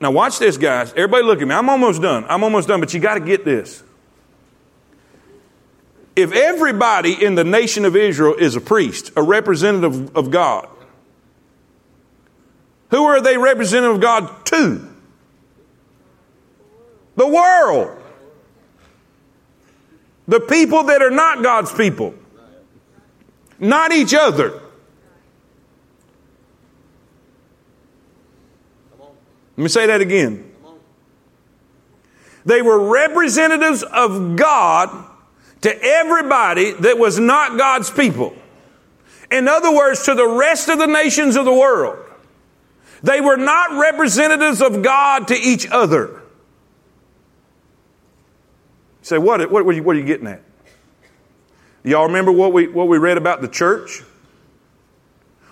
Now, 0.00 0.12
watch 0.12 0.38
this, 0.38 0.56
guys. 0.56 0.92
Everybody 0.92 1.24
look 1.24 1.42
at 1.42 1.48
me. 1.48 1.54
I'm 1.54 1.68
almost 1.68 2.00
done. 2.00 2.24
I'm 2.28 2.44
almost 2.44 2.68
done, 2.68 2.78
but 2.80 2.94
you 2.94 3.00
got 3.00 3.14
to 3.14 3.20
get 3.20 3.44
this. 3.44 3.82
If 6.16 6.32
everybody 6.32 7.24
in 7.24 7.34
the 7.34 7.44
nation 7.44 7.84
of 7.84 7.96
Israel 7.96 8.34
is 8.34 8.56
a 8.56 8.60
priest, 8.60 9.12
a 9.16 9.22
representative 9.22 10.16
of 10.16 10.30
God, 10.30 10.68
who 12.90 13.04
are 13.04 13.20
they 13.20 13.38
representative 13.38 13.96
of 13.96 14.00
God 14.00 14.46
to? 14.46 14.88
The 17.16 17.26
world. 17.26 17.96
The 20.26 20.40
people 20.40 20.84
that 20.84 21.02
are 21.02 21.10
not 21.10 21.42
God's 21.42 21.72
people, 21.72 22.14
not 23.58 23.92
each 23.92 24.14
other. 24.14 24.60
Let 29.56 29.64
me 29.64 29.68
say 29.68 29.86
that 29.86 30.00
again. 30.00 30.50
They 32.44 32.62
were 32.62 32.90
representatives 32.90 33.82
of 33.82 34.36
God 34.36 35.09
to 35.62 35.82
everybody 35.82 36.72
that 36.72 36.98
was 36.98 37.18
not 37.18 37.58
God's 37.58 37.90
people. 37.90 38.34
In 39.30 39.46
other 39.46 39.74
words, 39.74 40.04
to 40.04 40.14
the 40.14 40.26
rest 40.26 40.68
of 40.68 40.78
the 40.78 40.86
nations 40.86 41.36
of 41.36 41.44
the 41.44 41.52
world. 41.52 41.98
They 43.02 43.20
were 43.20 43.36
not 43.36 43.78
representatives 43.78 44.60
of 44.60 44.82
God 44.82 45.28
to 45.28 45.34
each 45.34 45.66
other. 45.70 46.08
You 49.00 49.04
say, 49.04 49.18
what, 49.18 49.40
what, 49.50 49.64
what, 49.64 49.74
are 49.74 49.76
you, 49.76 49.82
what 49.82 49.96
are 49.96 49.98
you 49.98 50.04
getting 50.04 50.26
at? 50.26 50.42
Y'all 51.82 52.06
remember 52.06 52.32
what 52.32 52.52
we, 52.52 52.68
what 52.68 52.88
we 52.88 52.98
read 52.98 53.16
about 53.16 53.40
the 53.40 53.48
church? 53.48 54.02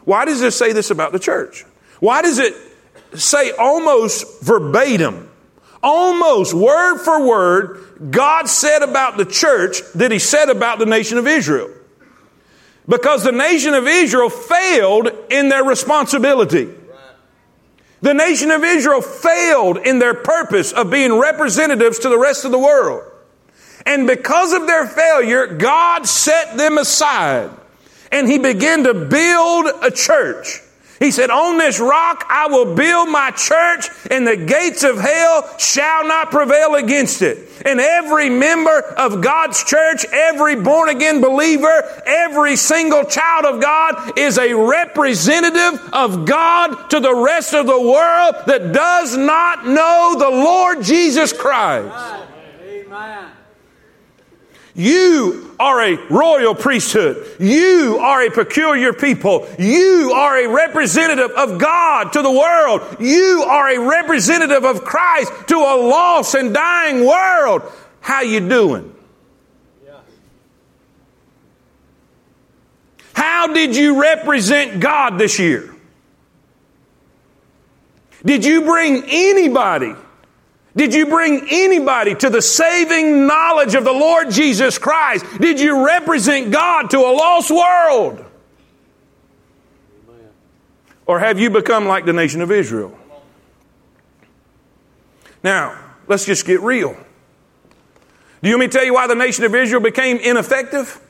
Why 0.04 0.24
does 0.24 0.42
it 0.42 0.52
say 0.52 0.72
this 0.72 0.90
about 0.90 1.12
the 1.12 1.18
church? 1.18 1.64
Why 2.00 2.22
does 2.22 2.38
it 2.38 2.54
say 3.14 3.52
almost 3.52 4.42
verbatim, 4.42 5.27
almost 5.82 6.54
word 6.54 6.98
for 6.98 7.26
word, 7.26 8.10
God 8.10 8.48
said 8.48 8.82
about 8.82 9.16
the 9.16 9.24
church 9.24 9.80
that 9.94 10.10
He 10.10 10.18
said 10.18 10.48
about 10.48 10.78
the 10.78 10.86
nation 10.86 11.18
of 11.18 11.26
Israel? 11.26 11.70
Because 12.88 13.22
the 13.22 13.32
nation 13.32 13.74
of 13.74 13.86
Israel 13.86 14.30
failed 14.30 15.10
in 15.30 15.48
their 15.48 15.64
responsibility. 15.64 16.68
The 18.00 18.14
nation 18.14 18.50
of 18.50 18.62
Israel 18.62 19.02
failed 19.02 19.78
in 19.78 19.98
their 19.98 20.14
purpose 20.14 20.72
of 20.72 20.90
being 20.90 21.18
representatives 21.18 21.98
to 22.00 22.08
the 22.08 22.18
rest 22.18 22.44
of 22.44 22.52
the 22.52 22.58
world. 22.58 23.02
And 23.84 24.06
because 24.06 24.52
of 24.52 24.66
their 24.66 24.86
failure, 24.86 25.46
God 25.46 26.06
set 26.06 26.56
them 26.56 26.78
aside 26.78 27.50
and 28.12 28.28
He 28.28 28.38
began 28.38 28.84
to 28.84 28.94
build 28.94 29.66
a 29.82 29.90
church. 29.90 30.60
He 30.98 31.12
said, 31.12 31.30
On 31.30 31.58
this 31.58 31.78
rock 31.78 32.26
I 32.28 32.48
will 32.48 32.74
build 32.74 33.08
my 33.08 33.30
church, 33.30 33.88
and 34.10 34.26
the 34.26 34.36
gates 34.36 34.82
of 34.82 34.98
hell 34.98 35.56
shall 35.58 36.06
not 36.06 36.30
prevail 36.30 36.74
against 36.74 37.22
it. 37.22 37.38
And 37.64 37.80
every 37.80 38.30
member 38.30 38.80
of 38.80 39.20
God's 39.20 39.62
church, 39.62 40.04
every 40.12 40.56
born 40.56 40.88
again 40.88 41.20
believer, 41.20 42.02
every 42.04 42.56
single 42.56 43.04
child 43.04 43.44
of 43.44 43.60
God 43.60 44.18
is 44.18 44.38
a 44.38 44.54
representative 44.54 45.80
of 45.92 46.24
God 46.24 46.90
to 46.90 47.00
the 47.00 47.14
rest 47.14 47.54
of 47.54 47.66
the 47.66 47.80
world 47.80 48.34
that 48.46 48.72
does 48.72 49.16
not 49.16 49.66
know 49.66 50.16
the 50.18 50.30
Lord 50.30 50.82
Jesus 50.82 51.32
Christ. 51.32 51.94
Amen. 52.62 53.30
You 54.78 55.56
are 55.58 55.82
a 55.82 55.96
royal 56.06 56.54
priesthood. 56.54 57.26
You 57.40 57.98
are 58.00 58.22
a 58.22 58.30
peculiar 58.30 58.92
people. 58.92 59.48
You 59.58 60.12
are 60.14 60.38
a 60.38 60.48
representative 60.48 61.32
of 61.32 61.58
God 61.58 62.12
to 62.12 62.22
the 62.22 62.30
world. 62.30 62.98
You 63.00 63.44
are 63.48 63.70
a 63.70 63.88
representative 63.88 64.64
of 64.64 64.84
Christ 64.84 65.32
to 65.48 65.56
a 65.56 65.74
lost 65.82 66.36
and 66.36 66.54
dying 66.54 67.04
world. 67.04 67.62
How 68.00 68.20
you 68.20 68.48
doing? 68.48 68.94
How 73.14 73.52
did 73.52 73.74
you 73.74 74.00
represent 74.00 74.78
God 74.78 75.18
this 75.18 75.40
year? 75.40 75.74
Did 78.24 78.44
you 78.44 78.62
bring 78.62 79.02
anybody 79.08 79.96
did 80.78 80.94
you 80.94 81.06
bring 81.06 81.48
anybody 81.50 82.14
to 82.14 82.30
the 82.30 82.40
saving 82.40 83.26
knowledge 83.26 83.74
of 83.74 83.82
the 83.82 83.92
Lord 83.92 84.30
Jesus 84.30 84.78
Christ? 84.78 85.24
Did 85.40 85.58
you 85.58 85.84
represent 85.84 86.52
God 86.52 86.90
to 86.90 86.98
a 86.98 87.12
lost 87.12 87.50
world? 87.50 88.24
Or 91.04 91.18
have 91.18 91.40
you 91.40 91.50
become 91.50 91.86
like 91.86 92.04
the 92.04 92.12
nation 92.12 92.42
of 92.42 92.52
Israel? 92.52 92.96
Now, 95.42 95.76
let's 96.06 96.24
just 96.24 96.46
get 96.46 96.60
real. 96.60 96.96
Do 98.40 98.48
you 98.48 98.54
want 98.54 98.60
me 98.60 98.66
to 98.68 98.72
tell 98.72 98.84
you 98.84 98.94
why 98.94 99.08
the 99.08 99.16
nation 99.16 99.44
of 99.44 99.54
Israel 99.56 99.80
became 99.80 100.18
ineffective? 100.18 101.00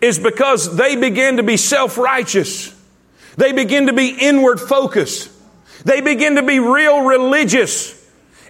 It's 0.00 0.18
because 0.18 0.74
they 0.74 0.96
began 0.96 1.36
to 1.36 1.42
be 1.42 1.58
self 1.58 1.98
righteous. 1.98 2.74
They 3.36 3.52
begin 3.52 3.88
to 3.88 3.92
be 3.92 4.08
inward 4.08 4.58
focused. 4.58 5.30
They 5.84 6.00
begin 6.00 6.36
to 6.36 6.42
be 6.42 6.60
real 6.60 7.02
religious 7.02 7.99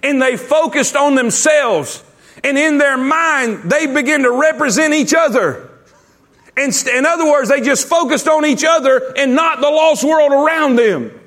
and 0.03 0.21
they 0.21 0.37
focused 0.37 0.95
on 0.95 1.15
themselves. 1.15 2.03
And 2.43 2.57
in 2.57 2.77
their 2.77 2.97
mind, 2.97 3.69
they 3.69 3.87
began 3.87 4.23
to 4.23 4.31
represent 4.31 4.93
each 4.93 5.13
other. 5.13 5.69
And 6.57 6.73
in 6.93 7.05
other 7.05 7.25
words, 7.25 7.49
they 7.49 7.61
just 7.61 7.87
focused 7.87 8.27
on 8.27 8.45
each 8.45 8.63
other 8.63 9.13
and 9.15 9.35
not 9.35 9.61
the 9.61 9.69
lost 9.69 10.03
world 10.03 10.31
around 10.31 10.75
them. 10.75 11.17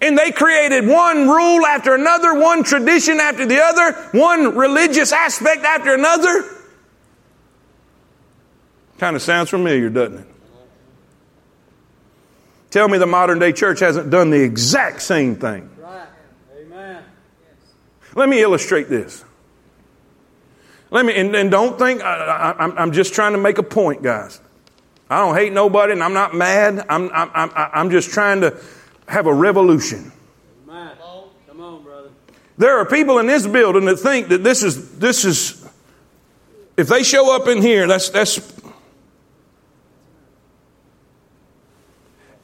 And 0.00 0.16
they 0.16 0.30
created 0.30 0.86
one 0.86 1.28
rule 1.28 1.66
after 1.66 1.94
another, 1.94 2.34
one 2.34 2.62
tradition 2.62 3.18
after 3.18 3.46
the 3.46 3.60
other, 3.60 3.92
one 4.12 4.54
religious 4.56 5.12
aspect 5.12 5.64
after 5.64 5.94
another. 5.94 6.44
Kind 8.98 9.16
of 9.16 9.22
sounds 9.22 9.50
familiar, 9.50 9.88
doesn't 9.90 10.18
it? 10.18 10.26
Tell 12.70 12.86
me 12.88 12.98
the 12.98 13.06
modern 13.06 13.38
day 13.38 13.52
church 13.52 13.80
hasn't 13.80 14.10
done 14.10 14.30
the 14.30 14.42
exact 14.42 15.02
same 15.02 15.36
thing. 15.36 15.70
Let 18.18 18.28
me 18.28 18.42
illustrate 18.42 18.88
this. 18.88 19.24
Let 20.90 21.06
me, 21.06 21.14
and, 21.14 21.36
and 21.36 21.52
don't 21.52 21.78
think, 21.78 22.02
I, 22.02 22.72
am 22.76 22.90
just 22.90 23.14
trying 23.14 23.30
to 23.30 23.38
make 23.38 23.58
a 23.58 23.62
point, 23.62 24.02
guys. 24.02 24.40
I 25.08 25.20
don't 25.20 25.36
hate 25.36 25.52
nobody 25.52 25.92
and 25.92 26.02
I'm 26.02 26.14
not 26.14 26.34
mad. 26.34 26.84
I'm, 26.88 27.10
I'm, 27.12 27.30
I'm, 27.32 27.50
I'm 27.54 27.90
just 27.90 28.10
trying 28.10 28.40
to 28.40 28.60
have 29.06 29.26
a 29.26 29.32
revolution. 29.32 30.10
Come 30.66 31.60
on, 31.60 31.84
brother. 31.84 32.10
There 32.56 32.78
are 32.78 32.84
people 32.84 33.20
in 33.20 33.28
this 33.28 33.46
building 33.46 33.84
that 33.84 33.98
think 33.98 34.26
that 34.30 34.42
this 34.42 34.64
is, 34.64 34.98
this 34.98 35.24
is, 35.24 35.64
if 36.76 36.88
they 36.88 37.04
show 37.04 37.36
up 37.36 37.46
in 37.46 37.62
here, 37.62 37.86
that's, 37.86 38.08
that's, 38.08 38.38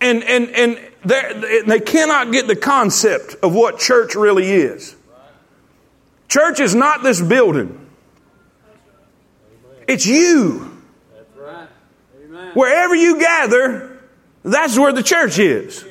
and, 0.01 0.22
and, 0.22 0.51
and 0.51 0.81
they 1.66 1.81
cannot 1.81 2.31
get 2.31 2.47
the 2.47 2.55
concept 2.55 3.35
of 3.43 3.53
what 3.53 3.81
church 3.81 4.14
really 4.14 4.53
is. 4.53 4.95
Church 6.35 6.59
is 6.59 6.74
not 6.74 7.05
this 7.05 7.20
building. 7.22 7.78
It's 9.87 10.05
you. 10.05 10.82
Wherever 12.55 12.93
you 12.93 13.20
gather, 13.20 14.01
that's 14.43 14.76
where 14.76 14.93
the 14.93 15.05
church 15.05 15.39
is. 15.39 15.85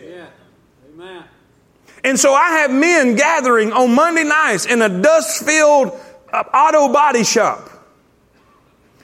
And 2.04 2.20
so 2.20 2.34
I 2.34 2.50
have 2.60 2.72
men 2.72 3.16
gathering 3.16 3.72
on 3.72 3.96
Monday 3.96 4.26
nights 4.26 4.66
in 4.66 4.82
a 4.82 4.90
dust 4.90 5.46
filled 5.46 5.98
uh, 6.34 6.44
auto 6.54 6.92
body 6.92 7.24
shop 7.24 7.70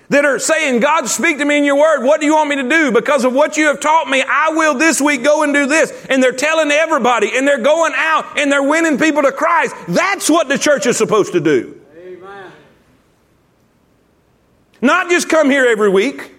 that 0.10 0.26
are 0.26 0.40
saying, 0.40 0.80
God, 0.80 1.08
speak 1.08 1.38
to 1.38 1.46
me 1.46 1.58
in 1.58 1.64
your 1.64 1.78
word. 1.78 2.04
What 2.04 2.20
do 2.20 2.26
you 2.26 2.34
want 2.34 2.50
me 2.50 2.56
to 2.58 2.68
do? 2.68 2.92
Because 2.92 3.24
of 3.26 3.34
what 3.34 3.58
you 3.58 3.68
have 3.68 3.80
taught 3.80 4.10
me, 4.10 4.24
I 4.28 4.50
will 4.50 4.74
this 4.74 5.00
week 5.00 5.24
go 5.24 5.44
and 5.44 5.54
do 5.54 5.68
this. 5.68 5.92
And 6.10 6.22
they're 6.22 6.32
telling 6.32 6.72
everybody 6.72 7.38
and 7.38 7.48
they're 7.48 7.62
going 7.62 7.94
out 7.96 8.38
and 8.38 8.52
they're 8.52 8.64
winning 8.64 8.98
people 8.98 9.22
to 9.22 9.32
Christ. 9.32 9.76
That's 9.88 10.30
what 10.30 10.50
the 10.50 10.58
church 10.58 10.88
is 10.88 10.98
supposed 10.98 11.34
to 11.34 11.40
do. 11.40 11.80
Amen. 11.96 12.52
Not 14.82 15.12
just 15.12 15.30
come 15.30 15.50
here 15.50 15.66
every 15.66 15.90
week. 15.90 16.34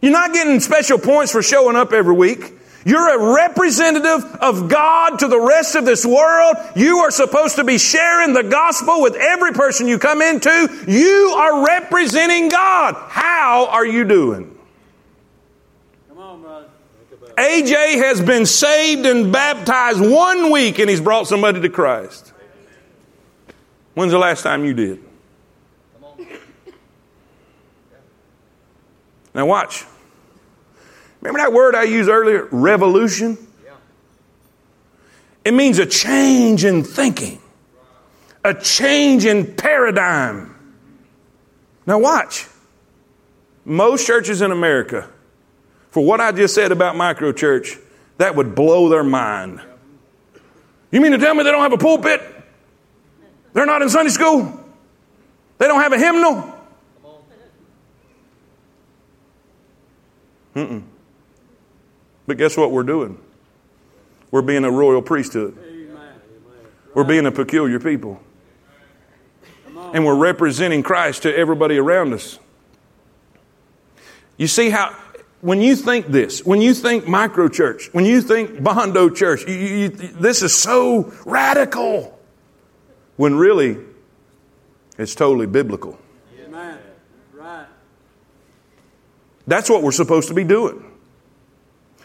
You're 0.00 0.12
not 0.12 0.32
getting 0.32 0.60
special 0.60 0.98
points 0.98 1.32
for 1.32 1.42
showing 1.42 1.76
up 1.76 1.92
every 1.92 2.14
week. 2.14 2.52
You're 2.86 3.32
a 3.32 3.34
representative 3.34 4.24
of 4.40 4.68
God 4.68 5.18
to 5.18 5.26
the 5.26 5.40
rest 5.40 5.74
of 5.74 5.84
this 5.84 6.06
world. 6.06 6.54
You 6.76 6.98
are 6.98 7.10
supposed 7.10 7.56
to 7.56 7.64
be 7.64 7.78
sharing 7.78 8.32
the 8.32 8.44
gospel 8.44 9.02
with 9.02 9.16
every 9.16 9.50
person 9.50 9.88
you 9.88 9.98
come 9.98 10.22
into. 10.22 10.84
You 10.86 11.34
are 11.36 11.66
representing 11.66 12.48
God. 12.48 12.94
How 12.94 13.66
are 13.72 13.84
you 13.84 14.04
doing? 14.04 14.56
Come 16.08 16.18
on, 16.18 16.42
brother. 16.42 16.68
AJ 17.36 17.96
has 18.04 18.20
been 18.20 18.46
saved 18.46 19.04
and 19.04 19.32
baptized 19.32 20.00
one 20.00 20.52
week 20.52 20.78
and 20.78 20.88
he's 20.88 21.00
brought 21.00 21.26
somebody 21.26 21.60
to 21.62 21.68
Christ. 21.68 22.32
When's 23.94 24.12
the 24.12 24.18
last 24.18 24.44
time 24.44 24.64
you 24.64 24.74
did? 24.74 25.02
Now 29.34 29.46
watch. 29.46 29.84
Remember 31.20 31.38
that 31.38 31.52
word 31.52 31.74
I 31.74 31.84
used 31.84 32.08
earlier? 32.08 32.48
Revolution? 32.50 33.38
It 35.44 35.54
means 35.54 35.78
a 35.78 35.86
change 35.86 36.64
in 36.64 36.82
thinking, 36.82 37.40
a 38.44 38.52
change 38.52 39.24
in 39.24 39.54
paradigm. 39.54 40.52
Now, 41.86 41.98
watch. 41.98 42.48
Most 43.64 44.06
churches 44.06 44.42
in 44.42 44.50
America, 44.50 45.08
for 45.90 46.04
what 46.04 46.20
I 46.20 46.32
just 46.32 46.52
said 46.54 46.72
about 46.72 46.96
microchurch, 46.96 47.80
that 48.18 48.34
would 48.34 48.56
blow 48.56 48.88
their 48.88 49.04
mind. 49.04 49.60
You 50.90 51.00
mean 51.00 51.12
to 51.12 51.18
tell 51.18 51.34
me 51.34 51.44
they 51.44 51.52
don't 51.52 51.62
have 51.62 51.72
a 51.72 51.78
pulpit? 51.78 52.22
They're 53.52 53.66
not 53.66 53.82
in 53.82 53.88
Sunday 53.88 54.10
school? 54.10 54.64
They 55.58 55.68
don't 55.68 55.80
have 55.80 55.92
a 55.92 55.98
hymnal? 55.98 56.54
Mm-mm. 60.56 60.82
But 62.26 62.38
guess 62.38 62.56
what 62.56 62.72
we're 62.72 62.82
doing? 62.82 63.18
We're 64.30 64.42
being 64.42 64.64
a 64.64 64.70
royal 64.70 65.02
priesthood. 65.02 65.56
We're 66.94 67.04
being 67.04 67.26
a 67.26 67.32
peculiar 67.32 67.78
people. 67.78 68.20
And 69.92 70.04
we're 70.04 70.16
representing 70.16 70.82
Christ 70.82 71.22
to 71.22 71.36
everybody 71.36 71.78
around 71.78 72.12
us. 72.12 72.38
You 74.36 74.46
see 74.46 74.70
how, 74.70 74.96
when 75.40 75.60
you 75.60 75.76
think 75.76 76.08
this, 76.08 76.44
when 76.44 76.60
you 76.60 76.74
think 76.74 77.06
micro 77.06 77.48
church, 77.48 77.88
when 77.92 78.04
you 78.04 78.20
think 78.20 78.62
Bondo 78.62 79.08
church, 79.10 79.46
you, 79.46 79.54
you, 79.54 79.76
you, 79.76 79.88
this 79.88 80.42
is 80.42 80.54
so 80.54 81.12
radical. 81.24 82.18
When 83.16 83.36
really, 83.36 83.78
it's 84.98 85.14
totally 85.14 85.46
biblical. 85.46 85.98
Amen. 86.44 86.78
Right. 87.32 87.66
That's 89.46 89.70
what 89.70 89.82
we're 89.82 89.92
supposed 89.92 90.28
to 90.28 90.34
be 90.34 90.44
doing. 90.44 90.84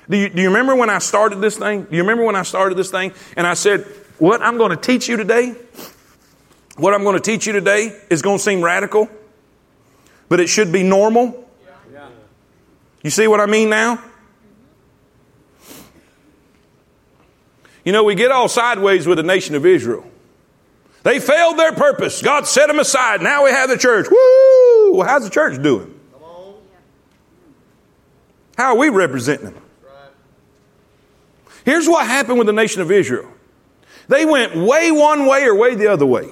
Do 0.09 0.17
you, 0.17 0.29
do 0.29 0.41
you 0.41 0.47
remember 0.49 0.75
when 0.75 0.89
I 0.89 0.99
started 0.99 1.41
this 1.41 1.57
thing? 1.57 1.83
Do 1.83 1.95
you 1.95 2.01
remember 2.01 2.23
when 2.23 2.35
I 2.35 2.43
started 2.43 2.77
this 2.77 2.91
thing 2.91 3.13
and 3.37 3.47
I 3.47 3.53
said, 3.53 3.85
What 4.17 4.41
I'm 4.41 4.57
going 4.57 4.71
to 4.71 4.77
teach 4.77 5.07
you 5.07 5.17
today, 5.17 5.55
what 6.77 6.93
I'm 6.93 7.03
going 7.03 7.15
to 7.15 7.21
teach 7.21 7.47
you 7.47 7.53
today 7.53 7.97
is 8.09 8.21
going 8.21 8.37
to 8.37 8.43
seem 8.43 8.61
radical, 8.61 9.09
but 10.29 10.39
it 10.39 10.47
should 10.47 10.71
be 10.71 10.83
normal? 10.83 11.47
Yeah. 11.93 12.09
You 13.03 13.09
see 13.09 13.27
what 13.27 13.39
I 13.39 13.45
mean 13.45 13.69
now? 13.69 14.03
You 17.83 17.91
know, 17.91 18.03
we 18.03 18.15
get 18.15 18.31
all 18.31 18.47
sideways 18.47 19.07
with 19.07 19.17
the 19.17 19.23
nation 19.23 19.55
of 19.55 19.65
Israel. 19.65 20.05
They 21.03 21.19
failed 21.19 21.57
their 21.57 21.73
purpose. 21.73 22.21
God 22.21 22.47
set 22.47 22.67
them 22.67 22.79
aside. 22.79 23.21
Now 23.21 23.45
we 23.45 23.51
have 23.51 23.69
the 23.69 23.77
church. 23.77 24.07
Woo! 24.09 24.97
Well, 24.97 25.07
how's 25.07 25.23
the 25.23 25.31
church 25.31 25.61
doing? 25.61 25.99
How 28.55 28.73
are 28.73 28.77
we 28.77 28.89
representing 28.89 29.45
them? 29.45 29.61
Here's 31.65 31.87
what 31.87 32.05
happened 32.05 32.37
with 32.37 32.47
the 32.47 32.53
nation 32.53 32.81
of 32.81 32.91
Israel. 32.91 33.31
They 34.07 34.25
went 34.25 34.55
way 34.55 34.91
one 34.91 35.25
way 35.25 35.45
or 35.45 35.55
way 35.55 35.75
the 35.75 35.87
other 35.87 36.05
way. 36.05 36.31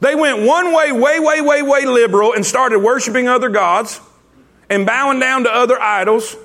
They 0.00 0.14
went 0.14 0.46
one 0.46 0.74
way, 0.74 0.92
way, 0.92 1.20
way, 1.20 1.40
way, 1.40 1.62
way 1.62 1.84
liberal 1.84 2.32
and 2.32 2.44
started 2.44 2.78
worshiping 2.78 3.28
other 3.28 3.50
gods 3.50 4.00
and 4.68 4.86
bowing 4.86 5.20
down 5.20 5.44
to 5.44 5.54
other 5.54 5.80
idols. 5.80 6.36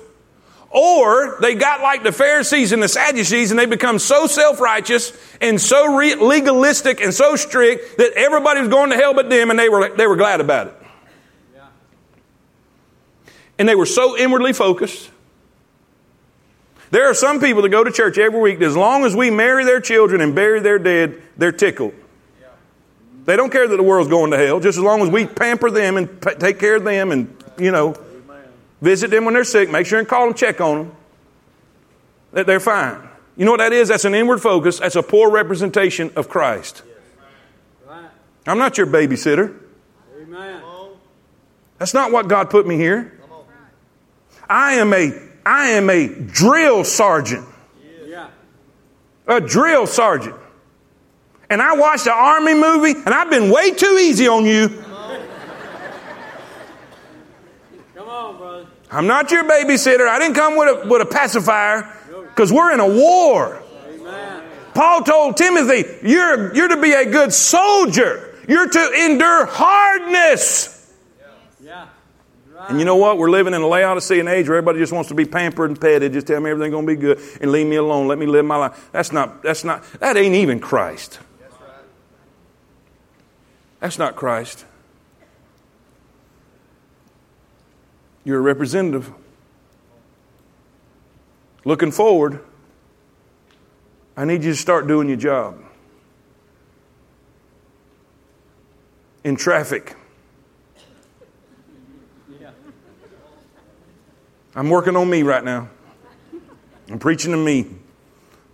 Or 0.68 1.38
they 1.40 1.54
got 1.54 1.80
like 1.80 2.02
the 2.02 2.12
Pharisees 2.12 2.72
and 2.72 2.82
the 2.82 2.88
Sadducees 2.88 3.50
and 3.50 3.58
they 3.58 3.66
become 3.66 3.98
so 3.98 4.26
self-righteous 4.26 5.12
and 5.40 5.60
so 5.60 5.96
re- 5.96 6.16
legalistic 6.16 7.00
and 7.00 7.14
so 7.14 7.36
strict 7.36 7.98
that 7.98 8.12
everybody 8.14 8.60
was 8.60 8.68
going 8.68 8.90
to 8.90 8.96
hell 8.96 9.14
but 9.14 9.30
them 9.30 9.50
and 9.50 9.58
they 9.58 9.68
were, 9.68 9.96
they 9.96 10.06
were 10.06 10.16
glad 10.16 10.40
about 10.40 10.66
it. 10.66 10.74
Yeah. 11.54 11.66
And 13.58 13.68
they 13.68 13.74
were 13.74 13.86
so 13.86 14.18
inwardly 14.18 14.52
focused. 14.52 15.10
There 16.90 17.08
are 17.10 17.14
some 17.14 17.40
people 17.40 17.62
that 17.62 17.68
go 17.70 17.82
to 17.82 17.90
church 17.90 18.18
every 18.18 18.40
week 18.40 18.60
that 18.60 18.66
as 18.66 18.76
long 18.76 19.04
as 19.04 19.14
we 19.16 19.30
marry 19.30 19.64
their 19.64 19.80
children 19.80 20.20
and 20.20 20.34
bury 20.34 20.60
their 20.60 20.78
dead, 20.78 21.20
they're 21.36 21.52
tickled. 21.52 21.94
They 23.24 23.34
don't 23.34 23.50
care 23.50 23.66
that 23.66 23.76
the 23.76 23.82
world's 23.82 24.08
going 24.08 24.30
to 24.30 24.38
hell, 24.38 24.60
just 24.60 24.78
as 24.78 24.84
long 24.84 25.02
as 25.02 25.08
we 25.08 25.26
pamper 25.26 25.68
them 25.70 25.96
and 25.96 26.20
pa- 26.20 26.34
take 26.34 26.60
care 26.60 26.76
of 26.76 26.84
them 26.84 27.10
and, 27.10 27.36
you 27.58 27.72
know, 27.72 27.96
visit 28.80 29.10
them 29.10 29.24
when 29.24 29.34
they're 29.34 29.42
sick, 29.42 29.68
make 29.68 29.86
sure 29.86 29.98
and 29.98 30.06
call 30.06 30.26
them, 30.26 30.34
check 30.34 30.60
on 30.60 30.78
them, 30.78 30.96
that 32.32 32.46
they're 32.46 32.60
fine. 32.60 33.08
You 33.36 33.44
know 33.44 33.50
what 33.50 33.58
that 33.58 33.72
is? 33.72 33.88
That's 33.88 34.04
an 34.04 34.14
inward 34.14 34.40
focus. 34.40 34.78
That's 34.78 34.94
a 34.94 35.02
poor 35.02 35.28
representation 35.28 36.12
of 36.14 36.28
Christ. 36.28 36.82
I'm 38.46 38.58
not 38.58 38.78
your 38.78 38.86
babysitter. 38.86 39.58
That's 41.78 41.94
not 41.94 42.12
what 42.12 42.28
God 42.28 42.48
put 42.48 42.66
me 42.66 42.76
here. 42.76 43.20
I 44.48 44.74
am 44.74 44.92
a 44.92 45.20
I 45.46 45.68
am 45.70 45.88
a 45.88 46.08
drill 46.08 46.82
sergeant. 46.82 47.46
Yeah. 48.04 48.30
A 49.28 49.40
drill 49.40 49.86
sergeant. 49.86 50.34
And 51.48 51.62
I 51.62 51.76
watched 51.76 52.06
an 52.06 52.14
army 52.16 52.54
movie 52.54 52.90
and 52.90 53.10
I've 53.10 53.30
been 53.30 53.50
way 53.50 53.70
too 53.70 53.96
easy 54.00 54.26
on 54.26 54.44
you. 54.44 54.68
Come 57.94 58.08
on, 58.08 58.36
brother. 58.36 58.66
I'm 58.90 59.06
not 59.06 59.30
your 59.30 59.44
babysitter. 59.44 60.08
I 60.08 60.18
didn't 60.18 60.34
come 60.34 60.56
with 60.56 60.84
a, 60.84 60.88
with 60.88 61.02
a 61.02 61.06
pacifier 61.06 61.92
because 62.24 62.52
we're 62.52 62.72
in 62.72 62.80
a 62.80 62.88
war. 62.88 63.62
Amen. 63.88 64.42
Paul 64.74 65.04
told 65.04 65.36
Timothy, 65.36 65.84
you're, 66.02 66.52
you're 66.56 66.68
to 66.68 66.80
be 66.80 66.92
a 66.92 67.04
good 67.08 67.32
soldier. 67.32 68.34
You're 68.48 68.68
to 68.68 68.92
endure 69.04 69.46
hardness. 69.46 70.75
And 72.68 72.78
you 72.78 72.84
know 72.84 72.96
what? 72.96 73.18
We're 73.18 73.30
living 73.30 73.54
in 73.54 73.62
a 73.62 73.66
Laodicean 73.66 74.26
age 74.26 74.48
where 74.48 74.58
everybody 74.58 74.78
just 74.80 74.92
wants 74.92 75.08
to 75.08 75.14
be 75.14 75.24
pampered 75.24 75.70
and 75.70 75.80
petted. 75.80 76.12
Just 76.12 76.26
tell 76.26 76.40
me 76.40 76.50
everything's 76.50 76.72
going 76.72 76.86
to 76.86 76.92
be 76.92 77.00
good 77.00 77.20
and 77.40 77.52
leave 77.52 77.66
me 77.66 77.76
alone. 77.76 78.08
Let 78.08 78.18
me 78.18 78.26
live 78.26 78.44
my 78.44 78.56
life. 78.56 78.88
That's 78.92 79.12
not, 79.12 79.42
that's 79.42 79.62
not, 79.62 79.84
that 80.00 80.16
ain't 80.16 80.34
even 80.34 80.58
Christ. 80.58 81.20
That's 83.80 83.98
not 83.98 84.16
Christ. 84.16 84.64
You're 88.24 88.38
a 88.38 88.42
representative. 88.42 89.12
Looking 91.64 91.92
forward, 91.92 92.40
I 94.16 94.24
need 94.24 94.42
you 94.42 94.50
to 94.50 94.56
start 94.56 94.88
doing 94.88 95.08
your 95.08 95.16
job. 95.16 95.62
In 99.22 99.36
traffic, 99.36 99.94
I'm 104.56 104.70
working 104.70 104.96
on 104.96 105.08
me 105.10 105.22
right 105.22 105.44
now. 105.44 105.68
I'm 106.88 106.98
preaching 106.98 107.32
to 107.32 107.36
me. 107.36 107.66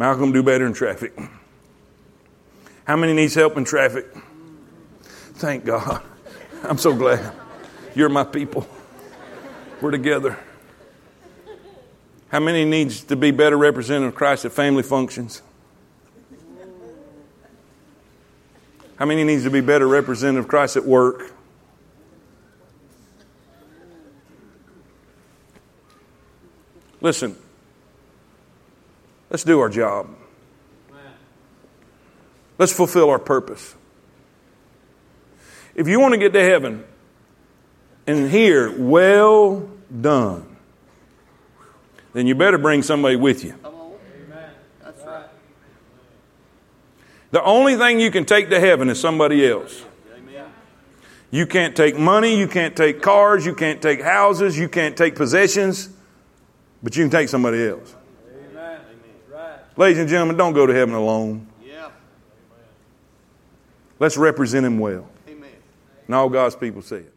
Malcolm, 0.00 0.32
do 0.32 0.42
better 0.42 0.66
in 0.66 0.72
traffic. 0.72 1.16
How 2.84 2.96
many 2.96 3.12
needs 3.12 3.36
help 3.36 3.56
in 3.56 3.64
traffic? 3.64 4.06
Thank 5.34 5.64
God. 5.64 6.02
I'm 6.64 6.76
so 6.76 6.92
glad. 6.92 7.32
You're 7.94 8.08
my 8.08 8.24
people. 8.24 8.66
We're 9.80 9.92
together. 9.92 10.36
How 12.30 12.40
many 12.40 12.64
needs 12.64 13.04
to 13.04 13.14
be 13.14 13.30
better 13.30 13.56
representative 13.56 14.08
of 14.08 14.14
Christ 14.16 14.44
at 14.44 14.52
family 14.52 14.82
functions? 14.82 15.42
How 18.96 19.06
many 19.06 19.22
needs 19.22 19.44
to 19.44 19.50
be 19.50 19.60
better 19.60 19.86
representative 19.86 20.46
of 20.46 20.48
Christ 20.48 20.76
at 20.76 20.84
work? 20.84 21.32
Listen, 27.02 27.36
let's 29.28 29.42
do 29.42 29.60
our 29.60 29.68
job. 29.68 30.08
Let's 32.58 32.72
fulfill 32.72 33.10
our 33.10 33.18
purpose. 33.18 33.74
If 35.74 35.88
you 35.88 35.98
want 35.98 36.14
to 36.14 36.18
get 36.18 36.32
to 36.32 36.42
heaven 36.42 36.84
and 38.06 38.30
hear, 38.30 38.70
well 38.78 39.68
done, 40.00 40.56
then 42.12 42.28
you 42.28 42.36
better 42.36 42.58
bring 42.58 42.82
somebody 42.82 43.16
with 43.16 43.42
you. 43.42 43.54
Amen. 43.64 44.50
That's 44.84 45.02
right. 45.02 45.26
The 47.32 47.42
only 47.42 47.76
thing 47.76 47.98
you 47.98 48.12
can 48.12 48.24
take 48.24 48.48
to 48.50 48.60
heaven 48.60 48.88
is 48.88 49.00
somebody 49.00 49.44
else. 49.46 49.84
You 51.32 51.46
can't 51.46 51.74
take 51.74 51.98
money, 51.98 52.38
you 52.38 52.46
can't 52.46 52.76
take 52.76 53.00
cars, 53.00 53.46
you 53.46 53.54
can't 53.54 53.80
take 53.80 54.02
houses, 54.02 54.58
you 54.58 54.68
can't 54.68 54.94
take 54.96 55.16
possessions, 55.16 55.88
but 56.82 56.96
you 56.96 57.04
can 57.04 57.10
take 57.10 57.28
somebody 57.28 57.66
else. 57.68 57.94
Amen. 58.50 58.80
Right. 59.30 59.58
Ladies 59.76 59.98
and 59.98 60.08
gentlemen, 60.08 60.36
don't 60.36 60.52
go 60.52 60.66
to 60.66 60.74
heaven 60.74 60.94
alone. 60.94 61.46
Yeah. 61.64 61.90
Let's 63.98 64.16
represent 64.16 64.66
him 64.66 64.78
well. 64.78 65.08
Amen. 65.28 65.50
And 66.06 66.14
all 66.14 66.28
God's 66.28 66.56
people 66.56 66.82
say 66.82 66.98
it. 66.98 67.12